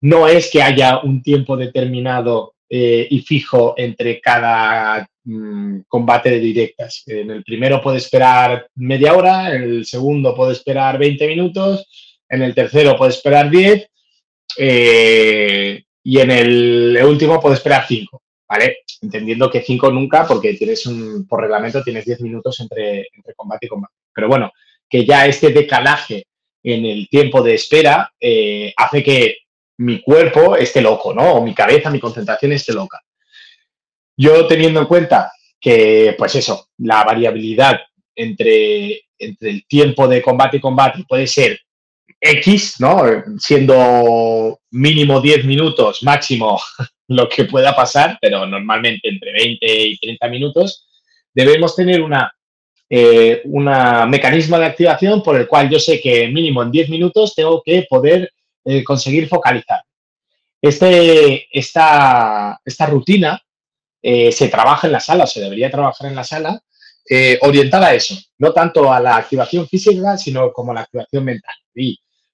no 0.00 0.28
es 0.28 0.50
que 0.50 0.62
haya 0.62 1.00
un 1.00 1.22
tiempo 1.22 1.56
determinado 1.56 2.54
eh, 2.68 3.06
y 3.10 3.20
fijo 3.22 3.74
entre 3.76 4.20
cada 4.20 5.08
mm, 5.24 5.80
combate 5.88 6.30
de 6.30 6.38
directas. 6.38 7.02
En 7.06 7.30
el 7.30 7.42
primero 7.42 7.82
puede 7.82 7.98
esperar 7.98 8.68
media 8.76 9.14
hora, 9.14 9.54
en 9.54 9.62
el 9.62 9.84
segundo 9.86 10.34
puede 10.34 10.52
esperar 10.52 10.98
20 10.98 11.26
minutos, 11.26 11.88
en 12.28 12.42
el 12.42 12.54
tercero 12.54 12.96
puede 12.96 13.10
esperar 13.10 13.50
10 13.50 13.90
eh, 14.56 15.82
y 16.02 16.18
en 16.18 16.30
el 16.30 16.98
último 17.04 17.40
puedo 17.40 17.54
esperar 17.54 17.84
5, 17.86 18.22
¿vale? 18.48 18.78
Entendiendo 19.02 19.50
que 19.50 19.62
5 19.62 19.90
nunca, 19.90 20.26
porque 20.26 20.54
tienes 20.54 20.86
un, 20.86 21.26
por 21.26 21.40
reglamento 21.40 21.82
tienes 21.82 22.04
10 22.04 22.20
minutos 22.22 22.58
entre, 22.60 23.08
combate 23.36 23.66
y 23.66 23.68
combate. 23.68 23.94
Pero 24.12 24.28
bueno, 24.28 24.52
que 24.88 25.04
ya 25.04 25.26
este 25.26 25.50
decalaje 25.50 26.26
en 26.62 26.84
el 26.84 27.08
tiempo 27.08 27.42
de 27.42 27.54
espera 27.54 28.12
eh, 28.20 28.72
hace 28.76 29.02
que 29.02 29.38
mi 29.78 30.02
cuerpo 30.02 30.56
esté 30.56 30.80
loco, 30.80 31.14
¿no? 31.14 31.34
O 31.34 31.44
mi 31.44 31.54
cabeza, 31.54 31.90
mi 31.90 32.00
concentración 32.00 32.52
esté 32.52 32.72
loca. 32.72 33.00
Yo 34.16 34.46
teniendo 34.46 34.80
en 34.80 34.86
cuenta 34.86 35.32
que, 35.58 36.14
pues 36.18 36.34
eso, 36.34 36.68
la 36.78 37.04
variabilidad 37.04 37.80
entre, 38.14 39.02
entre 39.18 39.50
el 39.50 39.66
tiempo 39.66 40.06
de 40.06 40.20
combate 40.20 40.58
y 40.58 40.60
combate 40.60 41.04
puede 41.08 41.26
ser 41.26 41.60
X, 42.20 42.76
¿no? 42.80 43.02
Siendo 43.38 44.60
mínimo 44.70 45.20
10 45.20 45.44
minutos, 45.44 46.02
máximo 46.02 46.60
lo 47.08 47.28
que 47.28 47.44
pueda 47.44 47.74
pasar, 47.74 48.18
pero 48.20 48.46
normalmente 48.46 49.08
entre 49.08 49.32
20 49.32 49.66
y 49.66 49.98
30 49.98 50.28
minutos, 50.28 50.86
debemos 51.32 51.74
tener 51.74 52.02
una, 52.02 52.32
eh, 52.88 53.40
una 53.44 54.06
mecanismo 54.06 54.58
de 54.58 54.66
activación 54.66 55.22
por 55.22 55.36
el 55.36 55.48
cual 55.48 55.70
yo 55.70 55.78
sé 55.78 56.00
que 56.00 56.28
mínimo 56.28 56.62
en 56.62 56.70
10 56.70 56.90
minutos 56.90 57.34
tengo 57.34 57.62
que 57.64 57.86
poder 57.88 58.32
eh, 58.64 58.84
conseguir 58.84 59.26
focalizar. 59.28 59.82
Este, 60.60 61.48
esta, 61.58 62.60
esta 62.62 62.86
rutina 62.86 63.42
eh, 64.02 64.30
se 64.30 64.48
trabaja 64.48 64.86
en 64.86 64.92
la 64.92 65.00
sala, 65.00 65.26
se 65.26 65.40
debería 65.40 65.70
trabajar 65.70 66.08
en 66.08 66.16
la 66.16 66.24
sala, 66.24 66.60
orientada 67.40 67.88
a 67.88 67.94
eso, 67.94 68.14
no 68.38 68.52
tanto 68.52 68.92
a 68.92 69.00
la 69.00 69.16
activación 69.16 69.66
física, 69.66 70.16
sino 70.16 70.52
como 70.52 70.70
a 70.70 70.74
la 70.76 70.80
activación 70.82 71.24
mental. 71.24 71.54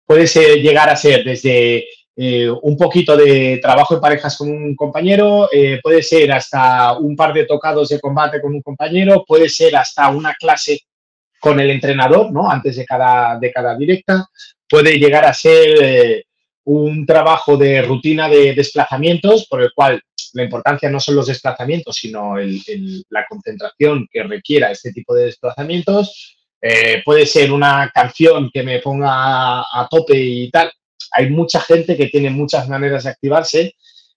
Puede 0.07 0.27
ser, 0.27 0.63
llegar 0.63 0.89
a 0.89 0.97
ser 0.97 1.25
desde 1.25 1.87
eh, 2.17 2.49
un 2.49 2.77
poquito 2.79 3.17
de 3.17 3.59
trabajo 3.61 3.95
en 3.95 4.01
parejas 4.01 4.39
con 4.39 4.49
un 4.49 4.75
compañero, 4.75 5.51
eh, 5.53 5.81
puede 5.83 6.03
ser 6.03 6.33
hasta 6.33 6.97
un 6.97 7.15
par 7.15 7.35
de 7.35 7.45
tocados 7.45 7.91
de 7.91 8.01
combate 8.01 8.41
con 8.41 8.55
un 8.55 8.63
compañero, 8.63 9.25
puede 9.27 9.49
ser 9.49 9.77
hasta 9.77 10.09
una 10.09 10.33
clase 10.35 10.81
con 11.39 11.61
el 11.61 11.71
entrenador, 11.71 12.33
¿no? 12.33 12.51
Antes 12.51 12.77
de 12.77 12.87
cada, 12.87 13.39
de 13.39 13.53
cada 13.53 13.77
directa, 13.77 14.27
puede 14.67 14.99
llegar 14.99 15.27
a 15.27 15.35
ser 15.35 15.83
eh, 15.83 16.25
un 16.65 17.05
trabajo 17.05 17.57
de 17.57 17.83
rutina 17.83 18.29
de 18.29 18.55
desplazamientos 18.55 19.47
por 19.47 19.63
el 19.63 19.73
cual 19.75 20.01
la 20.33 20.43
importancia 20.43 20.89
no 20.91 21.01
son 21.01 21.17
los 21.17 21.27
desplazamientos, 21.27 21.97
sino 21.97 22.35
la 23.11 23.27
concentración 23.29 24.09
que 24.11 24.23
requiera 24.23 24.71
este 24.71 24.93
tipo 24.93 25.15
de 25.15 25.27
desplazamientos. 25.27 26.46
Eh, 26.61 27.03
puede 27.05 27.27
ser 27.27 27.53
una 27.53 27.91
canción 27.95 28.51
que 28.53 28.63
me 28.63 28.81
ponga 28.81 29.61
a, 29.61 29.87
tope 29.91 30.17
y 30.17 30.51
tal. 30.51 30.73
Hay 31.13 31.31
mucha 31.31 31.61
gente 31.61 31.97
que 31.97 32.07
tiene 32.07 32.31
muchas 32.31 32.69
maneras 32.69 33.05
de 33.05 33.11
activarse. 33.11 33.75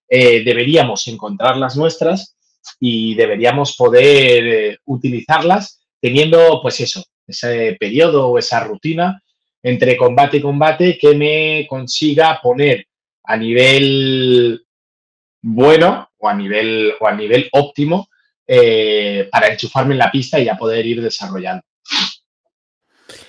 Eh, 0.08 0.44
deberíamos 0.44 1.08
encontrar 1.08 1.58
las 1.58 1.78
nuestras 1.78 2.36
y 2.80 3.16
deberíamos 3.16 3.76
poder 3.76 4.48
eh, 4.48 4.78
utilizarlas 4.86 5.82
teniendo, 6.02 6.60
pues 6.62 6.80
eso, 6.80 7.04
ese 7.28 7.78
periodo 7.80 8.28
o 8.28 8.38
esa 8.38 8.64
rutina 8.64 9.22
entre 9.62 9.98
combate 9.98 10.38
y 10.38 10.42
combate 10.42 10.98
que 10.98 11.14
me 11.16 11.68
consiga 11.68 12.40
poner 12.42 12.88
a 13.26 13.36
nivel 13.36 14.66
bueno 15.42 16.10
o 16.18 16.30
a 16.30 16.34
nivel, 16.34 16.94
o 17.00 17.08
a 17.08 17.14
nivel 17.14 17.50
óptimo 17.52 18.10
para 19.32 19.50
enchufarme 19.50 19.94
en 19.94 20.00
la 20.00 20.10
pista 20.10 20.40
y 20.40 20.46
ya 20.46 20.58
poder 20.58 20.84
ir 20.84 21.04
desarrollando. 21.04 21.62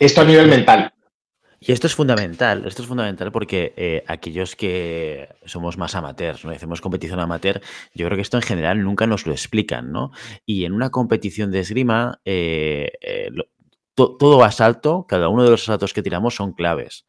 Esto 0.01 0.23
a 0.23 0.25
nivel 0.25 0.49
mental. 0.49 0.95
Y 1.61 1.73
esto 1.73 1.87
es 1.87 1.95
fundamental, 1.95 2.65
esto 2.67 2.81
es 2.81 2.89
fundamental 2.89 3.31
porque 3.31 3.75
eh, 3.77 4.03
aquellos 4.07 4.57
que 4.57 5.29
somos 5.45 5.77
más 5.77 5.95
amateurs, 5.95 6.43
¿no? 6.43 6.53
hacemos 6.53 6.81
competición 6.81 7.21
amateur, 7.21 7.61
yo 7.93 8.07
creo 8.07 8.17
que 8.17 8.23
esto 8.23 8.39
en 8.39 8.43
general 8.43 8.83
nunca 8.83 9.07
nos 9.07 9.27
lo 9.27 9.33
explican, 9.33 9.93
¿no? 9.93 10.11
Y 10.47 10.65
en 10.65 10.73
una 10.73 10.89
competición 10.89 11.51
de 11.51 11.61
esgrima, 11.61 12.19
eh, 12.25 12.93
todo 13.95 14.43
asalto, 14.43 15.05
cada 15.07 15.29
uno 15.29 15.45
de 15.45 15.51
los 15.51 15.65
asaltos 15.65 15.93
que 15.93 16.03
tiramos 16.03 16.35
son 16.35 16.55
claves. 16.55 17.05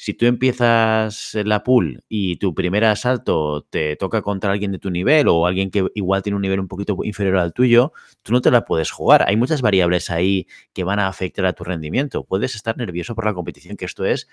Si 0.00 0.14
tú 0.14 0.26
empiezas 0.26 1.34
la 1.34 1.64
pool 1.64 2.04
y 2.08 2.36
tu 2.36 2.54
primer 2.54 2.84
asalto 2.84 3.62
te 3.68 3.96
toca 3.96 4.22
contra 4.22 4.52
alguien 4.52 4.70
de 4.70 4.78
tu 4.78 4.90
nivel 4.90 5.26
o 5.26 5.44
alguien 5.44 5.72
que 5.72 5.88
igual 5.96 6.22
tiene 6.22 6.36
un 6.36 6.42
nivel 6.42 6.60
un 6.60 6.68
poquito 6.68 6.96
inferior 7.02 7.36
al 7.36 7.52
tuyo, 7.52 7.92
tú 8.22 8.32
no 8.32 8.40
te 8.40 8.52
la 8.52 8.64
puedes 8.64 8.92
jugar. 8.92 9.24
Hay 9.26 9.36
muchas 9.36 9.60
variables 9.60 10.08
ahí 10.10 10.46
que 10.72 10.84
van 10.84 11.00
a 11.00 11.08
afectar 11.08 11.44
a 11.46 11.52
tu 11.52 11.64
rendimiento. 11.64 12.22
Puedes 12.22 12.54
estar 12.54 12.76
nervioso 12.76 13.16
por 13.16 13.24
la 13.24 13.34
competición, 13.34 13.76
que 13.76 13.86
esto 13.86 14.04
es 14.04 14.28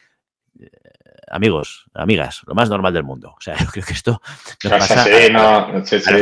amigos, 1.27 1.85
amigas, 1.93 2.41
lo 2.45 2.55
más 2.55 2.69
normal 2.69 2.93
del 2.93 3.03
mundo. 3.03 3.33
O 3.37 3.41
sea, 3.41 3.55
yo 3.59 3.65
creo 3.67 3.85
que 3.85 3.93
esto 3.93 4.21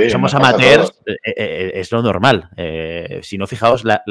somos 0.10 0.34
amateurs, 0.34 0.94
eh, 1.06 1.34
eh, 1.36 1.72
es 1.76 1.92
lo 1.92 2.02
normal. 2.02 2.50
si 3.22 3.38
no, 3.38 3.48
fijaos 3.48 3.84
la, 3.84 4.04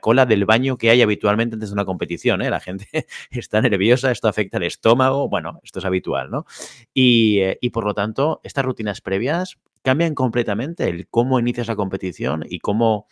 cola 0.00 0.26
del 0.26 0.44
baño 0.44 0.76
que 0.76 0.90
hay 0.90 1.02
habitualmente 1.02 1.54
antes 1.54 1.70
de 1.70 1.74
una 1.74 1.84
competición. 1.84 2.40
La 2.40 2.60
gente 2.60 2.86
está 3.30 3.60
nerviosa, 3.60 4.10
esto 4.10 4.28
afecta 4.28 4.58
al 4.58 4.64
estómago. 4.64 5.28
Bueno, 5.28 5.60
esto 5.62 5.78
es 5.78 5.84
habitual, 5.84 6.30
¿no? 6.30 6.46
Y, 6.92 7.40
y 7.60 7.70
por 7.70 7.84
lo 7.84 7.94
tanto, 7.94 8.40
estas 8.44 8.64
rutinas 8.64 9.00
previas 9.00 9.58
cambian 9.82 10.14
completamente 10.14 10.88
el 10.88 11.06
cómo 11.08 11.38
inicias 11.38 11.68
la 11.68 11.76
competición 11.76 12.44
y 12.48 12.58
cómo 12.60 13.06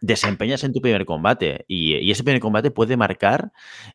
desempeñas 0.00 0.64
en 0.64 0.72
tu 0.72 0.80
primer 0.80 1.04
combate 1.04 1.64
y, 1.68 2.10
ese 2.10 2.24
primer 2.24 2.40
combate 2.40 2.70
puede 2.70 2.96
marcar 2.96 3.52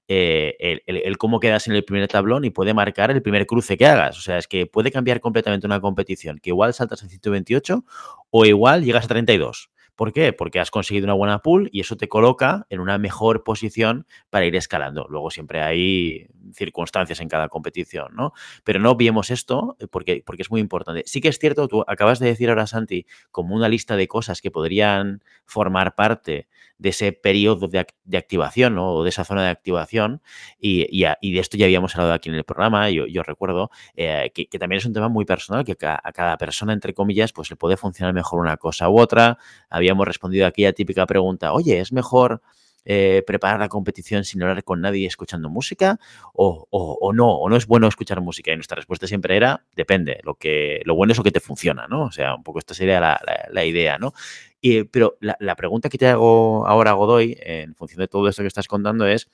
eh, 0.08 0.82
el, 0.86 1.18
cómo 1.18 1.40
quedas 1.40 1.68
en 1.68 1.74
el 1.74 1.84
primer 1.84 2.08
tablón 2.08 2.46
y 2.46 2.50
puede 2.50 2.74
marcar 2.74 3.12
el 3.12 3.22
primer 3.22 3.46
cruce 3.46 3.78
que 3.78 3.86
hagas. 3.86 4.18
O 4.18 4.22
sea, 4.22 4.38
es 4.38 4.48
que 4.48 4.66
puede 4.66 4.92
cambiar 4.92 5.20
completamente 5.20 5.66
una 5.68 5.80
competición, 5.80 6.40
que 6.40 6.52
igual 6.52 6.74
saltas 6.74 7.04
en 7.04 7.10
128 7.10 7.86
o 8.30 8.46
igual 8.46 8.84
llegas 8.84 9.06
a 9.06 9.08
32. 9.10 9.70
¿Por 9.96 10.12
qué? 10.12 10.34
Porque 10.34 10.60
has 10.60 10.72
conseguido 10.72 11.06
una 11.06 11.14
buena 11.14 11.40
pool 11.40 11.70
y 11.72 11.80
eso 11.80 11.96
te 11.96 12.10
coloca 12.10 12.66
en 12.70 12.80
una 12.80 12.98
mejor 12.98 13.44
posición 13.44 14.08
para 14.32 14.46
ir 14.46 14.56
escalando. 14.56 15.06
Luego 15.08 15.30
siempre 15.30 15.62
hay 15.62 16.28
circunstancias 16.54 17.20
en 17.20 17.30
cada 17.30 17.50
competición, 17.50 18.14
¿no? 18.16 18.34
Pero 18.64 18.80
no 18.80 18.96
viemos 18.96 19.32
esto 19.32 19.78
eh, 19.80 19.88
porque, 19.88 20.24
porque 20.26 20.42
es 20.42 20.52
muy 20.52 20.62
importante. 20.62 21.04
Sí 21.06 21.22
que 21.22 21.30
es 21.30 21.40
cierto, 21.40 21.68
tú 21.68 21.84
acabas 21.88 22.20
de 22.20 22.28
decir 22.28 22.50
ahora, 22.50 22.68
Santi, 22.68 23.06
como 23.32 23.56
una 23.56 23.70
lista 23.70 23.96
de 23.96 24.08
cosas 24.08 24.42
que 24.42 24.52
podrían 24.52 25.24
formar 25.46 25.96
parte 25.96 26.48
de 26.78 26.90
ese 26.90 27.14
periodo 27.14 27.68
de, 27.68 27.80
activación 28.18 28.78
o 28.78 29.04
de 29.04 29.10
esa 29.10 29.24
zona 29.24 29.44
de 29.44 29.50
activación. 29.50 30.22
Y, 30.60 31.04
de 31.04 31.40
esto 31.40 31.56
ya 31.56 31.66
habíamos 31.66 31.96
hablado 31.96 32.14
aquí 32.14 32.30
en 32.30 32.36
el 32.36 32.44
programa. 32.44 32.90
Yo, 32.90 33.06
yo 33.08 33.24
recuerdo 33.24 33.72
eh, 33.96 34.32
que, 34.34 34.60
también 34.60 34.80
es 34.80 34.86
un 34.86 34.94
tema 34.94 35.08
muy 35.08 35.26
personal, 35.26 35.64
que 35.64 35.78
a, 35.86 36.12
cada 36.14 36.38
persona, 36.38 36.74
entre 36.74 36.94
comillas, 36.94 37.32
pues 37.32 37.50
le 37.50 37.56
puede 37.56 37.78
funcionar 37.78 38.14
mejor 38.14 38.42
una 38.42 38.58
cosa 38.58 38.90
u 38.90 39.00
otra. 39.00 39.38
Habíamos 39.70 40.06
respondido 40.06 40.46
a 40.46 40.50
aquella 40.50 40.74
típica 40.74 41.06
pregunta, 41.06 41.54
oye, 41.54 41.80
¿es 41.80 41.94
mejor 41.94 42.42
eh, 42.86 43.24
preparar 43.26 43.60
la 43.60 43.70
competición 43.70 44.26
sin 44.26 44.42
hablar 44.44 44.64
con 44.66 44.82
nadie 44.82 45.08
escuchando 45.08 45.50
música 45.50 46.00
o, 46.34 46.68
no, 47.14 47.30
o 47.30 47.50
no 47.50 47.56
es 47.56 47.66
bueno 47.66 47.88
escuchar 47.88 48.20
música. 48.20 48.52
Y 48.52 48.56
nuestra 48.56 48.76
respuesta 48.76 49.08
siempre 49.08 49.38
era, 49.38 49.64
depende, 49.76 50.20
lo, 50.24 50.36
que, 50.36 50.82
lo 50.86 50.96
bueno 50.96 51.12
es 51.12 51.18
lo 51.18 51.24
que 51.24 51.32
te 51.32 51.40
funciona, 51.40 51.88
¿no? 51.88 52.04
O 52.04 52.12
sea, 52.12 52.36
un 52.36 52.44
poco 52.44 52.60
esta 52.60 52.74
sería 52.74 53.00
la, 53.00 53.66
idea, 53.66 53.98
¿no? 53.98 54.14
Y, 54.60 54.84
pero 54.84 55.18
la, 55.22 55.56
pregunta 55.56 55.90
que 55.90 55.98
te 55.98 56.08
hago 56.08 56.68
ahora, 56.68 56.94
Godoy, 56.94 57.38
en 57.42 57.76
función 57.76 58.00
de 58.00 58.08
todo 58.08 58.28
esto 58.28 58.44
que 58.44 58.48
estás 58.48 58.68
contando, 58.68 59.06
es 59.06 59.30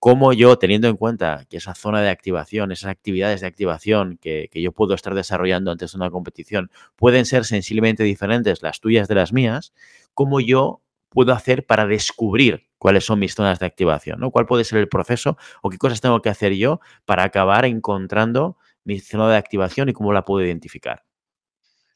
cómo 0.00 0.32
yo, 0.32 0.58
teniendo 0.58 0.88
en 0.88 0.96
cuenta 0.96 1.44
que 1.48 1.58
esa 1.58 1.74
zona 1.74 2.02
de 2.02 2.08
activación, 2.08 2.72
esas 2.72 2.90
actividades 2.90 3.40
de 3.40 3.46
activación 3.46 4.18
que, 4.20 4.48
que, 4.50 4.62
yo 4.62 4.72
puedo 4.72 4.94
estar 4.94 5.14
desarrollando 5.14 5.70
antes 5.70 5.92
de 5.92 5.96
una 5.96 6.10
competición, 6.10 6.70
pueden 6.96 7.26
ser 7.26 7.44
sensiblemente 7.44 8.02
diferentes 8.02 8.62
las 8.62 8.80
tuyas 8.80 9.06
de 9.08 9.14
las 9.14 9.32
mías, 9.32 9.72
cómo 10.14 10.40
yo 10.40 10.82
puedo 11.10 11.32
hacer 11.34 11.66
para 11.66 11.86
descubrir 11.86 12.68
cuáles 12.78 13.04
son 13.04 13.18
mis 13.18 13.34
zonas 13.34 13.58
de 13.58 13.66
activación, 13.66 14.20
¿no? 14.20 14.30
¿Cuál 14.30 14.46
puede 14.46 14.64
ser 14.64 14.78
el 14.78 14.88
proceso 14.88 15.36
o 15.60 15.68
qué 15.68 15.76
cosas 15.76 16.00
tengo 16.00 16.22
que 16.22 16.30
hacer 16.30 16.54
yo 16.54 16.80
para 17.04 17.24
acabar 17.24 17.66
encontrando 17.66 18.56
mi 18.84 18.98
zona 19.00 19.30
de 19.30 19.36
activación 19.36 19.88
y 19.88 19.92
cómo 19.92 20.12
la 20.12 20.24
puedo 20.24 20.44
identificar? 20.44 21.02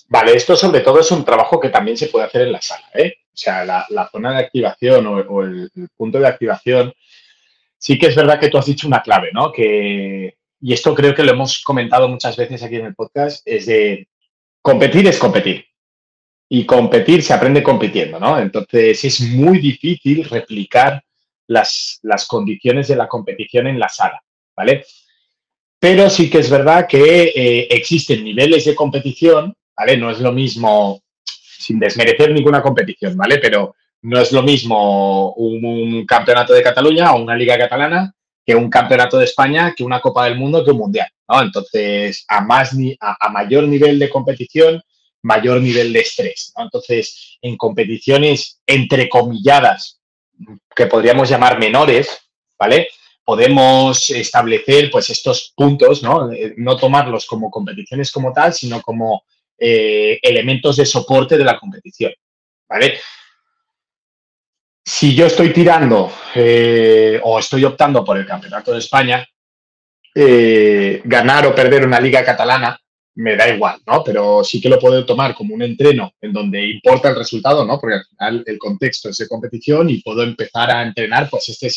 Vale, 0.09 0.35
esto 0.35 0.55
sobre 0.55 0.81
todo 0.81 1.01
es 1.01 1.11
un 1.11 1.25
trabajo 1.25 1.59
que 1.59 1.71
también 1.71 1.97
se 1.97 2.09
puede 2.09 2.27
hacer 2.27 2.43
en 2.43 2.53
la 2.53 2.61
sala, 2.61 2.85
¿eh? 2.93 3.15
O 3.33 3.37
sea, 3.37 3.65
la, 3.65 4.09
zona 4.13 4.33
de 4.33 4.45
activación 4.45 5.07
o, 5.07 5.43
el, 5.43 5.71
punto 5.97 6.19
de 6.19 6.29
activación, 6.29 6.93
sí 7.79 7.99
que 7.99 8.09
es 8.09 8.15
verdad 8.15 8.39
que 8.39 8.49
tú 8.49 8.59
has 8.59 8.67
dicho 8.67 8.87
una 8.87 9.03
clave, 9.03 9.31
¿no? 9.33 9.51
Que, 9.51 10.37
y 10.61 10.73
esto 10.73 10.95
creo 10.95 11.15
que 11.15 11.25
lo 11.25 11.33
hemos 11.33 11.63
comentado 11.63 12.09
muchas 12.09 12.37
veces 12.37 12.63
aquí 12.63 12.77
en 12.77 12.87
el 12.87 12.95
podcast, 12.95 13.43
es 13.47 13.67
de 13.67 14.09
competir 14.61 15.07
es 15.09 15.19
competir 15.19 15.67
y 16.55 16.65
competir 16.65 17.21
se 17.25 17.35
aprende 17.35 17.65
compitiendo, 17.65 18.21
¿no? 18.21 18.39
Entonces 18.39 19.05
es 19.05 19.21
muy 19.23 19.59
difícil 19.59 20.23
replicar 20.23 21.03
las, 21.49 21.99
las 22.03 22.29
condiciones 22.29 22.87
de 22.87 22.95
la 22.95 23.09
competición 23.09 23.67
en 23.67 23.81
la 23.81 23.89
sala, 23.89 24.23
¿vale? 24.57 24.85
Pero 25.81 26.09
sí 26.09 26.31
que 26.31 26.39
es 26.39 26.49
verdad 26.49 26.87
que 26.87 27.33
eh, 27.35 27.67
existen 27.71 28.23
niveles 28.23 28.67
de 28.67 28.75
competición, 28.77 29.53
¿vale? 29.77 29.97
No 29.97 30.13
es 30.13 30.21
lo 30.21 30.31
mismo, 30.31 31.03
sin 31.25 31.81
desmerecer 31.81 32.31
ninguna 32.31 32.63
competición, 32.63 33.17
¿vale? 33.17 33.39
Pero 33.39 33.75
no 34.03 34.21
es 34.21 34.31
lo 34.31 34.45
mismo 34.45 35.33
un, 35.33 36.07
campeonato 36.07 36.53
de 36.53 36.63
Cataluña 36.63 37.15
o 37.15 37.21
una 37.21 37.35
liga 37.35 37.59
catalana 37.59 38.15
que 38.47 38.55
un 38.55 38.71
campeonato 38.71 39.19
de 39.19 39.25
España, 39.25 39.75
que 39.77 39.83
una 39.83 40.01
Copa 40.01 40.27
del 40.27 40.39
Mundo, 40.39 40.65
que 40.65 40.71
un 40.71 40.79
Mundial. 40.79 41.09
Entonces, 41.27 42.25
a, 42.29 42.43
más 42.43 42.75
ni, 42.75 42.97
a 43.01 43.29
mayor 43.31 43.65
nivel 43.65 43.99
de 43.99 44.09
competición, 44.09 44.81
mayor 45.25 45.61
nivel 45.61 45.93
de 45.93 46.01
estrés. 46.01 46.53
Entonces, 46.57 47.39
en 47.41 47.57
competiciones 47.57 48.61
entrecomilladas, 48.67 50.01
que 50.77 50.87
podríamos 50.87 51.29
llamar 51.29 51.59
menores, 51.59 52.29
¿vale? 52.59 52.89
Podemos 53.25 54.11
establecer 54.11 54.91
pues 54.91 55.09
estos 55.11 55.53
puntos, 55.57 56.03
¿no? 56.03 56.31
Eh, 56.31 56.55
no 56.59 56.77
tomarlos 56.77 57.27
como 57.27 57.51
competiciones 57.51 58.13
como 58.13 58.33
tal, 58.33 58.53
sino 58.53 58.83
como 58.83 59.25
eh, 59.59 60.19
elementos 60.23 60.77
de 60.77 60.85
soporte 60.85 61.39
de 61.39 61.45
la 61.45 61.59
competición, 61.59 62.13
¿vale? 62.69 63.01
Si 64.85 65.15
yo 65.15 65.27
estoy 65.27 65.55
tirando 65.55 66.13
eh, 66.35 67.19
o 67.23 67.39
estoy 67.39 67.65
optando 67.65 68.05
por 68.05 68.19
el 68.19 68.27
Campeonato 68.27 68.73
de 68.73 68.79
España, 68.79 69.27
ganar 70.17 71.45
o 71.47 71.55
perder 71.57 71.85
una 71.85 71.99
liga 71.99 72.25
catalana 72.25 72.79
me 73.17 73.37
da 73.37 73.49
igual, 73.49 73.81
¿no? 73.87 74.03
Pero 74.03 74.43
sí 74.43 74.61
que 74.61 74.69
lo 74.69 74.79
puedo 74.79 75.05
tomar 75.07 75.35
como 75.35 75.55
un 75.55 75.63
entreno 75.63 76.13
en 76.21 76.33
donde 76.33 76.67
importa 76.67 77.11
el 77.11 77.17
resultado, 77.17 77.65
¿no? 77.65 77.79
Porque 77.79 77.97
al 77.97 78.05
final 78.07 78.45
el 78.47 78.59
contexto 78.59 79.09
es 79.09 79.19
de 79.19 79.29
competición 79.29 79.89
y 79.91 80.03
puedo 80.03 80.23
empezar 80.23 80.71
a 80.71 80.83
entrenar 80.83 81.29
pues 81.31 81.49
este, 81.49 81.69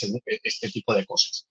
este 0.44 0.70
tipo 0.70 0.94
de 0.94 1.06
cosas. 1.06 1.48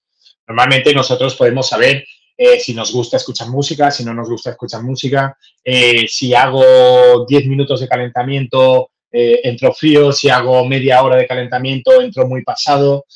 Normalmente 0.47 0.93
nosotros 0.93 1.35
podemos 1.35 1.69
saber 1.69 2.05
eh, 2.39 2.61
si 2.61 2.75
nos 2.75 2.93
gusta 2.93 3.17
escuchar 3.17 3.49
música, 3.49 3.91
si 3.91 4.05
no 4.05 4.13
nos 4.13 4.29
gusta 4.29 4.51
escuchar 4.51 4.83
música, 4.83 5.37
eh, 5.65 6.07
si 6.07 6.35
hago 6.35 7.25
10 7.27 7.47
minutos 7.47 7.81
de 7.81 7.89
calentamiento, 7.89 8.91
eh, 9.11 9.41
entro 9.45 9.73
frío, 9.73 10.13
si 10.13 10.29
hago 10.29 10.65
media 10.67 11.03
hora 11.03 11.17
de 11.17 11.27
calentamiento, 11.27 12.01
entro 12.01 12.27
muy 12.27 12.43
pasado, 12.43 13.07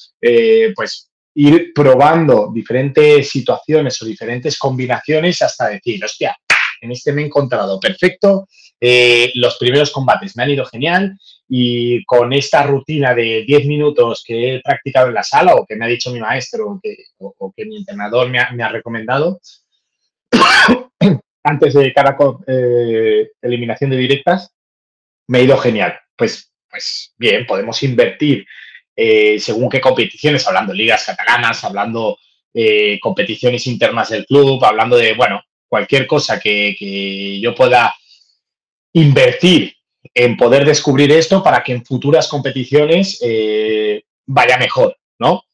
pues 0.74 1.10
ir 1.34 1.72
probando 1.74 2.50
diferentes 2.52 3.28
situaciones 3.28 4.00
o 4.00 4.06
diferentes 4.06 4.58
combinaciones 4.58 5.40
hasta 5.42 5.68
decir, 5.68 6.02
hostia, 6.02 6.36
en 6.80 6.92
este 6.92 7.12
me 7.12 7.22
he 7.22 7.26
encontrado 7.26 7.78
perfecto, 7.78 8.48
eh, 8.80 9.30
los 9.34 9.58
primeros 9.58 9.90
combates 9.90 10.36
me 10.36 10.42
han 10.42 10.50
ido 10.50 10.64
genial 10.64 11.18
y 11.46 12.02
con 12.04 12.32
esta 12.32 12.62
rutina 12.62 13.14
de 13.14 13.44
10 13.46 13.66
minutos 13.66 14.24
que 14.26 14.54
he 14.54 14.60
practicado 14.60 15.08
en 15.08 15.14
la 15.14 15.22
sala 15.22 15.54
o 15.54 15.66
que 15.66 15.76
me 15.76 15.84
ha 15.84 15.88
dicho 15.88 16.10
mi 16.10 16.20
maestro 16.20 16.80
o 17.18 17.52
que, 17.52 17.64
mi 17.66 17.76
entrenador 17.76 18.30
me 18.30 18.38
ha, 18.38 18.68
recomendado, 18.68 19.40
antes 21.44 21.74
de 21.74 21.92
cada 21.92 22.16
eh, 22.46 23.28
eliminación 23.42 23.90
de 23.90 23.96
directas, 23.96 24.54
me 25.26 25.38
ha 25.38 25.42
ido 25.42 25.58
genial. 25.58 25.98
Pues, 26.16 26.50
pues 26.70 27.12
bien, 27.18 27.46
podemos 27.46 27.82
invertir 27.82 28.46
eh, 28.96 29.38
según 29.40 29.68
qué 29.68 29.80
competiciones, 29.80 30.46
hablando 30.46 30.72
ligas 30.72 31.04
catalanas, 31.04 31.64
hablando 31.64 32.18
de 32.52 32.98
competiciones 33.02 33.66
internas 33.66 34.10
del 34.10 34.26
club, 34.26 34.64
hablando 34.64 34.96
de, 34.96 35.14
bueno, 35.14 35.42
cualquier 35.70 36.06
cosa 36.06 36.40
que, 36.40 37.38
yo 37.40 37.54
pueda 37.54 37.94
invertir 38.92 39.72
en 40.12 40.36
poder 40.36 40.64
descubrir 40.64 41.12
esto 41.12 41.42
para 41.42 41.62
que 41.62 41.72
en 41.72 41.84
futuras 41.84 42.26
competiciones 42.26 43.20
eh, 43.22 44.02
vaya 44.26 44.58
mejor, 44.58 44.96
¿no? 45.20 45.44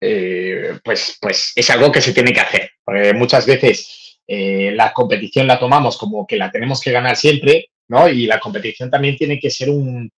Eh, 0.00 0.78
pues, 0.82 1.18
pues 1.20 1.52
es 1.54 1.70
algo 1.70 1.92
que 1.92 2.00
se 2.00 2.14
tiene 2.14 2.32
que 2.32 2.40
hacer. 2.40 2.70
Porque 2.82 3.12
muchas 3.12 3.44
veces 3.46 4.18
eh, 4.26 4.72
la 4.74 4.92
competición 4.92 5.46
la 5.46 5.58
tomamos 5.58 5.98
como 5.98 6.26
que 6.26 6.36
la 6.36 6.50
tenemos 6.50 6.80
que 6.80 6.92
ganar 6.92 7.16
siempre, 7.16 7.70
¿no? 7.88 8.08
Y 8.08 8.26
la 8.26 8.40
competición 8.40 8.90
también 8.90 9.16
tiene 9.16 9.38
que 9.38 9.50
ser 9.50 9.68
un, 9.68 10.10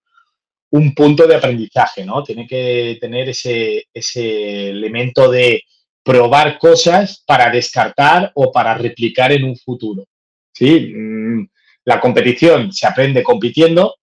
punto 0.95 1.27
de 1.27 1.35
aprendizaje, 1.35 2.05
¿no? 2.05 2.23
Tiene 2.23 2.47
que 2.47 2.99
tener 3.01 3.31
ese, 3.31 3.87
ese 3.93 4.71
elemento 4.71 5.31
de 5.31 5.63
probar 6.09 6.59
cosas 6.59 7.23
para 7.27 7.51
descartar 7.51 8.33
o 8.35 8.51
para 8.51 8.73
replicar 8.73 9.31
en 9.31 9.45
un 9.45 9.55
futuro. 9.59 10.07
¿sí? 10.55 10.91
Mm, 10.97 11.47
la 11.85 12.01
competición 12.01 12.73
se 12.73 12.87
aprende 12.87 13.23
compitiendo 13.23 13.97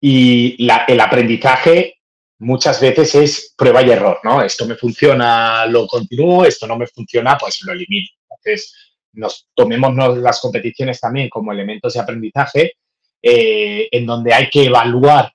y 0.00 0.56
el 0.56 1.00
aprendizaje 1.00 1.96
muchas 2.38 2.80
veces 2.80 3.16
es 3.16 3.54
prueba 3.58 3.82
y 3.82 3.90
error, 3.90 4.20
¿no? 4.22 4.42
Esto 4.42 4.64
me 4.64 4.76
funciona, 4.76 5.66
lo 5.66 5.88
continúo, 5.88 6.44
esto 6.44 6.68
no 6.68 6.76
me 6.76 6.86
funciona, 6.86 7.36
pues 7.36 7.60
lo 7.64 7.72
elimino. 7.72 8.10
Entonces, 8.30 8.72
nos 9.14 9.48
tomemos 9.54 10.16
las 10.18 10.38
competiciones 10.38 11.00
también 11.00 11.28
como 11.28 11.50
elementos 11.50 11.94
de 11.94 12.00
aprendizaje 12.00 12.74
eh, 13.20 13.88
en 13.90 14.06
donde 14.06 14.32
hay 14.32 14.48
que 14.50 14.66
evaluar 14.66 15.32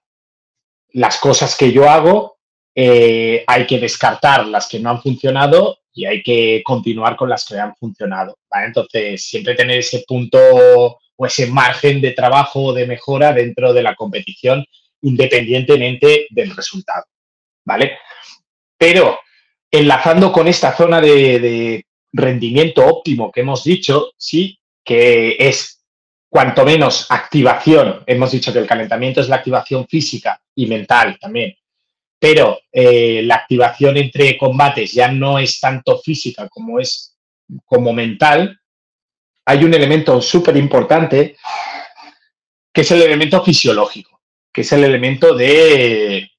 las 0.93 1.17
cosas 1.19 1.57
que 1.57 1.73
yo 1.73 1.89
hago, 1.89 2.37
eh, 2.73 3.43
hay 3.45 3.67
que 3.67 3.79
descartar 3.79 4.47
las 4.47 4.69
que 4.69 4.79
no 4.79 4.91
han 4.91 5.01
funcionado 5.01 5.78
y 5.93 6.05
hay 6.05 6.21
que 6.23 6.61
continuar 6.63 7.15
con 7.15 7.29
las 7.29 7.45
que 7.45 7.59
han 7.59 7.75
funcionado. 7.75 8.37
Entonces, 8.65 9.23
siempre 9.23 9.55
tener 9.55 9.79
ese 9.79 10.03
punto 10.07 10.39
o 10.41 11.25
ese 11.25 11.47
margen 11.47 12.01
de 12.01 12.11
trabajo 12.11 12.65
o 12.65 12.73
de 12.73 12.87
mejora 12.87 13.33
dentro 13.33 13.73
de 13.73 13.83
la 13.83 13.95
competición, 13.95 14.65
independientemente 15.01 16.27
del 16.29 16.55
resultado. 16.55 17.05
¿Vale? 17.65 17.97
Pero 18.77 19.19
enlazando 19.71 20.31
con 20.31 20.47
esta 20.47 20.75
zona 20.75 21.01
de, 21.01 21.85
rendimiento 22.11 22.83
óptimo 22.87 23.31
que 23.31 23.41
hemos 23.41 23.63
dicho, 23.63 24.13
sí, 24.17 24.59
que 24.83 25.35
es 25.37 25.85
cuanto 26.27 26.65
menos 26.65 27.05
activación, 27.11 28.03
hemos 28.07 28.31
dicho 28.31 28.51
que 28.51 28.57
el 28.57 28.65
calentamiento 28.65 29.21
es 29.21 29.29
la 29.29 29.35
activación 29.35 29.87
física 29.87 30.41
y 30.55 30.65
mental 30.65 31.19
también, 31.19 31.53
pero 32.19 32.59
eh, 32.71 33.21
la 33.23 33.35
activación 33.35 33.97
entre 33.97 34.37
combates 34.37 34.91
ya 34.91 35.09
no 35.09 35.39
es 35.39 35.59
tanto 35.59 35.99
física 35.99 36.49
como 36.49 36.79
es 36.79 37.15
como 37.65 37.93
mental, 37.93 38.59
hay 39.45 39.63
un 39.63 39.73
elemento 39.73 40.21
súper 40.21 40.57
importante 40.57 41.37
que 42.71 42.81
es 42.81 42.91
el 42.91 43.01
elemento 43.01 43.43
fisiológico, 43.43 44.21
que 44.53 44.61
es 44.61 44.71
el 44.73 44.83
elemento 44.83 45.33
de 45.33 46.29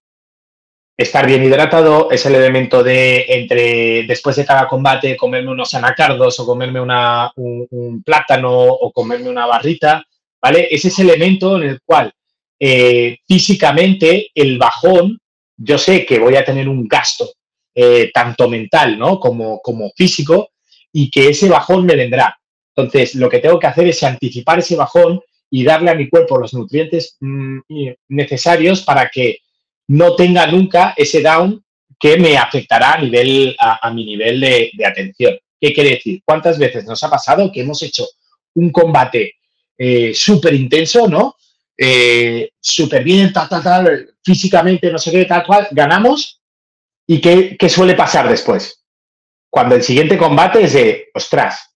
estar 0.96 1.26
bien 1.26 1.42
hidratado, 1.42 2.10
es 2.10 2.24
el 2.26 2.34
elemento 2.34 2.82
de 2.82 3.24
entre 3.28 4.04
después 4.04 4.36
de 4.36 4.44
cada 4.44 4.68
combate 4.68 5.16
comerme 5.16 5.50
unos 5.50 5.74
anacardos 5.74 6.38
o 6.38 6.46
comerme 6.46 6.80
un, 6.80 8.02
plátano 8.04 8.52
o 8.52 8.92
comerme 8.92 9.30
una 9.30 9.46
barrita, 9.46 10.04
¿vale? 10.40 10.68
Es 10.70 10.84
ese 10.84 11.02
elemento 11.02 11.56
en 11.56 11.70
el 11.70 11.80
cual 11.82 12.12
eh, 12.58 13.18
físicamente 13.26 14.30
el 14.34 14.58
bajón 14.58 15.19
yo 15.62 15.76
sé 15.76 16.06
que 16.06 16.18
voy 16.18 16.36
a 16.36 16.44
tener 16.44 16.68
un 16.68 16.88
gasto 16.88 17.30
eh, 17.74 18.10
tanto 18.12 18.48
mental 18.48 18.98
¿no? 18.98 19.20
como, 19.20 19.60
como 19.60 19.90
físico 19.94 20.50
y 20.92 21.10
que 21.10 21.28
ese 21.28 21.48
bajón 21.48 21.84
me 21.84 21.96
vendrá. 21.96 22.36
Entonces, 22.74 23.14
lo 23.14 23.28
que 23.28 23.40
tengo 23.40 23.58
que 23.58 23.66
hacer 23.66 23.86
es 23.86 24.02
anticipar 24.02 24.58
ese 24.58 24.74
bajón 24.74 25.20
y 25.50 25.64
darle 25.64 25.90
a 25.90 25.94
mi 25.94 26.08
cuerpo 26.08 26.38
los 26.38 26.54
nutrientes 26.54 27.16
mm, 27.20 27.58
necesarios 28.08 28.82
para 28.82 29.10
que 29.10 29.38
no 29.88 30.14
tenga 30.14 30.46
nunca 30.46 30.94
ese 30.96 31.20
down 31.20 31.62
que 31.98 32.16
me 32.16 32.38
afectará 32.38 32.94
a, 32.94 33.02
nivel, 33.02 33.54
a, 33.58 33.90
mi 33.90 34.06
nivel 34.06 34.40
de, 34.40 34.70
atención. 34.86 35.36
¿Qué 35.60 35.74
quiere 35.74 35.90
decir? 35.90 36.22
¿Cuántas 36.24 36.58
veces 36.58 36.86
nos 36.86 37.02
ha 37.04 37.10
pasado 37.10 37.52
que 37.52 37.60
hemos 37.60 37.82
hecho 37.82 38.06
un 38.54 38.70
combate 38.70 39.34
eh, 39.76 40.14
súper 40.14 40.54
intenso, 40.54 41.06
¿no? 41.06 41.36
Eh, 41.82 42.52
súper 42.60 43.02
bien, 43.02 43.32
tal, 43.32 43.48
tal, 43.48 43.62
tal, 43.62 44.14
físicamente, 44.22 44.92
no 44.92 44.98
sé 44.98 45.10
qué, 45.10 45.24
tal 45.24 45.46
cual, 45.46 45.66
ganamos. 45.70 46.42
¿Y 47.06 47.22
qué, 47.22 47.56
suele 47.70 47.94
pasar 47.94 48.28
después? 48.28 48.84
Cuando 49.48 49.76
el 49.76 49.82
siguiente 49.82 50.18
combate 50.18 50.62
es 50.62 50.74
de, 50.74 51.08
ostras, 51.14 51.74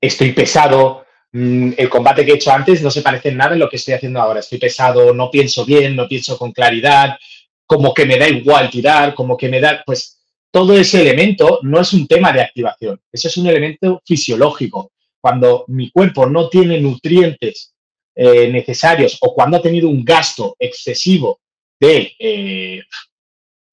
estoy 0.00 0.30
pesado, 0.30 1.04
mm, 1.32 1.72
el 1.76 1.88
combate 1.88 2.24
que 2.24 2.30
he 2.30 2.34
hecho 2.36 2.52
antes 2.52 2.80
no 2.80 2.92
se 2.92 3.02
parece 3.02 3.30
en 3.30 3.38
nada 3.38 3.54
en 3.54 3.58
lo 3.58 3.68
que 3.68 3.74
estoy 3.76 3.94
haciendo 3.94 4.20
ahora. 4.20 4.38
Estoy 4.38 4.58
pesado, 4.58 5.12
no 5.12 5.32
pienso 5.32 5.64
bien, 5.64 5.96
no 5.96 6.06
pienso 6.06 6.38
con 6.38 6.52
claridad, 6.52 7.18
como 7.66 7.92
que 7.92 8.06
me 8.06 8.18
da 8.18 8.28
igual 8.28 8.70
tirar, 8.70 9.14
como 9.14 9.36
que 9.36 9.48
me 9.48 9.60
da, 9.60 9.82
pues 9.84 10.20
todo 10.52 10.78
ese 10.78 11.00
elemento 11.00 11.58
no 11.62 11.80
es 11.80 11.92
un 11.92 12.06
tema 12.06 12.32
de 12.32 12.42
activación, 12.42 13.00
eso 13.12 13.26
es 13.26 13.36
un 13.36 13.48
elemento 13.48 14.00
fisiológico. 14.06 14.92
Cuando 15.20 15.64
mi 15.66 15.90
cuerpo 15.90 16.26
no 16.26 16.48
tiene 16.48 16.80
nutrientes 16.80 17.74
eh, 18.20 18.48
necesarios 18.50 19.16
o 19.20 19.32
cuando 19.32 19.58
ha 19.58 19.62
tenido 19.62 19.88
un 19.88 20.04
gasto 20.04 20.56
excesivo 20.58 21.38
de 21.78 22.16
eh, 22.18 22.82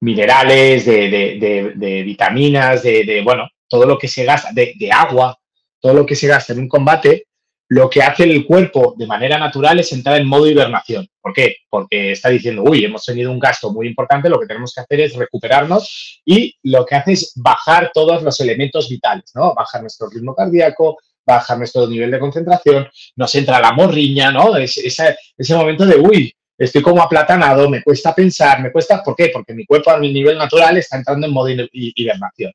minerales, 0.02 0.86
de, 0.86 2.02
vitaminas, 2.06 2.84
de, 2.84 3.22
bueno, 3.24 3.48
todo 3.68 3.86
lo 3.86 3.98
que 3.98 4.06
se 4.06 4.24
gasta, 4.24 4.50
de, 4.52 4.88
agua, 4.92 5.36
todo 5.80 5.94
lo 5.94 6.06
que 6.06 6.14
se 6.14 6.28
gasta 6.28 6.52
en 6.52 6.60
un 6.60 6.68
combate, 6.68 7.26
lo 7.70 7.90
que 7.90 8.00
hace 8.04 8.22
el 8.22 8.46
cuerpo 8.46 8.94
de 8.96 9.08
manera 9.08 9.36
natural 9.36 9.80
es 9.80 9.92
entrar 9.92 10.20
en 10.20 10.28
modo 10.28 10.46
hibernación. 10.46 11.08
¿Por 11.20 11.32
qué? 11.32 11.56
Porque 11.68 12.12
está 12.12 12.28
diciendo, 12.28 12.62
uy, 12.62 12.84
hemos 12.84 13.04
tenido 13.04 13.32
un 13.32 13.40
gasto 13.40 13.72
muy 13.72 13.88
importante, 13.88 14.28
lo 14.28 14.38
que 14.38 14.46
tenemos 14.46 14.72
que 14.72 14.82
hacer 14.82 15.00
es 15.00 15.16
recuperarnos 15.16 16.22
y 16.24 16.56
lo 16.62 16.86
que 16.86 16.94
hace 16.94 17.14
es 17.14 17.32
bajar 17.34 17.90
todos 17.92 18.22
los 18.22 18.38
elementos 18.38 18.88
vitales, 18.88 19.32
¿no? 19.34 19.54
Bajar 19.54 19.80
nuestro 19.80 20.08
ritmo 20.08 20.36
cardíaco, 20.36 20.98
baja 21.26 21.56
nuestro 21.56 21.86
nivel 21.88 22.10
de 22.10 22.20
concentración, 22.20 22.88
nos 23.16 23.34
entra 23.34 23.60
la 23.60 23.72
morriña, 23.72 24.30
¿no? 24.30 24.56
Es, 24.56 24.76
ese, 24.78 25.54
momento 25.54 25.84
de, 25.84 25.96
uy, 25.96 26.32
estoy 26.56 26.82
como 26.82 27.02
aplatanado, 27.02 27.68
me 27.68 27.82
cuesta 27.82 28.14
pensar, 28.14 28.62
me 28.62 28.70
cuesta, 28.70 29.02
¿por 29.02 29.16
qué? 29.16 29.30
Porque 29.32 29.52
mi 29.52 29.66
cuerpo 29.66 29.90
a 29.90 29.98
mi 29.98 30.12
nivel 30.12 30.38
natural 30.38 30.76
está 30.76 30.96
entrando 30.96 31.26
en 31.26 31.32
modo 31.32 31.48
hibernación. 31.72 32.52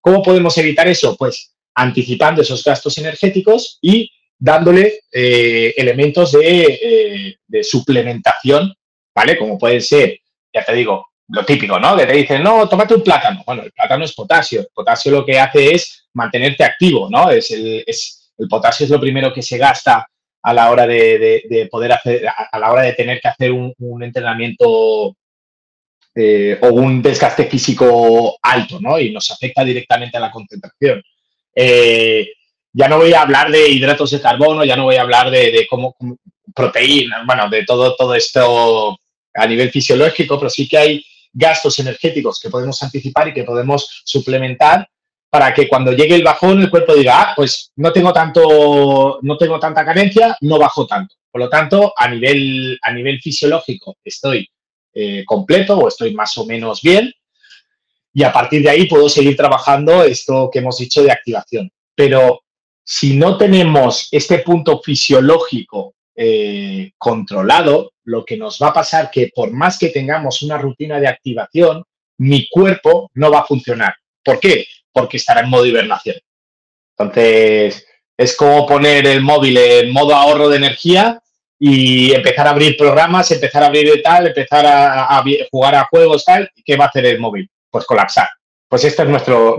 ¿Cómo 0.00 0.22
podemos 0.22 0.56
evitar 0.58 0.88
eso? 0.88 1.16
Pues 1.16 1.54
anticipando 1.74 2.42
esos 2.42 2.64
gastos 2.64 2.98
energéticos 2.98 3.78
y 3.80 4.10
dándole 4.36 5.00
eh, 5.12 5.74
elementos 5.76 6.32
de, 6.32 7.36
eh, 7.52 7.62
suplementación, 7.62 8.74
¿vale? 9.14 9.38
Como 9.38 9.58
pueden 9.58 9.82
ser, 9.82 10.18
ya 10.52 10.64
te 10.64 10.74
digo, 10.74 11.09
lo 11.32 11.44
típico, 11.44 11.78
¿no? 11.78 11.96
Que 11.96 12.06
te 12.06 12.12
dicen, 12.12 12.42
no, 12.42 12.68
tómate 12.68 12.94
un 12.94 13.02
plátano. 13.02 13.42
Bueno, 13.46 13.62
el 13.62 13.72
plátano 13.72 14.04
es 14.04 14.12
potasio. 14.12 14.60
El 14.60 14.68
potasio 14.74 15.12
lo 15.12 15.24
que 15.24 15.38
hace 15.38 15.74
es 15.74 16.08
mantenerte 16.14 16.64
activo, 16.64 17.08
¿no? 17.10 17.30
Es 17.30 17.50
el, 17.50 17.84
es, 17.86 18.32
el 18.38 18.48
potasio 18.48 18.84
es 18.84 18.90
lo 18.90 19.00
primero 19.00 19.32
que 19.32 19.42
se 19.42 19.58
gasta 19.58 20.06
a 20.42 20.54
la 20.54 20.70
hora 20.70 20.86
de, 20.86 21.68
poder 21.70 21.92
hacer, 21.92 22.26
a, 22.26 22.58
la 22.58 22.72
hora 22.72 22.82
de 22.82 22.94
tener 22.94 23.20
que 23.20 23.28
hacer 23.28 23.52
un, 23.52 24.02
entrenamiento 24.02 25.14
eh, 26.14 26.58
o 26.62 26.68
un 26.68 27.02
desgaste 27.02 27.44
físico 27.44 28.38
alto, 28.42 28.78
¿no? 28.80 28.98
Y 28.98 29.12
nos 29.12 29.30
afecta 29.30 29.62
directamente 29.62 30.16
a 30.16 30.20
la 30.20 30.30
concentración. 30.30 31.02
Eh, 31.54 32.32
ya 32.72 32.88
no 32.88 32.98
voy 32.98 33.12
a 33.12 33.22
hablar 33.22 33.50
de 33.50 33.68
hidratos 33.68 34.10
de 34.10 34.20
carbono, 34.20 34.64
ya 34.64 34.76
no 34.76 34.84
voy 34.84 34.96
a 34.96 35.02
hablar 35.02 35.30
de, 35.30 35.66
cómo, 35.68 35.96
proteínas, 36.54 37.26
bueno, 37.26 37.48
de 37.48 37.64
todo, 37.64 37.94
todo 37.94 38.14
esto 38.14 38.98
a 39.34 39.46
nivel 39.46 39.70
fisiológico, 39.70 40.38
pero 40.38 40.50
sí 40.50 40.68
que 40.68 40.78
hay 40.78 41.04
gastos 41.32 41.78
energéticos 41.78 42.40
que 42.40 42.50
podemos 42.50 42.82
anticipar 42.82 43.28
y 43.28 43.34
que 43.34 43.44
podemos 43.44 44.02
suplementar 44.04 44.88
para 45.30 45.54
que 45.54 45.68
cuando 45.68 45.92
llegue 45.92 46.16
el 46.16 46.24
bajón 46.24 46.60
el 46.60 46.70
cuerpo 46.70 46.94
diga, 46.94 47.20
ah, 47.20 47.32
pues 47.36 47.70
no 47.76 47.92
tengo 47.92 48.12
tanto, 48.12 49.20
no 49.22 49.36
tengo 49.36 49.60
tanta 49.60 49.84
carencia, 49.84 50.36
no 50.40 50.58
bajo 50.58 50.86
tanto. 50.86 51.14
Por 51.30 51.40
lo 51.40 51.48
tanto, 51.48 51.92
a 51.96 52.08
nivel, 52.08 52.78
a 52.82 52.92
nivel 52.92 53.20
fisiológico 53.20 53.96
estoy 54.04 54.48
eh, 54.92 55.24
completo 55.24 55.78
o 55.78 55.86
estoy 55.86 56.12
más 56.14 56.36
o 56.36 56.44
menos 56.44 56.82
bien 56.82 57.12
y 58.12 58.24
a 58.24 58.32
partir 58.32 58.62
de 58.62 58.70
ahí 58.70 58.88
puedo 58.88 59.08
seguir 59.08 59.36
trabajando 59.36 60.02
esto 60.02 60.50
que 60.52 60.58
hemos 60.58 60.78
dicho 60.78 61.02
de 61.02 61.12
activación. 61.12 61.70
Pero 61.94 62.42
si 62.82 63.16
no 63.16 63.36
tenemos 63.38 64.08
este 64.10 64.38
punto 64.38 64.80
fisiológico 64.82 65.94
eh, 66.16 66.90
controlado, 66.98 67.92
lo 68.10 68.24
que 68.24 68.36
nos 68.36 68.58
va 68.60 68.68
a 68.68 68.74
pasar 68.74 69.10
que 69.10 69.30
por 69.34 69.52
más 69.52 69.78
que 69.78 69.88
tengamos 69.88 70.42
una 70.42 70.58
rutina 70.58 71.00
de 71.00 71.08
activación, 71.08 71.84
mi 72.18 72.48
cuerpo 72.48 73.10
no 73.14 73.30
va 73.30 73.40
a 73.40 73.46
funcionar. 73.46 73.94
¿Por 74.22 74.38
qué? 74.38 74.66
porque 74.92 75.16
estará 75.16 75.40
en 75.40 75.50
modo 75.50 75.66
hibernación. 75.66 76.16
Entonces, 76.98 77.86
Es 78.16 78.36
como 78.36 78.66
poner 78.66 79.06
el 79.06 79.22
móvil 79.22 79.56
en 79.56 79.90
modo 79.94 80.14
ahorro 80.14 80.50
de 80.50 80.58
energía 80.58 81.18
y 81.58 82.12
empezar 82.12 82.46
a 82.46 82.50
abrir 82.50 82.76
programas, 82.76 83.30
empezar 83.30 83.62
a 83.62 83.68
abrir 83.68 84.02
tal, 84.02 84.26
empezar 84.26 84.66
a, 84.66 85.24
jugar 85.50 85.74
a 85.74 85.86
juegos 85.90 86.22
tal. 86.26 86.50
¿Qué 86.62 86.76
va 86.76 86.84
a 86.84 86.88
hacer 86.88 87.06
el 87.06 87.18
móvil? 87.18 87.48
Pues 87.70 87.86
colapsar. 87.86 88.28
Pues 88.68 88.84
esto 88.84 89.04
es, 89.04 89.08
nuestro, 89.08 89.56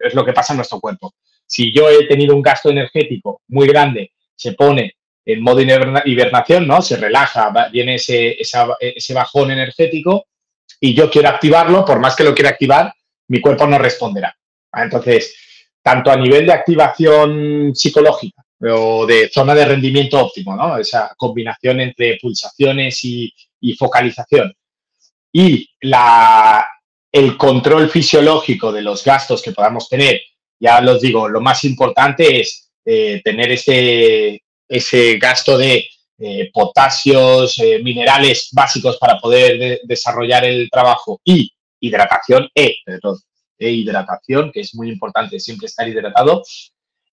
es 0.00 0.14
lo 0.14 0.24
que 0.24 0.32
pasa 0.32 0.52
en 0.52 0.56
nuestro 0.56 0.80
cuerpo. 0.80 1.14
Si 1.46 1.72
yo 1.72 1.88
he 1.88 2.08
tenido 2.08 2.34
un 2.34 2.42
gasto 2.42 2.70
energético 2.70 3.40
muy 3.46 3.68
grande, 3.68 4.10
se 4.34 4.54
pone 4.54 4.96
en 5.24 5.42
modo 5.42 5.60
hibernación, 5.60 6.66
¿no? 6.66 6.82
Se 6.82 6.96
relaja, 6.96 7.52
viene 7.70 7.96
ese, 7.96 8.36
ese 8.40 9.14
bajón 9.14 9.50
energético 9.50 10.26
y 10.80 10.94
yo 10.94 11.10
quiero 11.10 11.28
activarlo, 11.28 11.84
por 11.84 12.00
más 12.00 12.16
que 12.16 12.24
lo 12.24 12.34
quiera 12.34 12.50
activar, 12.50 12.92
mi 13.28 13.40
cuerpo 13.40 13.66
no 13.66 13.78
responderá. 13.78 14.36
Entonces, 14.72 15.34
tanto 15.82 16.10
a 16.10 16.16
nivel 16.16 16.46
de 16.46 16.52
activación 16.52 17.74
psicológica 17.74 18.42
o 18.60 19.06
de 19.06 19.28
zona 19.28 19.54
de 19.54 19.64
rendimiento 19.64 20.18
óptimo, 20.18 20.56
¿no? 20.56 20.78
Esa 20.78 21.14
combinación 21.16 21.80
entre 21.80 22.18
pulsaciones 22.20 23.00
y, 23.04 23.32
focalización. 23.78 24.52
Y 25.32 25.68
la, 25.82 26.66
el 27.12 27.36
control 27.36 27.88
fisiológico 27.88 28.72
de 28.72 28.82
los 28.82 29.04
gastos 29.04 29.40
que 29.40 29.52
podamos 29.52 29.88
tener. 29.88 30.20
Ya 30.58 30.80
los 30.80 31.00
digo, 31.00 31.28
lo 31.28 31.40
más 31.40 31.64
importante 31.64 32.40
es 32.40 32.72
eh, 32.84 33.20
tener 33.24 33.52
ese, 33.52 34.42
ese 34.72 35.18
gasto 35.18 35.58
de 35.58 35.86
eh, 36.18 36.50
potasios, 36.52 37.58
eh, 37.58 37.80
minerales 37.82 38.48
básicos 38.52 38.96
para 38.96 39.18
poder 39.18 39.80
desarrollar 39.84 40.44
el 40.44 40.70
trabajo 40.70 41.20
y 41.24 41.52
hidratación 41.80 42.48
E, 42.54 42.76
e 43.58 43.70
hidratación, 43.70 44.50
que 44.50 44.60
es 44.60 44.74
muy 44.74 44.88
importante 44.88 45.38
siempre 45.38 45.66
estar 45.66 45.86
hidratado. 45.86 46.42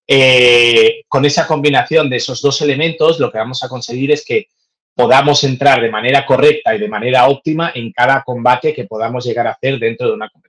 Eh, 0.07 1.03
con 1.07 1.25
esa 1.25 1.45
combinación 1.45 2.09
de 2.09 2.15
esos 2.17 2.41
dos 2.41 2.61
elementos, 2.61 3.19
lo 3.19 3.29
que 3.29 3.37
vamos 3.39 3.61
a 3.63 3.69
conseguir 3.69 4.11
es 4.11 4.23
que 4.23 4.47
podamos 4.95 5.43
entrar 5.43 5.81
de 5.81 5.89
manera 5.89 6.25
correcta 6.25 6.73
y 6.73 6.79
de 6.79 6.87
manera 6.87 7.27
óptima 7.27 7.71
en 7.75 7.91
cada 7.91 8.23
combate 8.23 8.73
que 8.73 8.85
podamos 8.85 9.25
llegar 9.25 9.47
a 9.47 9.51
hacer 9.51 9.79
dentro 9.79 10.07
de 10.07 10.13
una 10.13 10.29
competición. 10.29 10.48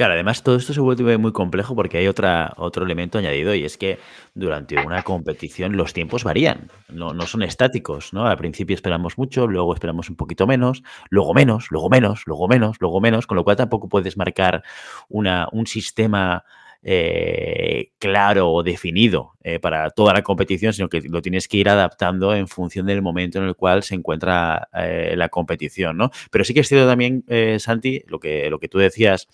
Claro, 0.00 0.14
además 0.14 0.42
todo 0.42 0.56
esto 0.56 0.72
se 0.72 0.80
vuelve 0.80 1.18
muy 1.18 1.30
complejo 1.30 1.76
porque 1.76 1.98
hay 1.98 2.08
otra, 2.08 2.54
otro 2.56 2.86
elemento 2.86 3.18
añadido 3.18 3.54
y 3.54 3.66
es 3.66 3.76
que 3.76 3.98
durante 4.32 4.78
una 4.78 5.02
competición 5.02 5.76
los 5.76 5.92
tiempos 5.92 6.24
varían, 6.24 6.70
no, 6.88 7.12
no 7.12 7.26
son 7.26 7.42
estáticos, 7.42 8.14
¿no? 8.14 8.24
Al 8.24 8.38
principio 8.38 8.74
esperamos 8.74 9.18
mucho, 9.18 9.46
luego 9.46 9.74
esperamos 9.74 10.08
un 10.08 10.16
poquito 10.16 10.46
menos, 10.46 10.82
luego 11.10 11.34
menos, 11.34 11.66
luego 11.70 11.90
menos, 11.90 12.22
luego 12.24 12.48
menos, 12.48 12.78
luego 12.80 12.98
menos, 13.02 13.26
con 13.26 13.36
lo 13.36 13.44
cual 13.44 13.58
tampoco 13.58 13.90
puedes 13.90 14.16
marcar 14.16 14.62
una, 15.10 15.48
un 15.52 15.66
sistema 15.66 16.44
eh, 16.82 17.92
claro 17.98 18.50
o 18.52 18.62
definido 18.62 19.32
eh, 19.42 19.58
para 19.60 19.90
toda 19.90 20.14
la 20.14 20.22
competición, 20.22 20.72
sino 20.72 20.88
que 20.88 21.02
lo 21.02 21.20
tienes 21.20 21.46
que 21.46 21.58
ir 21.58 21.68
adaptando 21.68 22.34
en 22.34 22.48
función 22.48 22.86
del 22.86 23.02
momento 23.02 23.38
en 23.38 23.44
el 23.44 23.54
cual 23.54 23.82
se 23.82 23.96
encuentra 23.96 24.70
eh, 24.72 25.12
la 25.14 25.28
competición, 25.28 25.98
¿no? 25.98 26.10
Pero 26.30 26.42
sí 26.44 26.54
que 26.54 26.60
es 26.60 26.68
cierto 26.68 26.88
también, 26.88 27.22
Santi, 27.58 28.02
lo 28.06 28.18
que, 28.18 28.48
lo 28.48 28.58
que 28.58 28.68
tú 28.68 28.78
decías 28.78 29.28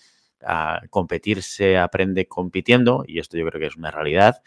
a 0.45 0.81
competir 0.89 1.43
se 1.43 1.77
aprende 1.77 2.27
compitiendo 2.27 3.03
y 3.07 3.19
esto 3.19 3.37
yo 3.37 3.45
creo 3.47 3.59
que 3.59 3.67
es 3.67 3.75
una 3.75 3.91
realidad, 3.91 4.41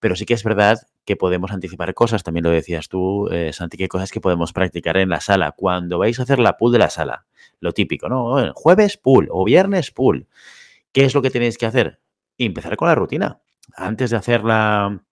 pero 0.00 0.16
sí 0.16 0.26
que 0.26 0.34
es 0.34 0.44
verdad 0.44 0.80
que 1.04 1.16
podemos 1.16 1.52
anticipar 1.52 1.94
cosas, 1.94 2.22
también 2.22 2.44
lo 2.44 2.50
decías 2.50 2.88
tú, 2.88 3.28
eh, 3.28 3.52
Santi, 3.52 3.76
que 3.76 3.88
cosas 3.88 4.10
que 4.10 4.20
podemos 4.20 4.52
practicar 4.52 4.96
en 4.96 5.10
la 5.10 5.20
sala. 5.20 5.52
Cuando 5.52 5.98
vais 5.98 6.18
a 6.18 6.22
hacer 6.22 6.38
la 6.38 6.56
pool 6.56 6.72
de 6.72 6.78
la 6.78 6.90
sala, 6.90 7.26
lo 7.60 7.72
típico, 7.72 8.08
¿no? 8.08 8.52
Jueves 8.54 8.96
pool 8.96 9.28
o 9.30 9.44
viernes 9.44 9.90
pool. 9.90 10.26
¿Qué 10.92 11.04
es 11.04 11.14
lo 11.14 11.22
que 11.22 11.30
tenéis 11.30 11.58
que 11.58 11.66
hacer? 11.66 12.00
Empezar 12.38 12.76
con 12.76 12.88
la 12.88 12.94
rutina. 12.94 13.40
Antes 13.76 14.10
de 14.10 14.16
hacer 14.16 14.44
la, 14.44 15.02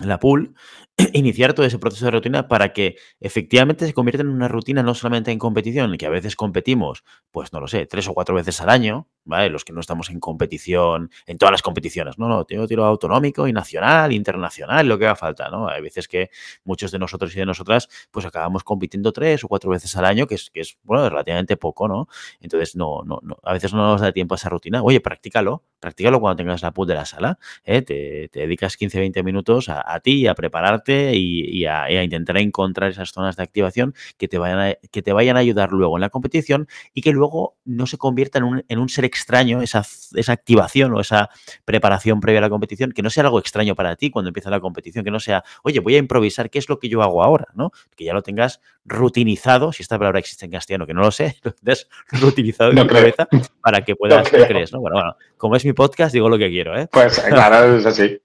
la 0.00 0.18
pool, 0.18 0.54
iniciar 1.12 1.54
todo 1.54 1.64
ese 1.64 1.78
proceso 1.78 2.04
de 2.06 2.10
rutina 2.10 2.48
para 2.48 2.72
que 2.72 2.96
efectivamente 3.20 3.86
se 3.86 3.94
convierta 3.94 4.22
en 4.22 4.28
una 4.28 4.48
rutina 4.48 4.82
no 4.82 4.94
solamente 4.94 5.30
en 5.30 5.38
competición, 5.38 5.96
que 5.96 6.06
a 6.06 6.10
veces 6.10 6.34
competimos, 6.36 7.04
pues 7.30 7.52
no 7.52 7.60
lo 7.60 7.68
sé, 7.68 7.86
tres 7.86 8.08
o 8.08 8.14
cuatro 8.14 8.34
veces 8.34 8.60
al 8.60 8.68
año, 8.68 9.08
¿vale? 9.24 9.48
Los 9.48 9.64
que 9.64 9.72
no 9.72 9.80
estamos 9.80 10.10
en 10.10 10.18
competición, 10.18 11.10
en 11.26 11.38
todas 11.38 11.52
las 11.52 11.62
competiciones, 11.62 12.18
no, 12.18 12.28
no, 12.28 12.44
tengo 12.44 12.66
tiro 12.66 12.84
autonómico 12.84 13.46
y 13.46 13.52
nacional, 13.52 14.12
internacional, 14.12 14.86
lo 14.88 14.98
que 14.98 15.06
haga 15.06 15.16
falta, 15.16 15.48
¿no? 15.50 15.68
Hay 15.68 15.82
veces 15.82 16.08
que 16.08 16.30
muchos 16.64 16.90
de 16.90 16.98
nosotros 16.98 17.34
y 17.36 17.38
de 17.38 17.46
nosotras, 17.46 17.88
pues 18.10 18.26
acabamos 18.26 18.64
compitiendo 18.64 19.12
tres 19.12 19.44
o 19.44 19.48
cuatro 19.48 19.70
veces 19.70 19.94
al 19.96 20.04
año, 20.04 20.26
que 20.26 20.34
es, 20.34 20.50
que 20.50 20.60
es 20.60 20.78
bueno, 20.82 21.08
relativamente 21.08 21.56
poco, 21.56 21.86
¿no? 21.86 22.08
Entonces, 22.40 22.74
no, 22.74 23.02
no, 23.04 23.20
no, 23.22 23.36
a 23.44 23.52
veces 23.52 23.72
no 23.72 23.82
nos 23.82 24.00
da 24.00 24.12
tiempo 24.12 24.34
a 24.34 24.36
esa 24.36 24.48
rutina. 24.48 24.82
Oye, 24.82 25.00
practícalo, 25.00 25.62
practícalo 25.78 26.20
cuando 26.20 26.36
tengas 26.36 26.62
la 26.62 26.72
pool 26.72 26.88
de 26.88 26.94
la 26.94 27.04
sala, 27.04 27.38
¿eh? 27.64 27.82
te, 27.82 28.30
dedicas 28.32 28.76
15, 28.76 28.98
20 28.98 29.22
minutos 29.22 29.68
a, 29.68 29.84
a 29.92 30.00
ti, 30.00 30.26
a 30.26 30.34
prepararte 30.34 30.87
y, 30.88 31.64
a, 31.66 32.02
intentar 32.02 32.38
encontrar 32.38 32.90
esas 32.90 33.10
zonas 33.10 33.36
de 33.36 33.42
activación 33.42 33.94
que 34.16 34.28
te, 34.28 34.38
vayan 34.38 34.58
a, 34.58 34.74
que 34.90 35.02
te 35.02 35.12
vayan 35.12 35.36
a 35.36 35.40
ayudar 35.40 35.72
luego 35.72 35.96
en 35.96 36.00
la 36.00 36.10
competición 36.10 36.68
y 36.94 37.02
que 37.02 37.12
luego 37.12 37.56
no 37.64 37.86
se 37.86 37.98
convierta 37.98 38.38
en 38.38 38.78
un, 38.78 38.88
ser 38.88 39.04
extraño, 39.04 39.62
esa, 39.62 39.82
esa 40.14 40.32
activación 40.32 40.94
o 40.94 41.00
esa 41.00 41.30
preparación 41.64 42.20
previa 42.20 42.38
a 42.38 42.42
la 42.42 42.50
competición, 42.50 42.92
que 42.92 43.02
no 43.02 43.10
sea 43.10 43.24
algo 43.24 43.38
extraño 43.38 43.74
para 43.74 43.96
ti 43.96 44.10
cuando 44.10 44.28
empieza 44.28 44.50
la 44.50 44.60
competición, 44.60 45.04
que 45.04 45.10
no 45.10 45.20
sea, 45.20 45.44
oye, 45.62 45.80
voy 45.80 45.96
a 45.96 45.98
improvisar, 45.98 46.50
¿qué 46.50 46.58
es 46.58 46.68
lo 46.68 46.78
que 46.78 46.88
yo 46.88 47.02
hago 47.02 47.22
ahora? 47.22 47.46
¿no? 47.54 47.72
Que 47.96 48.04
ya 48.04 48.14
lo 48.14 48.22
tengas 48.22 48.60
rutinizado, 48.84 49.72
si 49.72 49.82
esta 49.82 49.98
palabra 49.98 50.18
existe 50.18 50.46
en 50.46 50.52
castellano, 50.52 50.86
que 50.86 50.94
no 50.94 51.02
lo 51.02 51.10
sé, 51.10 51.36
lo 51.42 51.52
tienes 51.52 51.88
rutinizado 52.10 52.70
en 52.70 52.76
tu 52.78 52.86
cabeza 52.86 53.28
para 53.62 53.84
que 53.84 53.96
puedas, 53.96 54.32
no 54.32 54.46
crees? 54.46 54.72
¿no? 54.72 54.80
Bueno, 54.80 54.96
bueno, 54.96 55.16
como 55.36 55.56
es 55.56 55.64
mi 55.64 55.72
podcast, 55.72 56.12
digo 56.12 56.28
lo 56.28 56.38
que 56.38 56.48
quiero, 56.48 56.78
¿eh? 56.78 56.88
Pues 56.90 57.18
claro, 57.20 57.76
es 57.76 57.86
así. 57.86 58.20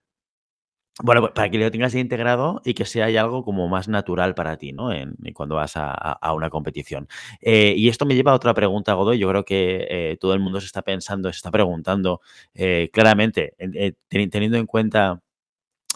Bueno, 1.02 1.22
pues, 1.22 1.34
para 1.34 1.50
que 1.50 1.58
lo 1.58 1.72
tengas 1.72 1.96
integrado 1.96 2.62
y 2.64 2.76
que 2.76 2.86
sea 2.86 3.06
algo 3.20 3.44
como 3.44 3.68
más 3.68 3.88
natural 3.88 4.36
para 4.36 4.58
ti, 4.58 4.74
¿no? 4.74 4.92
En, 4.94 5.16
cuando 5.34 5.56
vas 5.56 5.74
a, 5.76 6.34
una 6.34 6.52
competición. 6.52 7.08
Eh, 7.42 7.74
y 7.76 7.90
esto 7.90 8.06
me 8.06 8.14
lleva 8.14 8.32
a 8.32 8.36
otra 8.36 8.54
pregunta, 8.54 8.94
Godoy. 8.94 9.18
Yo 9.18 9.28
creo 9.30 9.44
que 9.44 9.88
eh, 9.90 10.18
todo 10.20 10.34
el 10.36 10.40
mundo 10.40 10.60
se 10.60 10.68
está 10.68 10.84
pensando, 10.84 11.32
se 11.32 11.38
está 11.38 11.50
preguntando 11.50 12.22
eh, 12.54 12.90
claramente, 12.94 13.56
teniendo 14.08 14.58
en 14.58 14.68
cuenta 14.68 15.22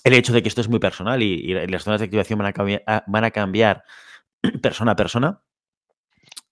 el 0.03 0.13
hecho 0.13 0.33
de 0.33 0.41
que 0.41 0.49
esto 0.49 0.61
es 0.61 0.69
muy 0.69 0.79
personal 0.79 1.21
y, 1.23 1.53
las 1.67 1.83
zonas 1.83 1.99
de 2.01 2.05
activación 2.05 2.39
van 2.39 2.53
a, 2.87 3.03
van 3.07 3.23
a 3.23 3.31
cambiar 3.31 3.83
persona 4.61 4.93
a 4.93 4.95
persona 4.95 5.41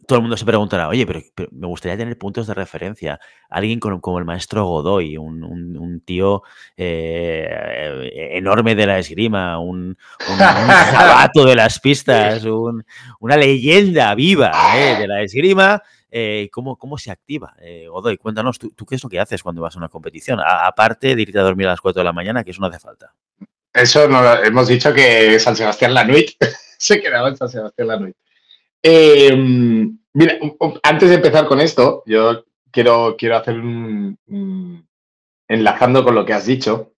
todo 0.06 0.18
el 0.18 0.22
mundo 0.22 0.38
se 0.38 0.46
preguntará, 0.46 0.88
oye, 0.88 1.06
pero, 1.06 1.22
me 1.52 1.68
gustaría 1.68 1.98
tener 1.98 2.18
puntos 2.18 2.48
de 2.48 2.54
referencia. 2.54 3.20
Alguien 3.50 3.80
como 3.80 4.20
el 4.20 4.26
maestro 4.26 4.66
Godoy, 4.66 5.18
un, 5.18 6.02
tío 6.06 6.44
eh, 6.78 8.12
enorme 8.34 8.76
de 8.76 8.86
la 8.86 9.00
esgrima, 9.00 9.60
un, 9.60 9.98
un, 10.30 11.46
de 11.46 11.56
las 11.56 11.80
pistas, 11.80 12.44
una 13.20 13.38
leyenda 13.38 14.14
viva 14.16 14.52
eh, 14.76 14.98
de 15.00 15.08
la 15.08 15.22
esgrima. 15.22 15.82
Eh, 16.12 16.50
¿cómo, 16.52 16.78
¿cómo, 16.78 16.98
se 16.98 17.12
activa? 17.12 17.56
Godoy, 17.90 18.18
cuéntanos, 18.18 18.58
¿tú, 18.58 18.72
¿tú, 18.72 18.86
qué 18.86 18.96
es 18.96 19.04
lo 19.04 19.10
que 19.10 19.20
haces 19.20 19.44
cuando 19.44 19.62
vas 19.62 19.76
a 19.76 19.80
una 19.80 19.90
competición? 19.90 20.40
aparte 20.40 21.16
de 21.16 21.22
irte 21.22 21.40
a 21.40 21.44
dormir 21.44 21.68
a 21.68 21.72
las 21.72 21.82
4 21.82 22.00
de 22.00 22.06
la 22.06 22.14
mañana, 22.14 22.44
que 22.44 22.52
eso 22.52 22.62
no 22.62 22.68
hace 22.68 22.80
falta. 22.80 23.14
Eso 23.74 24.08
no, 24.08 24.24
hemos 24.36 24.70
dicho 24.70 24.94
que 24.94 25.38
San 25.40 25.56
Sebastián 25.56 25.94
Lanuit 25.94 26.32
se 26.78 27.02
quedaba 27.02 27.28
en 27.28 27.36
San 27.36 27.50
Sebastián 27.50 27.88
Lanuit. 27.90 28.16
Em, 28.88 29.98
mira, 30.14 30.38
antes 30.84 31.10
de 31.10 31.16
empezar 31.16 31.48
con 31.48 31.60
esto, 31.60 32.04
yo 32.06 32.46
quiero, 32.70 33.16
quiero 33.18 33.38
hacer 33.38 33.56
un, 33.56 34.88
enlazando 35.48 36.04
con 36.04 36.14
lo 36.14 36.24
que 36.24 36.34
has 36.34 36.46
dicho. 36.46 36.94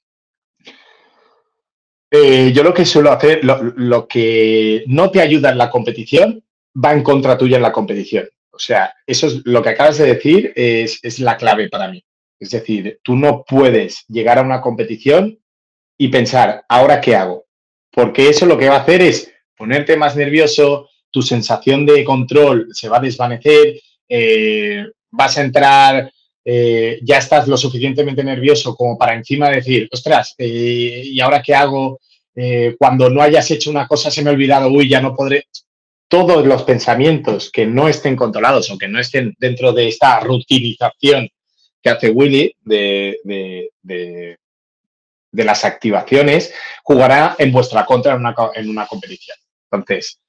Eh, 2.11 2.51
yo 2.53 2.63
lo 2.63 2.73
que 2.73 2.83
suelo 2.83 3.09
hacer, 3.09 3.39
lo, 3.41 4.05
que 4.05 4.83
no 4.87 5.11
te 5.11 5.21
ayuda 5.21 5.49
en 5.49 5.57
la 5.57 5.69
competición, 5.69 6.43
va 6.75 6.91
en 6.91 7.03
contra 7.03 7.37
tuya 7.37 7.55
en 7.55 7.63
la 7.63 7.71
competición. 7.71 8.27
O 8.51 8.59
sea, 8.59 8.93
eso 9.05 9.27
es 9.27 9.45
lo 9.45 9.61
que 9.61 9.69
acabas 9.69 9.97
de 9.97 10.07
decir, 10.07 10.51
es, 10.57 10.99
es 11.03 11.19
la 11.19 11.37
clave 11.37 11.69
para 11.69 11.87
mí. 11.87 12.03
Es 12.37 12.49
decir, 12.49 12.99
tú 13.01 13.15
no 13.15 13.45
puedes 13.47 14.03
llegar 14.09 14.39
a 14.39 14.43
una 14.43 14.59
competición 14.59 15.39
y 15.97 16.09
pensar, 16.09 16.65
¿ahora 16.67 16.99
qué 16.99 17.15
hago? 17.15 17.45
Porque 17.91 18.27
eso 18.27 18.45
lo 18.45 18.57
que 18.57 18.67
va 18.67 18.75
a 18.75 18.81
hacer 18.81 19.01
es 19.01 19.31
ponerte 19.55 19.95
más 19.95 20.17
nervioso, 20.17 20.89
tu 21.17 21.23
sensación 21.23 21.83
de 21.83 22.03
control 22.03 22.67
se 22.71 22.87
va 22.87 22.97
a 22.97 23.01
desvanecer, 23.01 23.81
eh, 24.07 24.85
vas 25.09 25.35
a 25.35 25.41
entrar, 25.41 26.11
eh, 26.45 26.99
ya 27.01 27.17
estás 27.17 27.47
lo 27.47 27.57
suficientemente 27.57 28.23
nervioso 28.23 28.75
como 28.75 28.95
para 28.99 29.15
encima 29.15 29.49
decir, 29.49 29.89
ostras, 29.91 30.35
eh, 30.37 31.01
¿y 31.05 31.19
ahora 31.19 31.41
qué 31.41 31.55
hago? 31.55 31.99
cuando 32.77 33.09
no 33.09 33.23
hayas 33.23 33.49
hecho 33.49 33.71
una 33.71 33.87
cosa 33.87 34.11
se 34.11 34.21
me 34.21 34.29
ha 34.29 34.33
olvidado, 34.33 34.69
uy, 34.69 34.87
ya 34.87 35.01
no 35.01 35.15
podré. 35.15 35.45
Todos 36.07 36.45
los 36.45 36.61
pensamientos 36.61 37.49
que 37.51 37.65
no 37.65 37.87
estén 37.87 38.15
controlados 38.15 38.69
o 38.69 38.77
que 38.77 38.87
no 38.87 38.99
estén 38.99 39.33
dentro 39.39 39.73
de 39.73 39.87
esta 39.87 40.19
rutinización 40.19 41.27
que 41.81 41.89
hace 41.89 42.11
Willy 42.11 42.53
de, 42.63 43.17
de, 43.23 44.37
las 45.31 45.65
activaciones, 45.65 46.53
jugará 46.83 47.35
en 47.39 47.51
vuestra 47.51 47.83
contra 47.87 48.13
en 48.13 48.19
una, 48.19 48.35
en 48.53 48.69
una 48.69 48.85
competición. 48.85 49.37
Entonces, 49.71 50.19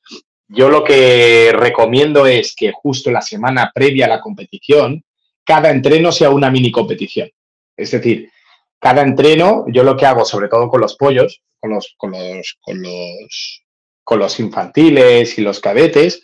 yo 0.48 0.70
lo 0.70 0.82
que 0.82 1.52
recomiendo 1.52 2.26
es 2.26 2.54
que 2.56 2.72
justo 2.72 3.10
la 3.10 3.20
semana 3.20 3.70
previa 3.74 4.06
a 4.06 4.08
la 4.08 4.20
competición, 4.20 5.04
cada 5.44 5.70
entreno 5.70 6.10
sea 6.10 6.30
una 6.30 6.50
mini 6.50 6.70
competición. 6.70 7.30
Es 7.76 7.90
decir, 7.90 8.30
cada 8.78 9.02
entreno, 9.02 9.66
yo 9.68 9.82
lo 9.82 9.96
que 9.96 10.06
hago, 10.06 10.24
sobre 10.24 10.48
todo 10.48 10.68
con 10.68 10.80
los 10.80 10.96
pollos, 10.96 11.42
con 11.60 11.70
los, 11.70 11.94
con 11.96 12.12
los, 12.12 12.58
con 12.60 12.82
los, 12.82 13.62
con 14.02 14.18
los 14.18 14.40
infantiles 14.40 15.38
y 15.38 15.42
los 15.42 15.60
cadetes, 15.60 16.22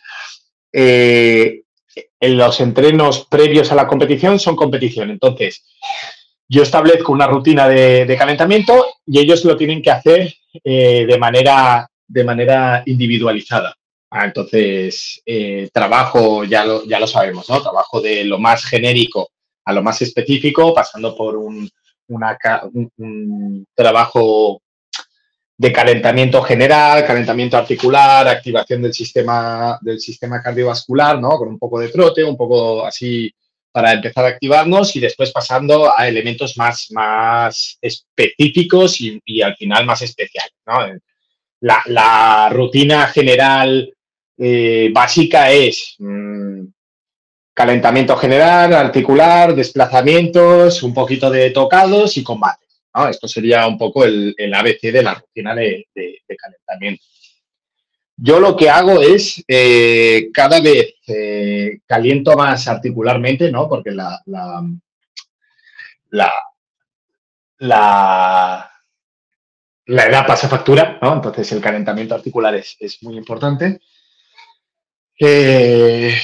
eh, 0.72 1.62
en 2.18 2.36
los 2.36 2.60
entrenos 2.60 3.26
previos 3.26 3.70
a 3.72 3.74
la 3.74 3.86
competición 3.86 4.38
son 4.40 4.56
competición. 4.56 5.10
Entonces, 5.10 5.64
yo 6.48 6.62
establezco 6.62 7.12
una 7.12 7.26
rutina 7.26 7.68
de, 7.68 8.16
calentamiento 8.18 8.86
y 9.06 9.18
ellos 9.18 9.44
lo 9.44 9.56
tienen 9.56 9.82
que 9.82 9.90
hacer 9.90 10.34
eh, 10.62 11.04
de, 11.06 11.18
manera, 11.18 11.88
de 12.06 12.24
manera 12.24 12.82
individualizada. 12.86 13.76
Ah, 14.16 14.26
entonces, 14.26 15.20
eh, 15.26 15.68
trabajo, 15.72 16.44
ya 16.44 16.64
lo, 16.64 16.84
ya 16.86 17.00
lo 17.00 17.06
sabemos, 17.08 17.50
¿no? 17.50 17.60
Trabajo 17.60 18.00
de 18.00 18.24
lo 18.24 18.38
más 18.38 18.64
genérico 18.64 19.30
a 19.64 19.72
lo 19.72 19.82
más 19.82 20.00
específico, 20.02 20.72
pasando 20.72 21.16
por 21.16 21.36
un, 21.36 21.68
un 22.06 23.66
trabajo 23.74 24.62
de 25.58 25.72
calentamiento 25.72 26.42
general, 26.42 27.04
calentamiento 27.04 27.56
articular, 27.56 28.28
activación 28.28 28.82
del 28.82 28.94
sistema, 28.94 29.80
del 29.82 29.98
sistema 29.98 30.40
cardiovascular, 30.40 31.20
¿no? 31.20 31.30
Con 31.30 31.48
un 31.48 31.58
poco 31.58 31.80
de 31.80 31.88
trote, 31.88 32.22
un 32.22 32.36
poco 32.36 32.86
así 32.86 33.34
para 33.72 33.94
empezar 33.94 34.26
a 34.26 34.28
activarnos 34.28 34.94
y 34.94 35.00
después 35.00 35.32
pasando 35.32 35.92
a 35.92 36.06
elementos 36.06 36.56
más, 36.56 36.86
más 36.92 37.78
específicos 37.80 39.00
y, 39.00 39.42
al 39.42 39.56
final 39.56 39.84
más 39.84 40.02
especiales, 40.02 40.52
La, 41.60 42.48
rutina 42.52 43.08
general 43.08 43.90
eh, 44.36 44.90
básica 44.92 45.50
es 45.50 45.96
mm, 45.98 46.64
calentamiento 47.54 48.16
general, 48.16 48.74
articular, 48.74 49.54
desplazamientos, 49.54 50.82
un 50.82 50.92
poquito 50.92 51.30
de 51.30 51.50
tocados 51.50 52.16
y 52.16 52.24
combate. 52.24 52.64
Esto 53.10 53.26
sería 53.26 53.66
un 53.66 53.76
poco 53.76 54.04
el, 54.04 54.34
ABC 54.54 54.92
de 54.92 55.02
la 55.02 55.14
rutina 55.14 55.54
de, 55.54 55.86
calentamiento. 56.38 57.02
Yo 58.16 58.38
lo 58.38 58.56
que 58.56 58.70
hago 58.70 59.02
es 59.02 59.42
eh, 59.48 60.28
cada 60.32 60.60
vez 60.60 60.94
eh, 61.08 61.80
caliento 61.86 62.36
más 62.36 62.68
articularmente, 62.68 63.50
¿no? 63.50 63.68
Porque 63.68 63.90
la, 63.90 64.22
la, 64.26 64.62
la, 67.58 68.70
edad 69.86 70.26
pasa 70.26 70.48
factura, 70.48 70.98
¿no? 71.02 71.14
Entonces 71.14 71.50
el 71.52 71.60
calentamiento 71.60 72.14
articular 72.14 72.54
es, 72.54 73.02
muy 73.02 73.16
importante. 73.16 73.80
Eh, 75.18 76.14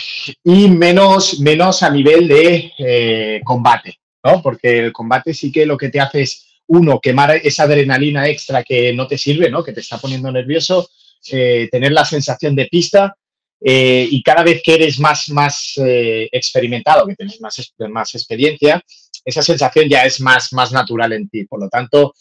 y 0.45 0.69
menos, 0.69 1.41
menos 1.41 1.83
a 1.83 1.91
nivel 1.91 2.29
de 2.29 3.41
combate, 3.45 3.99
¿no? 4.25 4.43
Porque 4.43 4.79
el 4.79 4.93
combate 4.93 5.33
sí 5.35 5.53
que 5.53 5.67
lo 5.67 5.77
que 5.77 5.89
te 5.89 6.01
hace 6.01 6.23
es 6.23 6.51
uno, 6.71 7.01
quemar 7.01 7.33
esa 7.43 7.65
adrenalina 7.65 8.29
extra 8.29 8.63
que 8.63 8.93
no 8.93 9.09
te 9.09 9.19
sirve, 9.19 9.51
¿no? 9.51 9.65
que 9.65 9.73
te 9.73 9.81
está 9.81 9.99
poniendo 9.99 10.31
nervioso, 10.31 10.89
eh, 11.33 11.69
tener 11.71 11.91
la 11.91 12.05
sensación 12.05 12.55
de 12.55 12.67
pista 12.67 13.17
eh, 13.61 14.07
y 14.09 14.23
cada 14.23 14.45
vez 14.45 14.63
que 14.65 14.75
eres 14.75 15.01
más, 15.01 15.29
más 15.31 15.73
eh, 15.79 16.29
experimentado, 16.31 17.09
que 17.09 17.17
tienes 17.17 17.41
más, 17.41 17.73
más 17.91 18.15
experiencia, 18.15 18.81
esa 19.25 19.43
sensación 19.43 19.89
ya 19.89 20.05
es 20.05 20.21
más, 20.21 20.53
más 20.53 20.71
natural 20.71 21.13
en 21.13 21.29
ti. 21.29 21.45
Por 21.45 21.61
lo 21.61 21.69
tanto, 21.69 22.15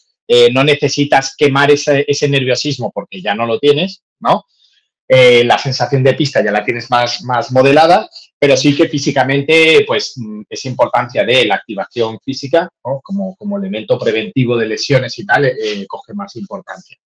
no 0.52 0.64
necesitas 0.64 1.36
quemar 1.36 1.72
ese, 1.72 2.06
ese, 2.08 2.28
nerviosismo 2.28 2.92
porque 2.92 3.20
ya 3.20 3.34
no 3.34 3.48
lo 3.48 3.58
tienes, 3.58 4.04
¿no? 4.20 4.46
La 5.10 5.58
sensación 5.58 6.04
de 6.04 6.14
pista 6.14 6.44
ya 6.44 6.52
la 6.52 6.64
tienes 6.64 6.90
más, 6.92 7.24
más 7.24 7.52
modelada 7.52 8.08
pero 8.40 8.56
sí 8.56 8.76
que 8.76 8.88
físicamente, 8.88 9.84
pues, 9.86 10.14
mm, 10.16 10.44
esa 10.50 10.70
importancia 10.70 11.26
de 11.26 11.46
la 11.46 11.56
activación 11.56 12.18
física, 12.24 12.70
como, 12.82 13.36
como 13.36 13.58
elemento 13.58 14.00
preventivo 14.00 14.56
de 14.58 14.66
lesiones 14.68 15.20
y 15.20 15.26
tal, 15.26 15.46
eh, 15.46 15.86
coge 15.88 16.14
más 16.14 16.36
importancia. 16.38 16.98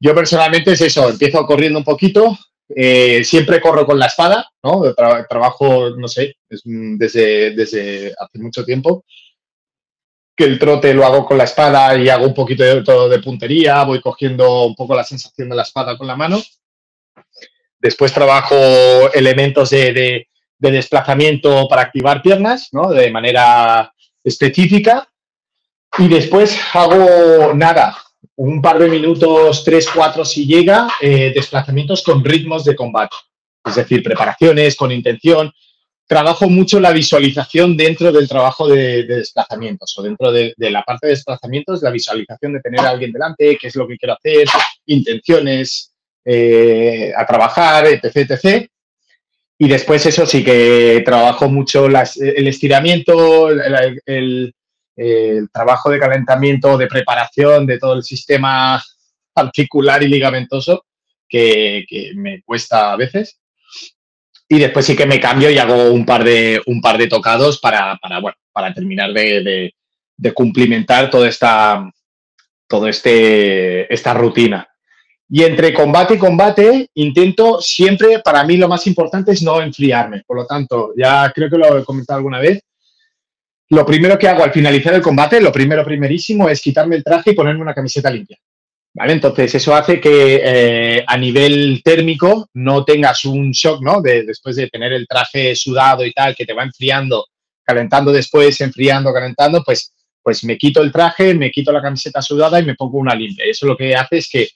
Yo 0.00 0.14
personalmente 0.14 0.72
es 0.72 0.80
eso, 0.80 1.10
empiezo 1.10 1.46
corriendo 1.46 1.78
un 1.78 1.84
poquito, 1.84 2.36
eh, 2.74 3.22
siempre 3.24 3.60
corro 3.60 3.84
con 3.84 3.98
la 3.98 4.06
espada, 4.06 4.50
¿no? 4.62 4.82
trabajo, 5.28 5.90
no 5.90 6.08
sé, 6.08 6.36
mm, 6.64 6.96
desde, 6.96 7.50
desde 7.54 8.14
hace 8.18 8.38
mucho 8.38 8.64
tiempo, 8.64 9.04
que 10.34 10.44
el 10.44 10.58
trote 10.58 10.94
lo 10.94 11.04
hago 11.04 11.26
con 11.26 11.36
la 11.36 11.44
espada 11.44 11.96
y 11.98 12.08
hago 12.08 12.26
un 12.26 12.34
poquito 12.34 12.62
de, 12.64 12.82
de 12.82 13.22
puntería, 13.22 13.84
voy 13.84 14.00
cogiendo 14.00 14.64
un 14.64 14.74
poco 14.74 14.94
la 14.96 15.04
sensación 15.04 15.50
de 15.50 15.56
la 15.56 15.62
espada 15.62 15.98
con 15.98 16.06
la 16.06 16.16
mano 16.16 16.42
Después 17.82 18.12
trabajo 18.12 18.54
elementos 19.12 19.70
de, 19.70 20.28
desplazamiento 20.56 21.66
para 21.66 21.82
activar 21.82 22.22
piernas, 22.22 22.68
¿no? 22.70 22.92
De 22.92 23.10
manera 23.10 23.92
específica. 24.22 25.08
Y 25.98 26.06
después 26.06 26.56
hago 26.72 27.52
nada, 27.54 27.98
un 28.36 28.62
par 28.62 28.78
de 28.78 28.88
minutos, 28.88 29.64
tres, 29.64 29.88
cuatro 29.92 30.24
si 30.24 30.46
llega, 30.46 30.88
eh, 31.00 31.32
desplazamientos 31.34 32.04
con 32.04 32.24
ritmos 32.24 32.64
de 32.64 32.76
combate. 32.76 33.16
Es 33.64 33.74
decir, 33.74 34.00
preparaciones 34.00 34.76
con 34.76 34.92
intención. 34.92 35.52
Trabajo 36.06 36.48
mucho 36.48 36.78
la 36.78 36.92
visualización 36.92 37.76
dentro 37.76 38.12
del 38.12 38.28
trabajo 38.28 38.68
de, 38.68 39.02
desplazamientos 39.02 39.92
o 39.98 40.02
dentro 40.02 40.30
de, 40.30 40.54
de, 40.56 40.70
la 40.70 40.82
parte 40.84 41.08
de 41.08 41.14
desplazamientos, 41.14 41.82
la 41.82 41.90
visualización 41.90 42.52
de 42.52 42.60
tener 42.60 42.80
a 42.80 42.90
alguien 42.90 43.10
delante, 43.10 43.58
qué 43.60 43.66
es 43.66 43.74
lo 43.74 43.88
que 43.88 43.98
quiero 43.98 44.14
hacer, 44.14 44.46
intenciones, 44.86 45.91
eh, 46.24 47.12
a 47.16 47.26
trabajar, 47.26 47.86
etc, 47.86 48.30
etc. 48.30 48.68
Y 49.58 49.68
después 49.68 50.04
eso 50.06 50.26
sí 50.26 50.44
que 50.44 51.02
trabajo 51.04 51.48
mucho 51.48 51.86
el 51.86 52.48
estiramiento, 52.48 53.50
el, 53.50 54.54
trabajo 55.52 55.90
de 55.90 55.98
calentamiento, 55.98 56.76
de 56.76 56.86
preparación 56.86 57.66
de 57.66 57.78
todo 57.78 57.94
el 57.94 58.02
sistema 58.02 58.82
articular 59.34 60.02
y 60.02 60.08
ligamentoso 60.08 60.84
que, 61.28 61.84
me 62.16 62.42
cuesta 62.42 62.92
a 62.92 62.96
veces. 62.96 63.38
Y 64.48 64.58
después 64.58 64.84
sí 64.84 64.96
que 64.96 65.06
me 65.06 65.20
cambio 65.20 65.50
y 65.50 65.58
hago 65.58 65.92
un 65.92 66.04
par 66.04 66.24
de, 66.24 66.60
un 66.66 66.80
par 66.80 66.98
de 66.98 67.06
tocados 67.06 67.58
para, 67.58 67.98
bueno, 68.20 68.36
para 68.52 68.74
terminar 68.74 69.12
de, 69.12 69.72
de, 70.16 70.32
cumplimentar 70.34 71.08
toda 71.08 71.28
esta, 71.28 71.88
todo 72.68 72.88
este, 72.88 73.92
esta 73.92 74.12
rutina. 74.12 74.71
Y 75.34 75.44
entre 75.44 75.72
combate 75.72 76.12
y 76.12 76.18
combate, 76.18 76.90
intento 76.92 77.58
siempre, 77.62 78.18
para 78.18 78.44
mí 78.44 78.58
lo 78.58 78.68
más 78.68 78.86
importante 78.86 79.32
es 79.32 79.40
no 79.40 79.62
enfriarme. 79.62 80.22
Por 80.26 80.36
lo 80.36 80.44
tanto, 80.44 80.92
ya 80.94 81.32
creo 81.34 81.48
que 81.48 81.56
lo 81.56 81.78
he 81.78 81.84
comentado 81.86 82.18
alguna 82.18 82.38
vez. 82.38 82.60
Lo 83.70 83.86
primero 83.86 84.18
que 84.18 84.28
hago 84.28 84.44
al 84.44 84.52
finalizar 84.52 84.92
el 84.92 85.00
combate, 85.00 85.40
lo 85.40 85.50
primero, 85.50 85.86
primerísimo, 85.86 86.50
es 86.50 86.60
quitarme 86.60 86.96
el 86.96 87.02
traje 87.02 87.30
y 87.30 87.34
ponerme 87.34 87.62
una 87.62 87.72
camiseta 87.72 88.10
limpia. 88.10 88.36
¿Vale? 88.92 89.14
Entonces, 89.14 89.54
eso 89.54 89.74
hace 89.74 89.98
que 89.98 90.42
eh, 90.44 91.04
a 91.06 91.16
nivel 91.16 91.80
térmico 91.82 92.50
no 92.52 92.84
tengas 92.84 93.24
un 93.24 93.52
shock, 93.52 93.80
¿no? 93.80 94.02
De, 94.02 94.24
después 94.24 94.56
de 94.56 94.68
tener 94.68 94.92
el 94.92 95.08
traje 95.08 95.56
sudado 95.56 96.04
y 96.04 96.12
tal, 96.12 96.36
que 96.36 96.44
te 96.44 96.52
va 96.52 96.64
enfriando, 96.64 97.24
calentando 97.64 98.12
después, 98.12 98.60
enfriando, 98.60 99.14
calentando, 99.14 99.62
pues, 99.64 99.94
pues 100.22 100.44
me 100.44 100.58
quito 100.58 100.82
el 100.82 100.92
traje, 100.92 101.32
me 101.32 101.50
quito 101.50 101.72
la 101.72 101.80
camiseta 101.80 102.20
sudada 102.20 102.60
y 102.60 102.66
me 102.66 102.74
pongo 102.74 102.98
una 102.98 103.14
limpia. 103.14 103.46
Eso 103.46 103.64
lo 103.66 103.78
que 103.78 103.96
hace 103.96 104.18
es 104.18 104.28
que 104.28 104.48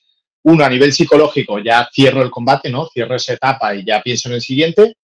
uno, 0.46 0.64
a 0.64 0.70
nivel 0.70 0.92
psicológico, 0.92 1.58
ya 1.58 1.88
cierro 1.92 2.22
el 2.22 2.30
combate, 2.30 2.70
¿no? 2.70 2.88
Cierro 2.92 3.16
esa 3.16 3.32
etapa 3.32 3.74
y 3.74 3.84
ya 3.84 4.00
pienso 4.00 4.28
en 4.28 4.36
el 4.36 4.40
siguiente. 4.40 4.96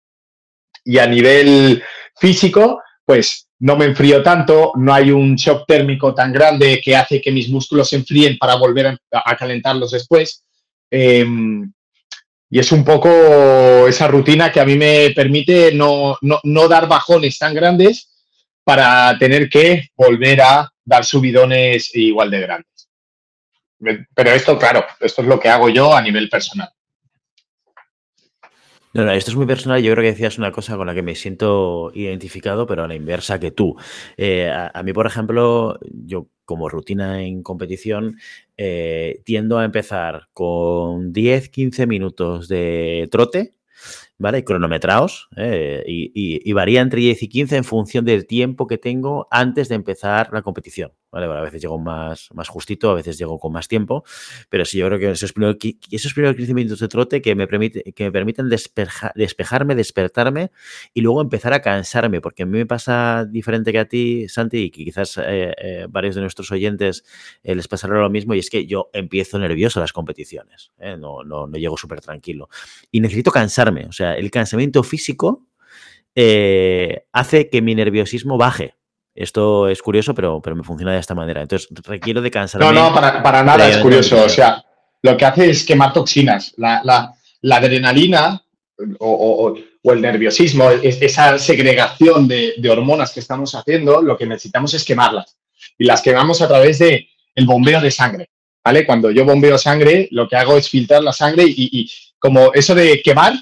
Y 0.86 1.00
a 1.00 1.08
nivel 1.08 1.82
físico, 2.16 2.82
pues 3.04 3.48
no 3.60 3.76
me 3.76 3.86
enfrío 3.86 4.22
tanto, 4.22 4.72
no 4.76 4.94
hay 4.94 5.10
un 5.10 5.36
shock 5.36 5.66
térmico 5.68 6.14
tan 6.14 6.32
grande 6.32 6.80
que 6.84 6.96
hace 6.96 7.20
que 7.20 7.32
mis 7.32 7.50
músculos 7.50 7.90
se 7.90 7.96
enfríen 7.96 8.38
para 8.38 8.56
volver 8.56 9.00
a, 9.12 9.36
calentarlos 9.36 9.92
después. 9.92 10.44
Em, 10.92 11.72
y 12.50 12.60
es 12.60 12.72
un 12.72 12.84
poco 12.84 13.88
esa 13.88 14.08
rutina 14.08 14.52
que 14.52 14.60
a 14.60 14.66
mí 14.66 14.76
me 14.76 15.12
permite 15.16 15.74
no, 15.74 16.18
no, 16.22 16.68
dar 16.68 16.88
bajones 16.88 17.40
tan 17.40 17.56
grandes 17.56 18.10
para 18.64 19.18
tener 19.18 19.50
que 19.50 19.90
volver 19.96 20.42
a 20.42 20.72
dar 20.86 21.04
subidones 21.04 21.96
igual 21.96 22.30
de 22.30 22.42
grandes. 22.42 22.71
Pero 23.82 24.30
esto, 24.30 24.58
claro, 24.60 24.86
esto 25.00 25.22
es 25.22 25.28
lo 25.28 25.40
que 25.40 25.50
hago 25.50 25.70
yo 25.70 25.96
a 25.96 26.02
nivel 26.02 26.30
personal. 26.30 26.70
No, 28.94 29.06
no, 29.06 29.12
esto 29.12 29.32
es 29.32 29.38
muy 29.38 29.46
personal. 29.46 29.82
Yo 29.82 29.94
creo 29.94 30.04
que 30.04 30.12
decías 30.12 30.38
una 30.38 30.52
cosa 30.52 30.76
con 30.76 30.86
la 30.86 30.94
que 30.94 31.02
me 31.02 31.16
siento 31.16 31.92
identificado, 31.96 32.68
pero 32.68 32.84
a 32.84 32.88
la 32.88 32.96
inversa 32.96 33.40
que 33.40 33.52
tú. 33.52 33.76
Eh, 34.18 34.52
a, 34.52 34.84
mí, 34.84 34.92
por 34.92 35.08
ejemplo, 35.08 35.80
yo 35.92 36.28
como 36.44 36.68
rutina 36.68 37.22
en 37.24 37.42
competición, 37.42 38.18
eh, 38.58 39.22
tiendo 39.24 39.58
a 39.58 39.66
empezar 39.66 40.28
con 40.34 41.14
10, 41.14 41.50
15 41.50 41.88
minutos 41.88 42.50
de 42.50 43.08
trote, 43.10 43.56
¿vale? 44.18 44.44
Cronometrados, 44.44 45.30
eh, 45.38 45.84
y, 45.88 46.12
y, 46.14 46.54
varía 46.54 46.82
entre 46.82 47.00
10 47.02 47.24
y 47.24 47.30
15 47.30 47.58
en 47.58 47.64
función 47.64 48.06
del 48.06 48.28
tiempo 48.28 48.68
que 48.68 48.78
tengo 48.78 49.28
antes 49.32 49.70
de 49.70 49.76
empezar 49.76 50.30
la 50.34 50.42
competición. 50.42 50.92
¿Vale? 51.12 51.26
a 51.26 51.42
veces 51.42 51.62
llego 51.62 51.78
más, 51.78 52.30
más 52.34 52.48
justito, 52.48 52.90
a 52.90 52.94
veces 52.94 53.18
llego 53.18 53.40
con 53.40 53.52
más 53.52 53.68
tiempo, 53.68 54.04
pero 54.50 54.66
sí, 54.66 54.78
yo 54.78 54.88
creo 54.88 55.00
que 55.00 55.12
esos 55.12 55.34
primeros, 55.34 55.58
esos 55.92 56.14
primeros 56.14 56.36
15 56.36 56.54
minutos 56.54 56.80
de 56.80 56.88
trote 56.88 57.22
que 57.22 57.36
me, 57.36 57.48
permite, 57.48 57.94
que 57.94 58.06
me 58.06 58.12
permiten 58.12 58.50
despejarme, 58.50 59.76
despertarme 59.76 60.52
y 60.94 61.02
luego 61.02 61.22
empezar 61.22 61.54
a 61.54 61.62
cansarme, 61.62 62.22
porque 62.22 62.44
a 62.44 62.46
mí 62.46 62.58
me 62.58 62.66
pasa 62.66 63.26
diferente 63.26 63.72
que 63.72 63.80
a 63.80 63.86
ti, 63.86 64.28
Santi, 64.30 64.58
y 64.58 64.72
quizás 64.72 65.18
eh, 65.18 65.54
eh, 65.58 65.88
varios 65.90 66.16
de 66.16 66.22
nuestros 66.22 66.52
oyentes 66.52 67.04
eh, 67.44 67.56
les 67.56 67.68
pasará 67.68 68.00
lo 68.00 68.10
mismo, 68.10 68.34
y 68.34 68.40
es 68.40 68.50
que 68.50 68.66
yo 68.66 68.90
empiezo 68.94 69.38
nervioso 69.40 69.80
a 69.80 69.82
las 69.82 69.94
competiciones, 69.94 70.72
no, 70.80 71.24
no, 71.24 71.48
no 71.48 71.58
llego 71.58 71.78
súper 71.78 72.02
tranquilo. 72.02 72.50
Y 72.92 73.02
necesito 73.02 73.32
cansarme, 73.32 73.86
o 73.86 73.92
sea, 73.92 74.14
el 74.16 74.32
cansamiento 74.32 74.84
físico 74.84 75.48
hace 77.14 77.50
que 77.50 77.62
mi 77.62 77.76
nerviosismo 77.76 78.38
baje. 78.38 78.76
Esto 79.14 79.68
es 79.68 79.82
curioso, 79.82 80.14
pero, 80.14 80.42
pero 80.42 80.56
me 80.56 80.64
funciona 80.64 80.94
de 80.94 81.00
esta 81.00 81.16
manera. 81.16 81.42
Entonces, 81.42 81.68
requiero 81.84 82.22
de 82.22 82.32
cansarme. 82.32 82.66
No, 82.66 82.90
no, 82.90 82.94
para, 82.94 83.44
nada 83.44 83.70
es 83.70 83.78
curioso. 83.78 84.24
O 84.24 84.30
sea, 84.30 84.64
lo 85.02 85.18
que 85.18 85.26
hace 85.26 85.50
es 85.50 85.66
quemar 85.66 85.94
toxinas. 85.94 86.54
La, 86.58 86.82
la, 86.84 87.56
adrenalina 87.56 88.42
o, 89.00 89.56
o, 89.84 89.92
el 89.92 90.02
nerviosismo, 90.02 90.70
esa 90.70 91.38
segregación 91.38 92.28
de, 92.28 92.54
de, 92.58 92.70
hormonas 92.70 93.12
que 93.12 93.20
estamos 93.20 93.54
haciendo, 93.56 94.02
lo 94.02 94.18
que 94.18 94.26
necesitamos 94.26 94.74
es 94.74 94.86
quemarlas. 94.86 95.38
Y 95.78 95.86
las 95.86 96.02
quemamos 96.02 96.42
a 96.42 96.48
través 96.48 96.80
del 96.80 97.08
el 97.36 97.46
bombeo 97.46 97.82
de 97.82 97.92
sangre. 97.92 98.30
¿Vale? 98.64 98.86
Cuando 98.86 99.10
yo 99.10 99.26
bombeo 99.26 99.58
sangre, 99.58 100.08
lo 100.12 100.30
que 100.30 100.36
hago 100.36 100.56
es 100.56 100.70
filtrar 100.70 101.04
la 101.04 101.14
sangre 101.14 101.44
y, 101.48 101.70
y 101.72 101.92
como 102.20 102.54
eso 102.54 102.76
de 102.76 103.02
quemar, 103.02 103.34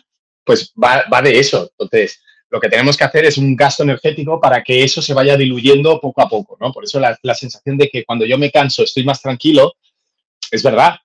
pues 0.46 0.74
va, 0.82 1.04
va 1.14 1.22
de 1.22 1.38
eso. 1.38 1.70
Entonces, 1.78 2.22
lo 2.50 2.60
que 2.60 2.70
tenemos 2.70 2.98
que 2.98 3.04
hacer 3.04 3.26
es 3.26 3.38
un 3.38 3.56
gasto 3.56 3.84
energético 3.84 4.40
para 4.42 4.64
que 4.64 4.84
eso 4.84 5.02
se 5.02 5.14
vaya 5.14 5.38
diluyendo 5.38 6.00
poco 6.00 6.22
a 6.22 6.30
poco, 6.30 6.58
¿no? 6.60 6.72
Por 6.72 6.84
eso 6.84 7.00
la, 7.00 7.36
sensación 7.36 7.78
de 7.78 7.90
que 7.90 8.04
cuando 8.04 8.26
yo 8.26 8.38
me 8.38 8.52
canso 8.52 8.84
estoy 8.84 9.04
más 9.04 9.22
tranquilo, 9.22 9.76
es 10.50 10.64
verdad, 10.64 10.96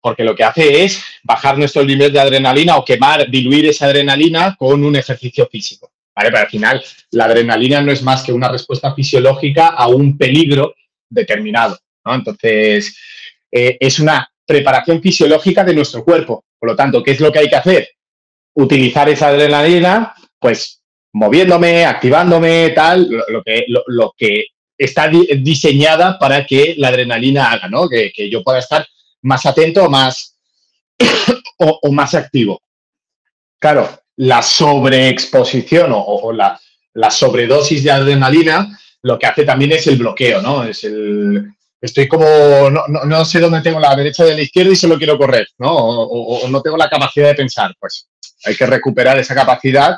porque 0.00 0.24
lo 0.24 0.34
que 0.34 0.44
hace 0.44 0.84
es 0.84 1.02
bajar 1.22 1.56
nuestro 1.56 1.84
nivel 1.84 2.12
de 2.12 2.20
adrenalina 2.20 2.76
o 2.76 2.84
quemar, 2.84 3.30
diluir 3.30 3.66
esa 3.66 3.86
adrenalina 3.86 4.56
con 4.58 4.84
un 4.84 4.96
ejercicio 4.96 5.46
físico, 5.46 5.92
¿vale? 6.14 6.30
Pero 6.30 6.42
al 6.42 6.50
final 6.50 6.84
la 7.12 7.26
adrenalina 7.26 7.80
no 7.80 7.92
es 7.92 8.02
más 8.02 8.24
que 8.24 8.32
una 8.32 8.48
respuesta 8.48 8.92
fisiológica 8.94 9.68
a 9.68 9.86
un 9.86 10.18
peligro 10.18 10.74
determinado, 11.08 11.78
¿no? 12.04 12.14
Entonces, 12.16 12.96
eh, 13.50 13.76
es 13.78 14.00
una 14.00 14.28
preparación 14.44 15.00
fisiológica 15.00 15.62
de 15.62 15.74
nuestro 15.74 16.04
cuerpo. 16.04 16.44
Por 16.58 16.70
lo 16.70 16.76
tanto, 16.76 17.02
¿qué 17.02 17.12
es 17.12 17.20
lo 17.20 17.30
que 17.30 17.38
hay 17.38 17.48
que 17.48 17.56
hacer? 17.56 17.88
Utilizar 18.54 19.08
esa 19.08 19.28
adrenalina 19.28 20.14
pues 20.44 20.82
moviéndome, 21.14 21.86
activándome, 21.86 22.68
tal, 22.76 23.08
lo, 23.08 23.42
que, 23.42 23.64
lo, 23.66 24.12
que 24.14 24.44
está 24.76 25.10
diseñada 25.38 26.18
para 26.18 26.44
que 26.44 26.74
la 26.76 26.88
adrenalina 26.88 27.50
haga, 27.50 27.70
¿no? 27.70 27.88
Que, 27.88 28.12
yo 28.30 28.42
pueda 28.42 28.58
estar 28.58 28.86
más 29.22 29.46
atento 29.46 29.88
más, 29.88 30.36
o, 31.56 31.90
más 31.92 32.14
activo. 32.14 32.60
Claro, 33.58 33.88
la 34.16 34.42
sobreexposición 34.42 35.92
o, 35.94 36.30
la, 36.30 36.60
sobredosis 37.10 37.82
de 37.84 37.90
adrenalina 37.90 38.78
lo 39.00 39.18
que 39.18 39.26
hace 39.26 39.44
también 39.44 39.72
es 39.72 39.86
el 39.86 39.96
bloqueo, 39.96 40.42
¿no? 40.42 40.64
Es 40.64 40.84
el, 40.84 41.54
estoy 41.80 42.06
como, 42.06 42.26
no, 42.68 43.24
sé 43.24 43.40
dónde 43.40 43.62
tengo 43.62 43.80
la 43.80 43.96
derecha 43.96 44.24
de 44.24 44.34
la 44.34 44.42
izquierda 44.42 44.72
y 44.72 44.76
solo 44.76 44.98
quiero 44.98 45.16
correr, 45.16 45.46
¿no? 45.56 45.74
o, 45.74 46.46
no 46.48 46.60
tengo 46.60 46.76
la 46.76 46.90
capacidad 46.90 47.28
de 47.28 47.34
pensar. 47.34 47.74
Pues 47.80 48.10
hay 48.44 48.54
que 48.54 48.66
recuperar 48.66 49.18
esa 49.18 49.34
capacidad 49.34 49.96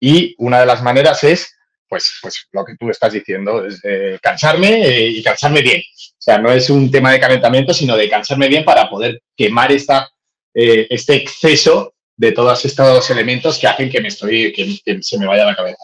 y 0.00 0.34
una 0.38 0.60
de 0.60 0.66
las 0.66 0.82
maneras 0.82 1.24
es, 1.24 1.54
pues, 1.88 2.18
pues 2.20 2.46
lo 2.52 2.64
que 2.64 2.76
tú 2.76 2.90
estás 2.90 3.12
diciendo, 3.12 3.64
es 3.64 3.80
cansarme 4.20 4.86
eh, 4.86 5.08
y 5.08 5.22
cansarme 5.22 5.62
bien. 5.62 5.80
O 5.80 6.22
sea, 6.24 6.38
no 6.38 6.50
es 6.50 6.70
un 6.70 6.90
tema 6.90 7.12
de 7.12 7.20
calentamiento, 7.20 7.74
sino 7.74 7.96
de 7.96 8.08
cansarme 8.08 8.48
bien 8.48 8.64
para 8.64 8.88
poder 8.88 9.22
quemar 9.36 9.70
esta, 9.72 10.10
eh, 10.54 10.86
este 10.90 11.14
exceso 11.16 11.94
de 12.16 12.32
todos 12.32 12.64
estos 12.64 13.10
elementos 13.10 13.58
que 13.58 13.66
hacen 13.66 13.90
que, 13.90 14.00
me 14.00 14.08
estoy, 14.08 14.52
que 14.52 15.02
se 15.02 15.18
me 15.18 15.26
vaya 15.26 15.44
la 15.44 15.56
cabeza. 15.56 15.82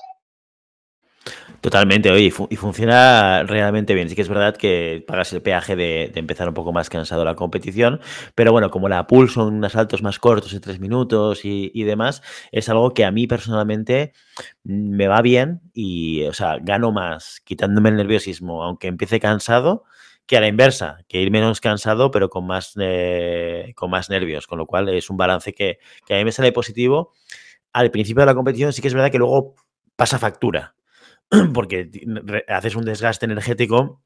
Totalmente, 1.61 2.11
oye, 2.11 2.33
y, 2.49 2.57
funciona 2.57 3.43
realmente 3.43 3.93
bien. 3.93 4.09
Sí 4.09 4.15
que 4.15 4.23
es 4.23 4.29
verdad 4.29 4.57
que 4.57 5.05
pagas 5.07 5.31
el 5.35 5.43
peaje 5.43 5.77
de, 5.77 6.11
empezar 6.15 6.49
un 6.49 6.55
poco 6.55 6.73
más 6.73 6.89
cansado 6.89 7.23
la 7.23 7.35
competición, 7.35 8.01
pero 8.35 8.51
bueno, 8.53 8.71
como 8.71 8.89
la 8.89 9.07
pool 9.07 9.29
son 9.29 9.55
unos 9.57 9.73
saltos 9.73 10.03
más 10.03 10.19
cortos 10.19 10.53
de 10.53 10.61
tres 10.61 10.81
minutos 10.81 11.45
y, 11.45 11.83
demás, 11.85 12.23
es 12.51 12.71
algo 12.71 12.95
que 12.95 13.05
a 13.05 13.11
mí 13.11 13.27
personalmente 13.27 14.13
me 14.65 15.07
va 15.07 15.21
bien 15.21 15.61
y, 15.75 16.25
o 16.25 16.33
sea, 16.33 16.57
gano 16.63 16.93
más 16.93 17.41
quitándome 17.45 17.91
el 17.91 17.97
nerviosismo, 17.97 18.65
aunque 18.65 18.89
empiece 18.89 19.21
cansado, 19.21 19.85
que 20.25 20.39
a 20.39 20.41
la 20.41 20.49
inversa, 20.49 20.99
que 21.09 21.21
ir 21.21 21.31
menos 21.31 21.61
cansado, 21.61 22.11
pero 22.11 22.31
con 22.31 22.47
más, 22.47 22.73
eh, 22.81 23.73
con 23.77 23.91
más 23.91 24.09
nervios, 24.09 24.47
con 24.47 24.59
lo 24.59 24.67
cual 24.67 24.89
es 24.89 25.11
un 25.11 25.17
balance 25.19 25.53
que, 25.53 25.79
que 26.07 26.15
a 26.15 26.19
mí 26.19 26.25
me 26.25 26.33
sale 26.33 26.53
positivo. 26.53 27.13
Al 27.73 27.91
principio 27.91 28.23
de 28.23 28.27
la 28.27 28.35
competición 28.35 28.73
sí 28.73 28.81
que 28.81 28.89
es 28.89 28.95
verdad 28.95 29.11
que 29.11 29.19
luego 29.19 29.57
pasa 29.97 30.19
factura 30.19 30.75
porque 31.55 31.91
haces 32.49 32.77
un 32.77 32.85
desgaste 32.85 33.27
energético 33.27 34.03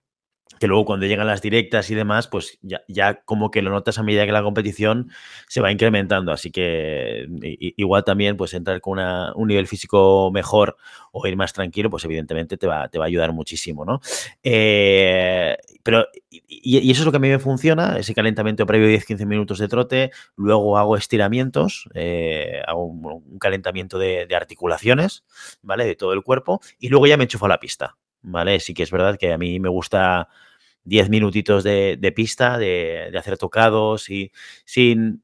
que 0.59 0.67
luego 0.67 0.85
cuando 0.85 1.07
llegan 1.07 1.27
las 1.27 1.43
directas 1.43 1.91
y 1.91 1.95
demás, 1.95 2.29
pues 2.29 2.59
ya, 2.63 3.23
como 3.25 3.51
que 3.51 3.63
lo 3.63 3.71
notas 3.71 3.99
a 3.99 4.03
medida 4.03 4.25
que 4.27 4.33
la 4.33 4.43
competición 4.43 5.11
se 5.49 5.61
va 5.61 5.73
incrementando. 5.73 6.33
Así 6.33 6.51
que 6.51 7.27
igual 7.77 8.05
también, 8.05 8.37
pues 8.37 8.55
entrar 8.55 8.81
con 8.81 8.99
un 8.99 9.49
nivel 9.49 9.67
físico 9.67 10.31
mejor 10.33 10.77
o 11.13 11.27
ir 11.27 11.37
más 11.37 11.53
tranquilo, 11.53 11.91
pues 11.91 12.05
evidentemente 12.05 12.57
te 12.57 12.67
va, 12.67 12.89
te 12.89 12.99
va 12.99 13.05
a 13.05 13.09
ayudar 13.09 13.33
muchísimo, 13.33 13.85
¿no? 13.85 14.01
Eh, 14.43 15.57
pero, 15.83 16.07
y, 16.31 16.91
eso 16.91 17.03
es 17.03 17.07
lo 17.07 17.11
que 17.11 17.19
a 17.19 17.21
mí 17.21 17.29
me 17.29 17.39
funciona, 17.39 17.99
ese 17.99 18.15
calentamiento 18.15 18.67
previo 18.67 18.89
10-15 18.89 19.27
minutos 19.27 19.59
de 19.59 19.69
trote, 19.69 20.11
luego 20.37 20.79
hago 20.79 20.97
estiramientos, 20.97 21.89
eh, 21.95 22.63
hago 22.67 22.85
un, 22.87 23.39
calentamiento 23.39 23.99
de, 23.99 24.27
de 24.27 24.37
articulaciones, 24.37 25.25
¿vale? 25.63 25.85
De 25.85 25.97
todo 25.97 26.13
el 26.13 26.23
cuerpo, 26.23 26.61
y 26.79 26.89
luego 26.89 27.07
ya 27.07 27.17
me 27.17 27.25
enchufo 27.25 27.47
a 27.47 27.51
la 27.51 27.61
pista. 27.61 27.97
¿Vale? 28.25 28.59
Sí 28.61 28.75
que 28.75 28.83
es 28.83 28.91
verdad 28.91 29.17
que 29.19 29.33
a 29.33 29.39
mí 29.39 29.61
me 29.61 29.69
gusta 29.69 30.29
10 30.85 31.09
minutitos 31.09 31.65
de, 31.65 32.13
pista, 32.15 32.59
de, 32.59 33.13
hacer 33.17 33.39
tocados 33.39 34.11
y 34.11 34.33
sin, 34.65 35.23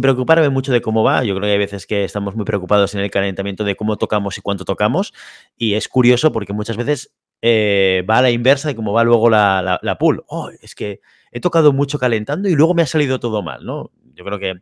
preocuparme 0.00 0.48
mucho 0.48 0.72
de 0.72 0.80
cómo 0.80 1.02
va. 1.02 1.24
Yo 1.24 1.34
creo 1.34 1.46
que 1.46 1.52
hay 1.52 1.58
veces 1.58 1.86
que 1.86 2.04
estamos 2.04 2.36
muy 2.36 2.44
preocupados 2.44 2.94
en 2.94 3.00
el 3.00 3.10
calentamiento 3.10 3.64
de 3.64 3.76
cómo 3.76 3.96
tocamos 3.96 4.38
y 4.38 4.40
cuánto 4.40 4.64
tocamos. 4.64 5.12
Y 5.56 5.74
es 5.74 5.88
curioso 5.88 6.32
porque 6.32 6.52
muchas 6.52 6.76
veces 6.76 7.14
eh, 7.42 8.04
va 8.08 8.18
a 8.18 8.22
la 8.22 8.30
inversa 8.30 8.68
de 8.68 8.76
cómo 8.76 8.92
va 8.92 9.04
luego 9.04 9.28
la, 9.28 9.78
la, 9.82 9.98
pool. 9.98 10.24
Oh, 10.28 10.50
es 10.60 10.74
que 10.74 11.00
he 11.32 11.40
tocado 11.40 11.72
mucho 11.72 11.98
calentando 11.98 12.48
y 12.48 12.54
luego 12.54 12.74
me 12.74 12.82
ha 12.82 12.86
salido 12.86 13.20
todo 13.20 13.42
mal, 13.42 13.64
¿no? 13.64 13.90
Yo 14.14 14.24
creo 14.24 14.38
que 14.38 14.54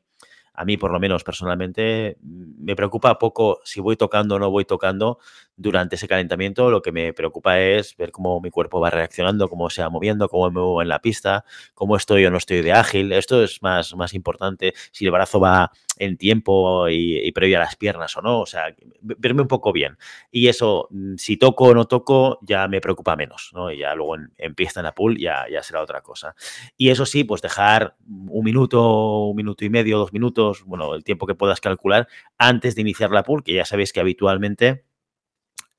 a 0.54 0.64
mí, 0.64 0.76
por 0.76 0.92
lo 0.92 1.00
menos 1.00 1.24
personalmente, 1.24 2.18
me 2.20 2.76
preocupa 2.76 3.18
poco 3.18 3.60
si 3.64 3.80
voy 3.80 3.96
tocando 3.96 4.34
o 4.34 4.38
no 4.38 4.50
voy 4.50 4.64
tocando 4.64 5.18
durante 5.56 5.96
ese 5.96 6.06
calentamiento. 6.06 6.70
Lo 6.70 6.82
que 6.82 6.92
me 6.92 7.12
preocupa 7.14 7.58
es 7.58 7.96
ver 7.96 8.12
cómo 8.12 8.40
mi 8.40 8.50
cuerpo 8.50 8.80
va 8.80 8.90
reaccionando, 8.90 9.48
cómo 9.48 9.70
se 9.70 9.82
va 9.82 9.88
moviendo, 9.88 10.28
cómo 10.28 10.46
me 10.46 10.52
muevo 10.52 10.82
en 10.82 10.88
la 10.88 11.00
pista, 11.00 11.44
cómo 11.74 11.96
estoy 11.96 12.26
o 12.26 12.30
no 12.30 12.36
estoy 12.36 12.60
de 12.60 12.72
ágil. 12.72 13.12
Esto 13.12 13.42
es 13.42 13.62
más, 13.62 13.94
más 13.96 14.12
importante. 14.12 14.74
Si 14.90 15.06
el 15.06 15.10
brazo 15.10 15.40
va 15.40 15.70
en 16.04 16.16
tiempo 16.16 16.88
y, 16.88 17.30
previo 17.32 17.58
a 17.58 17.60
las 17.60 17.76
piernas 17.76 18.16
o 18.16 18.22
no. 18.22 18.40
O 18.40 18.46
sea, 18.46 18.74
verme 19.00 19.42
un 19.42 19.48
poco 19.48 19.72
bien. 19.72 19.96
Y 20.30 20.48
eso, 20.48 20.88
mm, 20.90 21.16
si 21.16 21.36
toco 21.36 21.64
o 21.66 21.74
no 21.74 21.86
toco, 21.86 22.38
ya 22.42 22.66
me 22.68 22.80
preocupa 22.80 23.16
menos, 23.16 23.50
¿no? 23.54 23.70
Y 23.70 23.78
ya 23.78 23.94
luego 23.94 24.16
empieza 24.36 24.80
en 24.80 24.84
la 24.84 24.94
pool, 24.94 25.18
ya, 25.18 25.46
ya 25.50 25.62
será 25.62 25.80
otra 25.80 26.00
cosa. 26.02 26.34
Y 26.76 26.90
eso 26.90 27.06
sí, 27.06 27.24
pues 27.24 27.40
dejar 27.42 27.96
un 28.06 28.44
minuto, 28.44 29.26
un 29.28 29.36
minuto 29.36 29.64
y 29.64 29.70
medio, 29.70 29.98
dos 29.98 30.12
minutos, 30.12 30.64
bueno, 30.64 30.94
el 30.94 31.04
tiempo 31.04 31.26
que 31.26 31.34
puedas 31.34 31.60
calcular 31.60 32.08
antes 32.38 32.74
de 32.74 32.80
iniciar 32.82 33.10
la 33.10 33.22
pool, 33.22 33.44
que 33.44 33.54
ya 33.54 33.64
sabéis 33.64 33.92
que 33.92 34.00
habitualmente 34.00 34.84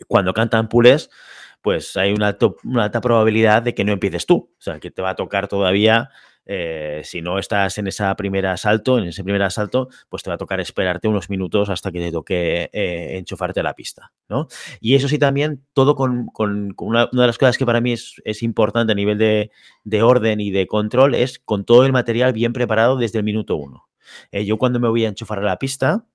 cuando 0.07 0.33
cantan 0.33 0.69
pools, 0.69 1.09
pues 1.61 1.95
hay 1.97 2.13
una, 2.13 2.37
una 2.63 2.85
alta 2.85 3.01
probabilidad 3.01 3.61
de 3.61 3.73
que 3.73 3.83
no 3.83 3.91
empieces 3.91 4.25
tú. 4.25 4.53
O 4.57 4.61
sea, 4.61 4.79
que 4.79 4.91
te 4.91 5.01
va 5.01 5.11
a 5.11 5.15
tocar 5.15 5.47
todavía 5.47 6.09
eh, 6.45 7.01
si 7.05 7.21
no 7.21 7.39
estás 7.39 7.77
en 7.77 7.87
esa 7.87 8.15
primera 8.15 8.51
asalto, 8.51 8.97
en 8.97 9.05
ese 9.05 9.23
primer 9.23 9.41
asalto, 9.43 9.89
pues 10.09 10.23
te 10.23 10.29
va 10.29 10.35
a 10.35 10.37
tocar 10.37 10.59
esperarte 10.59 11.07
unos 11.07 11.29
minutos 11.29 11.69
hasta 11.69 11.91
que 11.91 11.99
te 11.99 12.11
toque 12.11 12.69
eh, 12.73 13.17
enchufarte 13.17 13.61
a 13.61 13.63
la 13.63 13.73
pista, 13.73 14.11
¿no? 14.27 14.47
Y 14.81 14.95
eso 14.95 15.07
sí 15.07 15.17
también, 15.17 15.65
todo 15.73 15.95
con, 15.95 16.29
una, 16.77 17.05
de 17.05 17.27
las 17.27 17.37
cosas 17.37 17.57
que 17.57 17.65
para 17.65 17.81
mí 17.81 17.93
es, 17.93 18.43
importante 18.43 18.91
a 18.91 18.95
nivel 18.95 19.17
de, 19.17 20.03
orden 20.03 20.41
y 20.41 20.51
de 20.51 20.67
control, 20.67 21.15
es 21.15 21.39
con 21.39 21.63
todo 21.65 21.85
el 21.85 21.93
material 21.93 22.33
bien 22.33 22.51
preparado 22.51 22.97
desde 22.97 23.19
el 23.19 23.23
minuto 23.23 23.55
uno. 23.55 23.87
Eh, 24.31 24.45
yo 24.45 24.57
cuando 24.57 24.79
me 24.79 24.89
voy 24.89 25.05
a 25.05 25.09
enchufar 25.09 25.39
a 25.39 25.43
la 25.43 25.59
pista, 25.59 26.05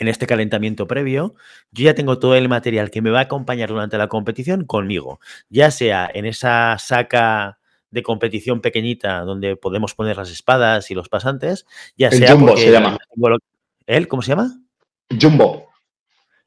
en 0.00 0.08
este 0.08 0.26
calentamiento 0.26 0.88
previo, 0.88 1.34
yo 1.70 1.84
ya 1.84 1.94
tengo 1.94 2.18
todo 2.18 2.34
el 2.34 2.48
material 2.48 2.90
que 2.90 3.02
me 3.02 3.10
va 3.10 3.20
a 3.20 3.22
acompañar 3.22 3.68
durante 3.68 3.98
la 3.98 4.08
competición 4.08 4.64
conmigo, 4.64 5.20
ya 5.48 5.70
sea 5.70 6.10
en 6.12 6.26
esa 6.26 6.76
saca 6.78 7.58
de 7.94 8.02
competición 8.02 8.60
pequeñita 8.60 9.20
donde 9.20 9.56
podemos 9.56 9.94
poner 9.94 10.16
las 10.16 10.30
espadas 10.30 10.90
y 10.90 10.94
los 10.94 11.08
pasantes, 11.08 11.64
ya 11.96 12.08
el 12.08 12.18
sea 12.18 12.32
Jumbo 12.32 12.56
se 12.56 12.70
llama. 12.70 12.98
¿Él? 13.86 14.08
¿Cómo 14.08 14.20
se 14.20 14.30
llama? 14.30 14.60
Jumbo. 15.20 15.68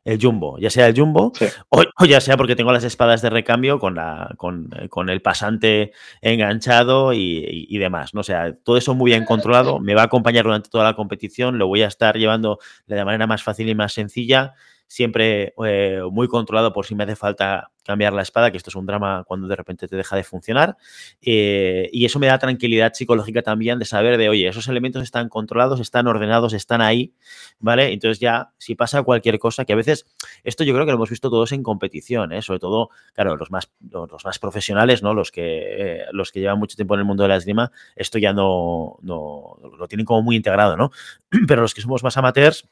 el 0.04 0.20
jumbo, 0.22 0.58
ya 0.58 0.70
sea 0.70 0.88
el 0.88 0.98
jumbo 0.98 1.32
o, 1.70 2.06
ya 2.06 2.20
sea 2.20 2.36
porque 2.38 2.56
tengo 2.56 2.72
las 2.72 2.84
espadas 2.84 3.22
de 3.22 3.30
recambio 3.30 3.80
con, 3.80 3.96
la, 3.96 4.34
con, 4.38 4.70
con 4.90 5.10
el 5.10 5.22
pasante 5.22 5.94
enganchado 6.22 7.14
y, 7.14 7.78
demás. 7.78 8.14
¿no? 8.14 8.22
O 8.22 8.24
sea, 8.24 8.54
todo 8.54 8.78
eso 8.78 8.94
muy 8.94 9.12
bien 9.12 9.26
controlado, 9.26 9.80
me 9.80 9.96
va 9.96 10.02
a 10.02 10.06
acompañar 10.06 10.44
durante 10.44 10.70
toda 10.70 10.84
la 10.84 10.96
competición, 10.96 11.58
lo 11.58 11.68
voy 11.68 11.82
a 11.82 11.88
estar 11.88 12.18
llevando 12.18 12.60
de 12.88 12.96
la 12.98 13.06
manera 13.06 13.28
más 13.28 13.44
fácil 13.44 13.70
y 13.70 13.76
más 13.76 13.94
sencilla 13.94 14.54
siempre 14.88 15.54
eh, 15.66 16.02
muy 16.12 16.28
controlado 16.28 16.74
por 16.74 16.86
si 16.86 16.96
me 16.96 17.04
hace 17.04 17.16
falta 17.16 17.72
cambiar 17.84 18.12
la 18.12 18.22
espada, 18.22 18.52
que 18.52 18.58
esto 18.58 18.70
es 18.70 18.76
un 18.76 18.86
drama 18.86 19.24
cuando 19.26 19.48
de 19.48 19.56
repente 19.56 19.88
te 19.88 19.96
deja 19.96 20.16
de 20.18 20.24
funcionar. 20.24 20.76
Eh, 21.22 21.90
y 21.94 22.04
eso 22.04 22.20
me 22.20 22.28
da 22.28 22.38
tranquilidad 22.38 22.94
psicológica 22.94 23.42
también 23.42 23.80
de 23.80 23.86
saber 23.86 24.18
de, 24.18 24.28
oye, 24.28 24.48
esos 24.48 24.68
elementos 24.68 25.04
están 25.04 25.30
controlados, 25.30 25.80
están 25.80 26.06
ordenados, 26.08 26.52
están 26.52 26.82
ahí, 26.82 27.14
¿vale? 27.60 27.94
Entonces 27.94 28.20
ya, 28.20 28.52
si 28.58 28.76
pasa 28.76 29.04
cualquier 29.04 29.40
cosa, 29.40 29.64
que 29.64 29.72
a 29.72 29.78
veces, 29.78 30.06
esto 30.44 30.66
yo 30.66 30.74
creo 30.74 30.86
que 30.86 30.92
lo 30.92 30.98
hemos 30.98 31.10
visto 31.10 31.30
todos 31.30 31.54
en 31.54 31.64
competición, 31.64 32.34
¿eh? 32.34 32.42
sobre 32.42 32.60
todo, 32.60 32.90
claro, 33.14 33.38
los 33.38 33.52
más, 33.52 33.72
los, 33.90 34.26
más 34.26 34.38
profesionales, 34.38 35.02
¿no? 35.02 35.14
Los 35.14 35.32
que, 35.32 36.04
los 36.12 36.34
que 36.34 36.42
llevan 36.42 36.60
mucho 36.60 36.76
tiempo 36.76 36.94
en 36.96 37.00
el 37.00 37.06
mundo 37.06 37.24
de 37.24 37.30
la 37.30 37.38
esgrima, 37.38 37.72
esto 37.96 38.20
ya 38.20 38.34
no, 38.34 38.98
no 39.02 39.58
lo 39.78 39.88
tienen 39.88 40.06
como 40.06 40.22
muy 40.24 40.36
integrado, 40.36 40.76
¿no? 40.76 40.92
Pero 41.48 41.62
los 41.62 41.74
que 41.74 41.82
somos 41.82 42.04
más 42.04 42.18
amateurs, 42.18 42.68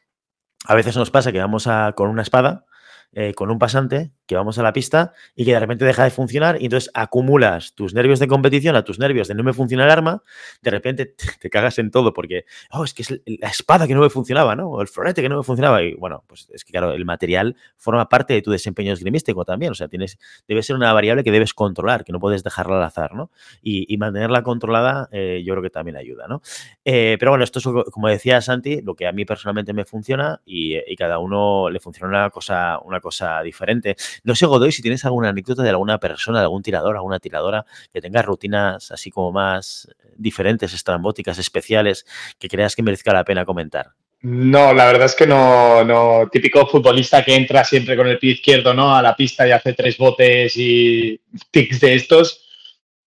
a 0.68 0.76
veces 0.76 0.96
nos 0.98 1.12
pasa 1.12 1.32
que 1.32 1.40
vamos 1.40 1.68
a, 1.68 1.94
con 1.96 2.10
una 2.10 2.22
espada, 2.22 2.66
eh, 3.14 3.34
con 3.34 3.52
un 3.52 3.60
pasante, 3.60 4.12
que 4.26 4.36
vamos 4.36 4.58
a 4.58 4.64
la 4.64 4.74
pista 4.74 5.14
y 5.36 5.46
que 5.46 5.54
de 5.54 5.60
repente 5.60 5.86
deja 5.86 6.04
de 6.04 6.10
funcionar 6.10 6.62
y 6.62 6.66
entonces 6.66 6.90
acumulas 6.94 7.74
tus 7.76 7.94
nervios 7.94 8.20
de 8.20 8.28
competición 8.28 8.76
a 8.76 8.84
tus 8.84 9.00
nervios 9.00 9.28
de 9.28 9.36
no 9.36 9.44
me 9.44 9.54
funciona 9.54 9.86
el 9.86 9.92
arma, 9.92 10.24
de 10.62 10.72
repente 10.72 11.06
te, 11.40 11.50
cagas 11.50 11.80
en 11.80 11.92
todo 11.92 12.14
porque, 12.14 12.46
oh, 12.72 12.84
es 12.84 12.94
que 12.94 13.04
es 13.04 13.22
la 13.26 13.50
espada 13.50 13.88
que 13.88 13.94
no 13.94 14.02
me 14.02 14.10
funcionaba, 14.10 14.56
¿no? 14.56 14.70
O 14.70 14.82
el 14.82 14.88
florete 14.88 15.22
que 15.22 15.30
no 15.30 15.38
me 15.38 15.44
funcionaba. 15.44 15.84
Y 15.84 15.94
bueno, 15.94 16.24
pues 16.28 16.50
es 16.54 16.64
que 16.64 16.72
claro, 16.72 16.92
el 16.92 17.06
material 17.06 17.56
forma 17.78 18.10
parte 18.10 18.34
de 18.34 18.42
tu 18.42 18.52
desempeño 18.52 18.94
esgrimístico 18.94 19.46
también, 19.46 19.72
o 19.72 19.76
sea, 19.76 19.88
tienes, 19.88 20.18
debe 20.48 20.64
ser 20.64 20.76
una 20.76 20.92
variable 20.94 21.24
que 21.24 21.32
debes 21.32 21.54
controlar, 21.54 22.04
que 22.04 22.12
no 22.12 22.20
puedes 22.20 22.44
dejarla 22.44 22.78
al 22.78 22.84
azar, 22.84 23.14
¿no? 23.14 23.32
Y, 23.62 23.96
mantenerla 23.96 24.44
controlada 24.44 25.08
eh, 25.14 25.42
yo 25.46 25.54
creo 25.54 25.64
que 25.64 25.70
también 25.70 25.96
ayuda, 25.96 26.28
¿no? 26.28 26.42
Eh, 26.84 27.16
pero 27.18 27.32
bueno, 27.32 27.46
esto 27.46 27.60
es, 27.60 27.66
como 27.92 28.10
decía 28.10 28.42
Santi, 28.42 28.82
lo 28.82 28.94
que 28.94 29.08
a 29.08 29.14
mí 29.14 29.24
personalmente 29.24 29.72
me 29.72 29.86
funciona 29.86 30.42
y, 30.46 30.76
y 30.76 30.96
cada 30.98 31.18
uno 31.20 31.70
le 31.70 31.80
funciona 31.80 32.10
una 32.10 32.30
cosa, 32.30 32.80
una 32.84 33.00
cosa 33.00 33.42
diferente. 33.42 33.96
No 34.24 34.36
sé, 34.36 34.46
Godoy, 34.46 34.72
si 34.72 34.82
tienes 34.82 35.06
alguna 35.06 35.30
anécdota 35.30 35.64
de 35.64 35.70
alguna 35.70 36.00
persona, 36.00 36.40
de 36.40 36.46
algún 36.46 36.64
tirador, 36.64 36.96
alguna 36.96 37.20
tiradora 37.20 37.66
que 37.94 38.02
tenga 38.02 38.22
rutinas 38.22 38.92
así 38.92 39.12
como 39.12 39.32
más 39.32 39.88
diferentes, 40.16 40.74
estrambóticas, 40.74 41.38
especiales, 41.38 42.06
que 42.40 42.48
creas 42.48 42.76
que 42.76 42.84
merezca 42.84 43.14
la 43.14 43.24
pena 43.24 43.46
comentar. 43.46 43.92
No, 44.22 44.74
la 44.74 44.88
verdad 44.88 45.06
es 45.06 45.16
que 45.16 45.28
no, 45.28 45.84
no, 45.84 46.28
típico 46.32 46.66
futbolista 46.66 47.24
que 47.24 47.36
entra 47.36 47.64
siempre 47.64 47.96
con 47.96 48.08
el 48.08 48.18
pie 48.18 48.32
izquierdo, 48.32 48.74
¿no? 48.74 48.96
A 48.96 49.02
la 49.02 49.16
pista 49.16 49.48
y 49.48 49.52
hace 49.52 49.74
tres 49.74 49.98
botes 49.98 50.54
y 50.58 51.20
tics 51.52 51.80
de 51.80 51.94
estos. 51.94 52.42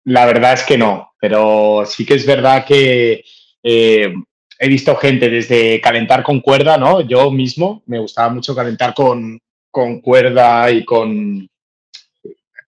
La 0.05 0.27
verdad 0.27 0.53
es 0.53 0.63
que 0.65 0.77
no, 0.77 1.13
pero 1.19 1.85
sí 1.87 2.05
que 2.05 2.15
es 2.15 2.27
verdad 2.27 2.67
que 2.67 3.25
eh, 3.63 4.13
he 4.59 4.69
visto 4.69 4.95
gente 4.97 5.31
desde 5.31 5.81
calentar 5.81 6.23
con 6.23 6.41
cuerda, 6.41 6.77
¿no? 6.77 7.01
Yo 7.01 7.31
mismo 7.31 7.83
me 7.87 7.99
gustaba 7.99 8.29
mucho 8.29 8.55
calentar 8.55 8.93
con, 8.93 9.41
con 9.77 10.01
cuerda 10.01 10.71
y 10.71 10.87
con, 10.87 11.47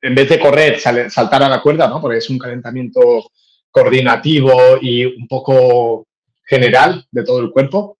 en 0.02 0.14
vez 0.14 0.28
de 0.28 0.38
correr, 0.38 0.78
saltar 0.78 1.42
a 1.42 1.48
la 1.48 1.62
cuerda, 1.62 1.88
¿no? 1.88 2.02
Porque 2.02 2.18
es 2.18 2.28
un 2.28 2.36
calentamiento 2.36 3.30
coordinativo 3.70 4.76
y 4.78 5.06
un 5.06 5.26
poco 5.26 6.06
general 6.44 7.06
de 7.10 7.24
todo 7.24 7.40
el 7.40 7.50
cuerpo. 7.50 7.96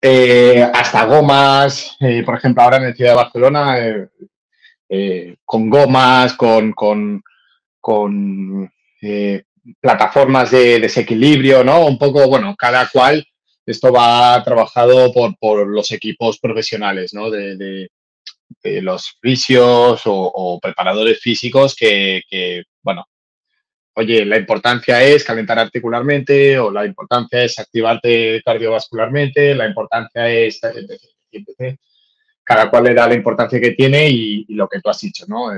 Eh, 0.00 0.62
hasta 0.72 1.04
gomas, 1.04 1.98
eh, 2.00 2.22
por 2.24 2.38
ejemplo, 2.38 2.62
ahora 2.62 2.78
en 2.78 2.84
el 2.84 2.96
ciudad 2.96 3.10
de 3.10 3.16
Barcelona, 3.16 3.76
eh, 4.88 5.36
con 5.44 5.68
gomas, 5.68 6.32
con, 6.32 6.72
con, 6.72 7.22
plataformas 9.82 10.50
de 10.50 10.80
desequilibrio, 10.80 11.62
¿no? 11.62 11.84
Un 11.84 11.98
poco, 11.98 12.26
bueno, 12.26 12.56
cada 12.56 12.88
cual 12.88 13.22
esto 13.66 13.92
va 13.92 14.42
trabajado 14.44 15.12
por, 15.12 15.66
los 15.66 15.90
equipos 15.90 16.38
profesionales, 16.38 17.12
¿no? 17.12 17.30
De, 17.30 17.88
los 18.62 19.18
fisios 19.20 20.02
o, 20.04 20.58
preparadores 20.62 21.20
físicos 21.20 21.74
que, 21.74 22.62
bueno, 22.82 23.04
oye, 23.94 24.24
la 24.24 24.38
importancia 24.38 25.02
es 25.02 25.24
calentar 25.24 25.58
articularmente 25.58 26.58
o 26.58 26.70
la 26.70 26.84
importancia 26.84 27.42
es 27.42 27.58
activarte 27.58 28.40
cardiovascularmente, 28.44 29.54
la 29.54 29.66
importancia 29.66 30.28
es... 30.30 30.60
Cada 32.44 32.70
cual 32.70 32.84
le 32.84 32.94
da 32.94 33.08
la 33.08 33.14
importancia 33.14 33.60
que 33.60 33.72
tiene 33.72 34.08
y, 34.08 34.46
lo 34.54 34.68
que 34.68 34.80
tú 34.80 34.88
has 34.88 35.00
dicho, 35.00 35.24
¿no? 35.26 35.50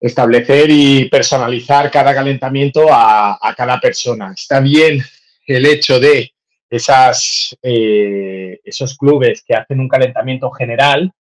Establecer 0.00 0.70
y 0.70 1.10
personalizar 1.10 1.90
cada 1.90 2.14
calentamiento 2.14 2.90
a, 2.90 3.38
a 3.40 3.54
cada 3.54 3.78
persona. 3.78 4.32
Está 4.34 4.60
bien 4.60 5.02
el 5.46 5.66
hecho 5.66 6.00
de 6.00 6.32
esas, 6.72 7.54
eh, 7.62 8.58
esos 8.64 8.96
clubes 8.96 9.44
que 9.46 9.54
hacen 9.54 9.78
un 9.78 9.88
calentamiento 9.88 10.50
general, 10.50 11.12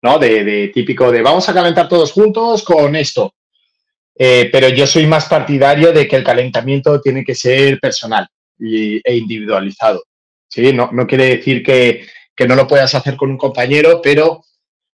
¿no? 0.00 0.18
De, 0.18 0.68
típico 0.68 1.10
de 1.10 1.22
vamos 1.22 1.48
a 1.48 1.54
calentar 1.54 1.88
todos 1.88 2.12
juntos 2.12 2.62
con 2.62 2.94
esto. 2.94 3.34
Eh, 4.16 4.48
pero 4.52 4.68
yo 4.68 4.86
soy 4.86 5.08
más 5.08 5.26
partidario 5.26 5.92
de 5.92 6.06
que 6.06 6.14
el 6.14 6.22
calentamiento 6.22 7.00
tiene 7.00 7.24
que 7.24 7.34
ser 7.34 7.80
personal 7.80 8.28
e 8.60 9.16
individualizado. 9.16 10.04
¿sí? 10.48 10.72
No, 10.72 10.90
no 10.92 11.04
quiere 11.04 11.36
decir 11.36 11.64
que, 11.64 12.06
que, 12.36 12.46
no 12.46 12.54
lo 12.54 12.68
puedas 12.68 12.94
hacer 12.94 13.16
con 13.16 13.30
un 13.30 13.36
compañero, 13.36 14.00
pero 14.00 14.44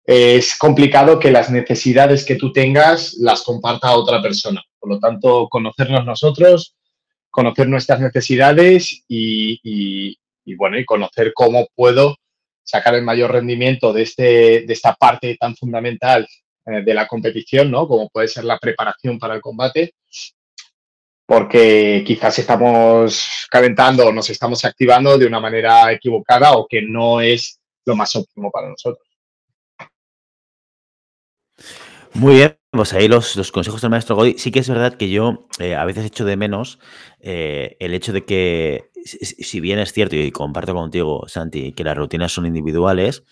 es 0.06 0.58
complicado 0.58 1.20
que 1.20 1.32
las 1.32 1.52
necesidades 1.52 2.24
que 2.24 2.36
tú 2.36 2.54
tengas 2.54 3.16
las 3.20 3.44
comparta 3.44 3.92
otra 3.92 4.22
persona. 4.22 4.64
Por 4.80 4.90
lo 4.90 5.00
tanto, 5.00 5.50
conocernos 5.50 6.06
nosotros, 6.06 6.79
conocer 7.30 7.68
nuestras 7.68 8.00
necesidades 8.00 9.04
y, 9.08 10.18
bueno, 10.58 10.78
y 10.78 10.86
conocer 10.86 11.34
cómo 11.34 11.68
puedo 11.76 12.18
sacar 12.64 12.96
el 12.96 13.04
mayor 13.04 13.32
rendimiento 13.32 13.94
de, 13.94 14.04
este, 14.04 14.24
de 14.62 14.74
esta 14.74 14.94
parte 14.94 15.36
tan 15.40 15.56
fundamental 15.56 16.28
eh, 16.66 16.84
de 16.84 16.94
la 16.94 17.08
competición, 17.08 17.72
¿no? 17.72 17.88
Como 17.88 18.10
puede 18.10 18.28
ser 18.28 18.44
la 18.44 18.60
preparación 18.60 19.18
para 19.18 19.36
el 19.36 19.42
combate, 19.42 19.94
porque 21.26 22.04
quizás 22.06 22.38
estamos 22.40 23.48
calentando 23.50 24.08
o 24.08 24.12
nos 24.12 24.30
estamos 24.30 24.64
activando 24.66 25.18
de 25.18 25.26
una 25.26 25.40
manera 25.40 25.92
equivocada 25.92 26.54
o 26.54 26.68
que 26.68 26.82
no 26.82 27.22
es 27.22 27.60
lo 27.86 27.96
más 27.96 28.16
óptimo 28.16 28.52
para 28.52 28.70
nosotros. 28.70 29.08
Muy 32.14 32.36
bien, 32.36 32.59
pues 32.72 32.94
ahí 32.94 33.08
los, 33.08 33.52
consejos 33.52 33.82
del 33.82 33.90
maestro 33.90 34.16
Godi. 34.16 34.36
Sí 34.38 34.52
que 34.52 34.60
es 34.60 34.70
verdad 34.70 34.94
que 34.94 35.10
yo 35.10 35.48
eh, 35.60 35.76
a 35.76 35.86
veces 35.86 36.06
echo 36.06 36.24
de 36.24 36.38
menos 36.38 36.80
eh, 37.20 37.78
el 37.80 37.96
hecho 37.96 38.14
de 38.14 38.26
que, 38.26 38.92
si 39.04 39.60
bien 39.60 39.80
es 39.80 39.92
cierto, 39.92 40.16
y 40.16 40.32
comparto 40.32 40.76
contigo, 40.76 41.26
Santi, 41.28 41.74
que 41.74 41.84
las 41.84 41.98
rutinas 41.98 42.32
son 42.32 42.46
individuales, 42.46 43.24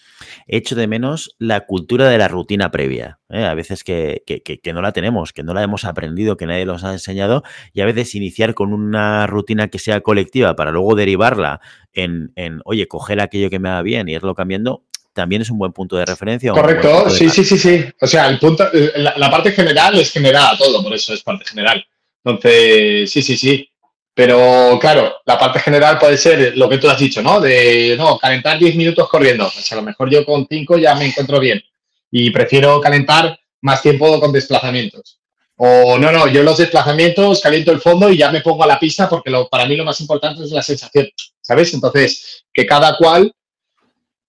echo 0.47 0.75
de 0.75 0.88
menos 0.88 1.35
la 1.38 1.67
cultura 1.67 2.09
de 2.09 2.17
la 2.17 2.27
rutina 2.27 2.71
previa. 2.71 3.19
¿eh? 3.29 3.45
A 3.45 3.53
veces 3.53 3.83
que, 3.83 4.23
que, 4.25 4.73
no 4.73 4.81
la 4.81 4.91
tenemos, 4.91 5.33
que 5.33 5.43
no 5.43 5.53
la 5.53 5.61
hemos 5.61 5.85
aprendido, 5.85 6.35
que 6.35 6.47
nadie 6.47 6.65
nos 6.65 6.83
ha 6.83 6.91
enseñado, 6.91 7.43
y 7.73 7.81
a 7.81 7.85
veces 7.85 8.15
iniciar 8.15 8.55
con 8.55 8.73
una 8.73 9.27
rutina 9.27 9.67
que 9.67 9.77
sea 9.77 10.01
colectiva 10.01 10.55
para 10.55 10.71
luego 10.71 10.95
derivarla 10.95 11.61
en, 11.93 12.31
en 12.35 12.61
oye, 12.65 12.88
coger 12.88 13.21
aquello 13.21 13.51
que 13.51 13.59
me 13.59 13.69
va 13.69 13.83
bien 13.83 14.09
y 14.09 14.13
irlo 14.13 14.33
cambiando, 14.33 14.83
también 15.18 15.41
es 15.41 15.49
un 15.49 15.57
buen 15.57 15.74
punto 15.74 15.97
de 15.97 16.05
referencia. 16.05 16.51
Correcto, 16.51 17.09
sí, 17.09 17.28
sí, 17.32 17.43
sí, 17.43 17.57
sí. 17.57 17.84
O 17.99 18.05
sea, 18.05 18.30
el 18.30 18.38
punto, 18.38 18.70
la, 18.95 19.32
parte 19.32 19.51
general 19.51 19.97
es 19.97 20.11
general 20.11 20.53
a 20.53 20.57
todo, 20.57 20.84
por 20.84 20.93
eso 20.93 21.11
es 21.11 21.24
parte 21.24 21.43
general. 21.43 21.84
Entonces, 22.24 23.09
sí, 23.09 23.24
sí, 23.24 23.36
sí. 23.36 23.68
Pero 24.13 24.78
claro, 24.80 25.15
la 25.26 25.39
parte 25.39 25.59
general 25.59 25.97
puede 25.97 26.18
ser 26.18 26.55
lo 26.55 26.70
que 26.70 26.78
tú 26.78 26.88
has 26.88 26.99
dicho, 26.99 27.24
¿no? 27.24 27.39
De, 27.41 27.95
no, 27.97 28.20
calentar 28.20 28.59
10 28.59 28.76
minutos 28.76 29.09
corriendo. 29.09 29.49
Pues 29.51 29.72
a 29.72 29.76
lo 29.76 29.82
mejor 29.82 30.07
yo 30.11 30.24
con 30.24 30.45
5 30.47 30.78
ya 30.78 30.93
me 30.93 31.07
encuentro 31.07 31.39
bien. 31.39 31.63
Y 32.11 32.30
prefiero 32.30 32.80
calentar 32.80 33.39
más 33.61 33.82
tiempo 33.82 34.20
con 34.20 34.32
desplazamientos. 34.32 35.20
O 35.55 35.97
no, 35.97 36.11
no, 36.11 36.28
yo 36.28 36.43
los 36.43 36.59
desplazamientos 36.59 37.41
caliento 37.41 37.72
el 37.72 37.82
fondo 37.82 38.11
y 38.11 38.18
ya 38.18 38.32
me 38.32 38.41
pongo 38.41 38.63
a 38.63 38.68
la 38.68 38.80
pista 38.80 39.09
porque 39.09 39.32
lo, 39.32 39.49
para 39.49 39.65
mí 39.65 39.76
lo 39.76 39.84
más 39.84 39.99
importante 39.99 40.43
es 40.43 40.51
la 40.51 40.61
sensación, 40.61 41.07
¿sabes? 41.41 41.74
Entonces, 41.74 42.45
que 42.53 42.68
cada 42.68 42.95
cual 42.97 43.34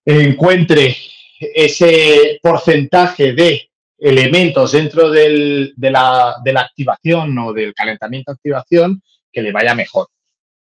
encuentre 0.09 0.97
ese 1.39 2.39
porcentaje 2.43 3.33
de 3.33 3.71
elementos 3.99 4.73
dentro 4.73 5.11
de, 5.11 5.73
la, 5.77 6.37
activación 6.57 7.37
o 7.39 7.53
del 7.53 7.75
calentamiento-activación 7.75 9.03
que 9.31 9.43
le 9.43 9.53
vaya 9.53 9.75
mejor. 9.75 10.09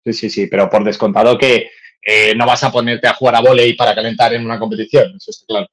Sí, 0.05 0.13
sí, 0.13 0.31
sí, 0.31 0.47
pero 0.47 0.69
por 0.69 0.85
descontado 0.85 1.39
que 1.39 1.71
eh, 2.03 2.35
no 2.35 2.47
vas 2.47 2.65
a 2.65 2.73
ponerte 2.73 3.07
a 3.07 3.15
jugar 3.15 3.37
a 3.37 3.41
volei 3.41 3.75
para 3.75 3.95
calentar 3.95 4.35
en 4.35 4.45
una 4.45 4.59
competición, 4.59 5.15
eso 5.17 5.31
está 5.31 5.47
claro. 5.47 5.67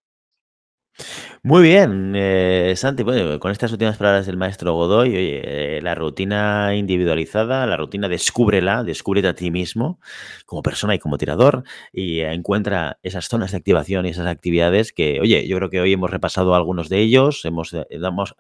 Muy 1.48 1.64
bien, 1.64 2.12
eh, 2.14 2.74
Santi. 2.76 3.04
Bueno, 3.04 3.40
con 3.40 3.54
estas 3.54 3.72
últimas 3.72 3.96
palabras 3.96 4.26
del 4.26 4.36
maestro 4.36 4.74
Godoy, 4.74 5.16
oye, 5.16 5.78
eh, 5.78 5.82
la 5.82 5.96
rutina 5.96 6.76
individualizada, 6.76 7.66
la 7.66 7.78
rutina 7.78 8.10
descúbrela, 8.10 8.84
descúbrete 8.84 9.30
a 9.30 9.34
ti 9.34 9.50
mismo 9.50 9.98
como 10.46 10.62
persona 10.62 10.94
y 10.94 11.00
como 11.00 11.18
tirador 11.18 11.64
y 11.94 12.20
encuentra 12.20 13.00
esas 13.02 13.30
zonas 13.30 13.52
de 13.52 13.58
activación 13.60 14.06
y 14.06 14.10
esas 14.10 14.28
actividades 14.28 14.92
que, 14.92 15.22
oye, 15.22 15.48
yo 15.48 15.56
creo 15.56 15.70
que 15.70 15.80
hoy 15.80 15.94
hemos 15.94 16.12
repasado 16.12 16.54
algunos 16.54 16.90
de 16.90 17.00
ellos, 17.00 17.46
hemos, 17.46 17.74
eh, 17.74 17.88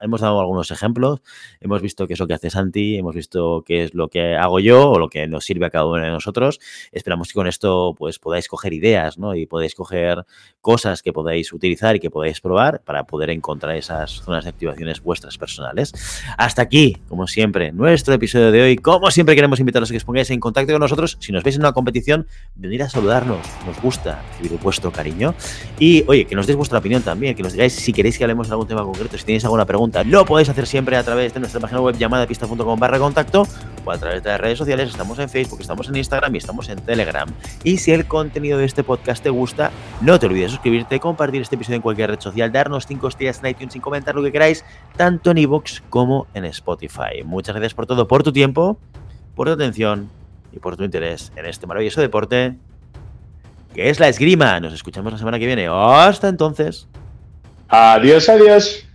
hemos 0.01 0.19
dado 0.19 0.41
algunos 0.41 0.69
ejemplos, 0.71 1.21
hemos 1.61 1.81
visto 1.81 2.07
qué 2.07 2.13
es 2.13 2.19
lo 2.19 2.27
que 2.27 2.33
hace 2.33 2.49
Santi, 2.49 2.97
hemos 2.97 3.15
visto 3.15 3.63
qué 3.65 3.85
es 3.85 3.93
lo 3.93 4.09
que 4.09 4.35
hago 4.35 4.59
yo 4.59 4.89
o 4.91 4.99
lo 4.99 5.07
que 5.07 5.27
nos 5.27 5.45
sirve 5.45 5.67
a 5.67 5.69
cada 5.69 5.85
uno 5.85 6.03
de 6.03 6.09
nosotros. 6.09 6.59
Esperamos 6.91 7.29
que 7.29 7.35
con 7.35 7.47
esto 7.47 7.95
pues 7.97 8.19
podáis 8.19 8.49
coger 8.49 8.73
ideas, 8.73 9.17
¿no? 9.17 9.33
Y 9.33 9.45
podáis 9.45 9.75
coger 9.75 10.25
cosas 10.59 11.01
que 11.01 11.13
podáis 11.13 11.53
utilizar 11.53 11.95
y 11.95 12.01
que 12.01 12.09
podáis 12.09 12.41
probar 12.41 12.81
para 12.83 12.96
poder 13.03 13.29
encontrar 13.29 13.75
esas 13.75 14.21
zonas 14.21 14.43
de 14.43 14.49
activaciones 14.49 15.01
vuestras 15.01 15.37
personales. 15.37 15.93
Hasta 16.37 16.61
aquí, 16.61 16.97
como 17.07 17.27
siempre, 17.27 17.71
nuestro 17.71 18.13
episodio 18.13 18.51
de 18.51 18.61
hoy. 18.61 18.75
Como 18.77 19.11
siempre 19.11 19.35
queremos 19.35 19.59
invitaros 19.59 19.89
a 19.89 19.93
que 19.93 19.97
os 19.97 20.03
pongáis 20.03 20.29
en 20.31 20.39
contacto 20.39 20.71
con 20.73 20.79
nosotros. 20.79 21.17
Si 21.19 21.31
nos 21.31 21.43
veis 21.43 21.55
en 21.55 21.61
una 21.61 21.73
competición, 21.73 22.27
venid 22.55 22.81
a 22.81 22.89
saludarnos. 22.89 23.39
Nos 23.65 23.81
gusta 23.81 24.21
recibir 24.39 24.59
vuestro 24.59 24.91
cariño. 24.91 25.33
Y 25.79 26.03
oye, 26.07 26.25
que 26.25 26.35
nos 26.35 26.47
deis 26.47 26.57
vuestra 26.57 26.79
opinión 26.79 27.01
también, 27.03 27.35
que 27.35 27.43
nos 27.43 27.53
digáis 27.53 27.73
si 27.73 27.93
queréis 27.93 28.17
que 28.17 28.23
hablemos 28.23 28.47
de 28.47 28.53
algún 28.53 28.67
tema 28.67 28.83
concreto, 28.83 29.17
si 29.17 29.25
tenéis 29.25 29.43
alguna 29.45 29.65
pregunta, 29.65 30.03
lo 30.03 30.25
podéis 30.25 30.49
hacer 30.49 30.65
siempre 30.65 30.97
a 30.97 31.03
través 31.03 31.33
de 31.33 31.39
nuestra 31.39 31.59
página 31.59 31.81
web 31.81 31.97
llamada 31.97 32.25
pista.com 32.25 32.79
barra 32.79 32.99
contacto 32.99 33.47
o 33.85 33.91
a 33.91 33.97
través 33.97 34.23
de 34.23 34.29
las 34.29 34.41
redes 34.41 34.57
sociales. 34.57 34.89
Estamos 34.89 35.19
en 35.19 35.29
Facebook, 35.29 35.61
estamos 35.61 35.87
en 35.89 35.95
Instagram 35.95 36.33
y 36.35 36.37
estamos 36.37 36.69
en 36.69 36.79
Telegram. 36.79 37.29
Y 37.63 37.77
si 37.77 37.91
el 37.91 38.05
contenido 38.05 38.57
de 38.57 38.65
este 38.65 38.83
podcast 38.83 39.23
te 39.23 39.29
gusta, 39.29 39.71
no 40.01 40.19
te 40.19 40.25
olvides 40.25 40.47
de 40.47 40.49
suscribirte, 40.49 40.99
compartir 40.99 41.41
este 41.41 41.55
episodio 41.55 41.77
en 41.77 41.81
cualquier 41.81 42.11
red 42.11 42.19
social, 42.19 42.51
darnos 42.51 42.86
5 42.87 43.07
estrellas 43.07 43.39
en 43.43 43.49
iTunes 43.51 43.73
sin 43.73 43.81
comentar 43.81 44.15
lo 44.15 44.23
que 44.23 44.31
queráis, 44.31 44.65
tanto 44.95 45.31
en 45.31 45.37
iVoox 45.39 45.81
como 45.89 46.27
en 46.33 46.45
Spotify. 46.45 47.23
Muchas 47.23 47.55
gracias 47.55 47.73
por 47.73 47.85
todo, 47.85 48.07
por 48.07 48.23
tu 48.23 48.31
tiempo, 48.31 48.79
por 49.35 49.47
tu 49.47 49.53
atención 49.53 50.09
y 50.51 50.59
por 50.59 50.77
tu 50.77 50.83
interés 50.83 51.31
en 51.35 51.45
este 51.45 51.67
maravilloso 51.67 52.01
deporte 52.01 52.55
que 53.73 53.89
es 53.89 53.99
la 53.99 54.07
esgrima. 54.07 54.59
Nos 54.59 54.73
escuchamos 54.73 55.11
la 55.11 55.19
semana 55.19 55.37
que 55.37 55.45
viene. 55.45 55.67
Hasta 55.69 56.29
entonces. 56.29 56.87
Adiós, 57.67 58.27
adiós. 58.27 58.86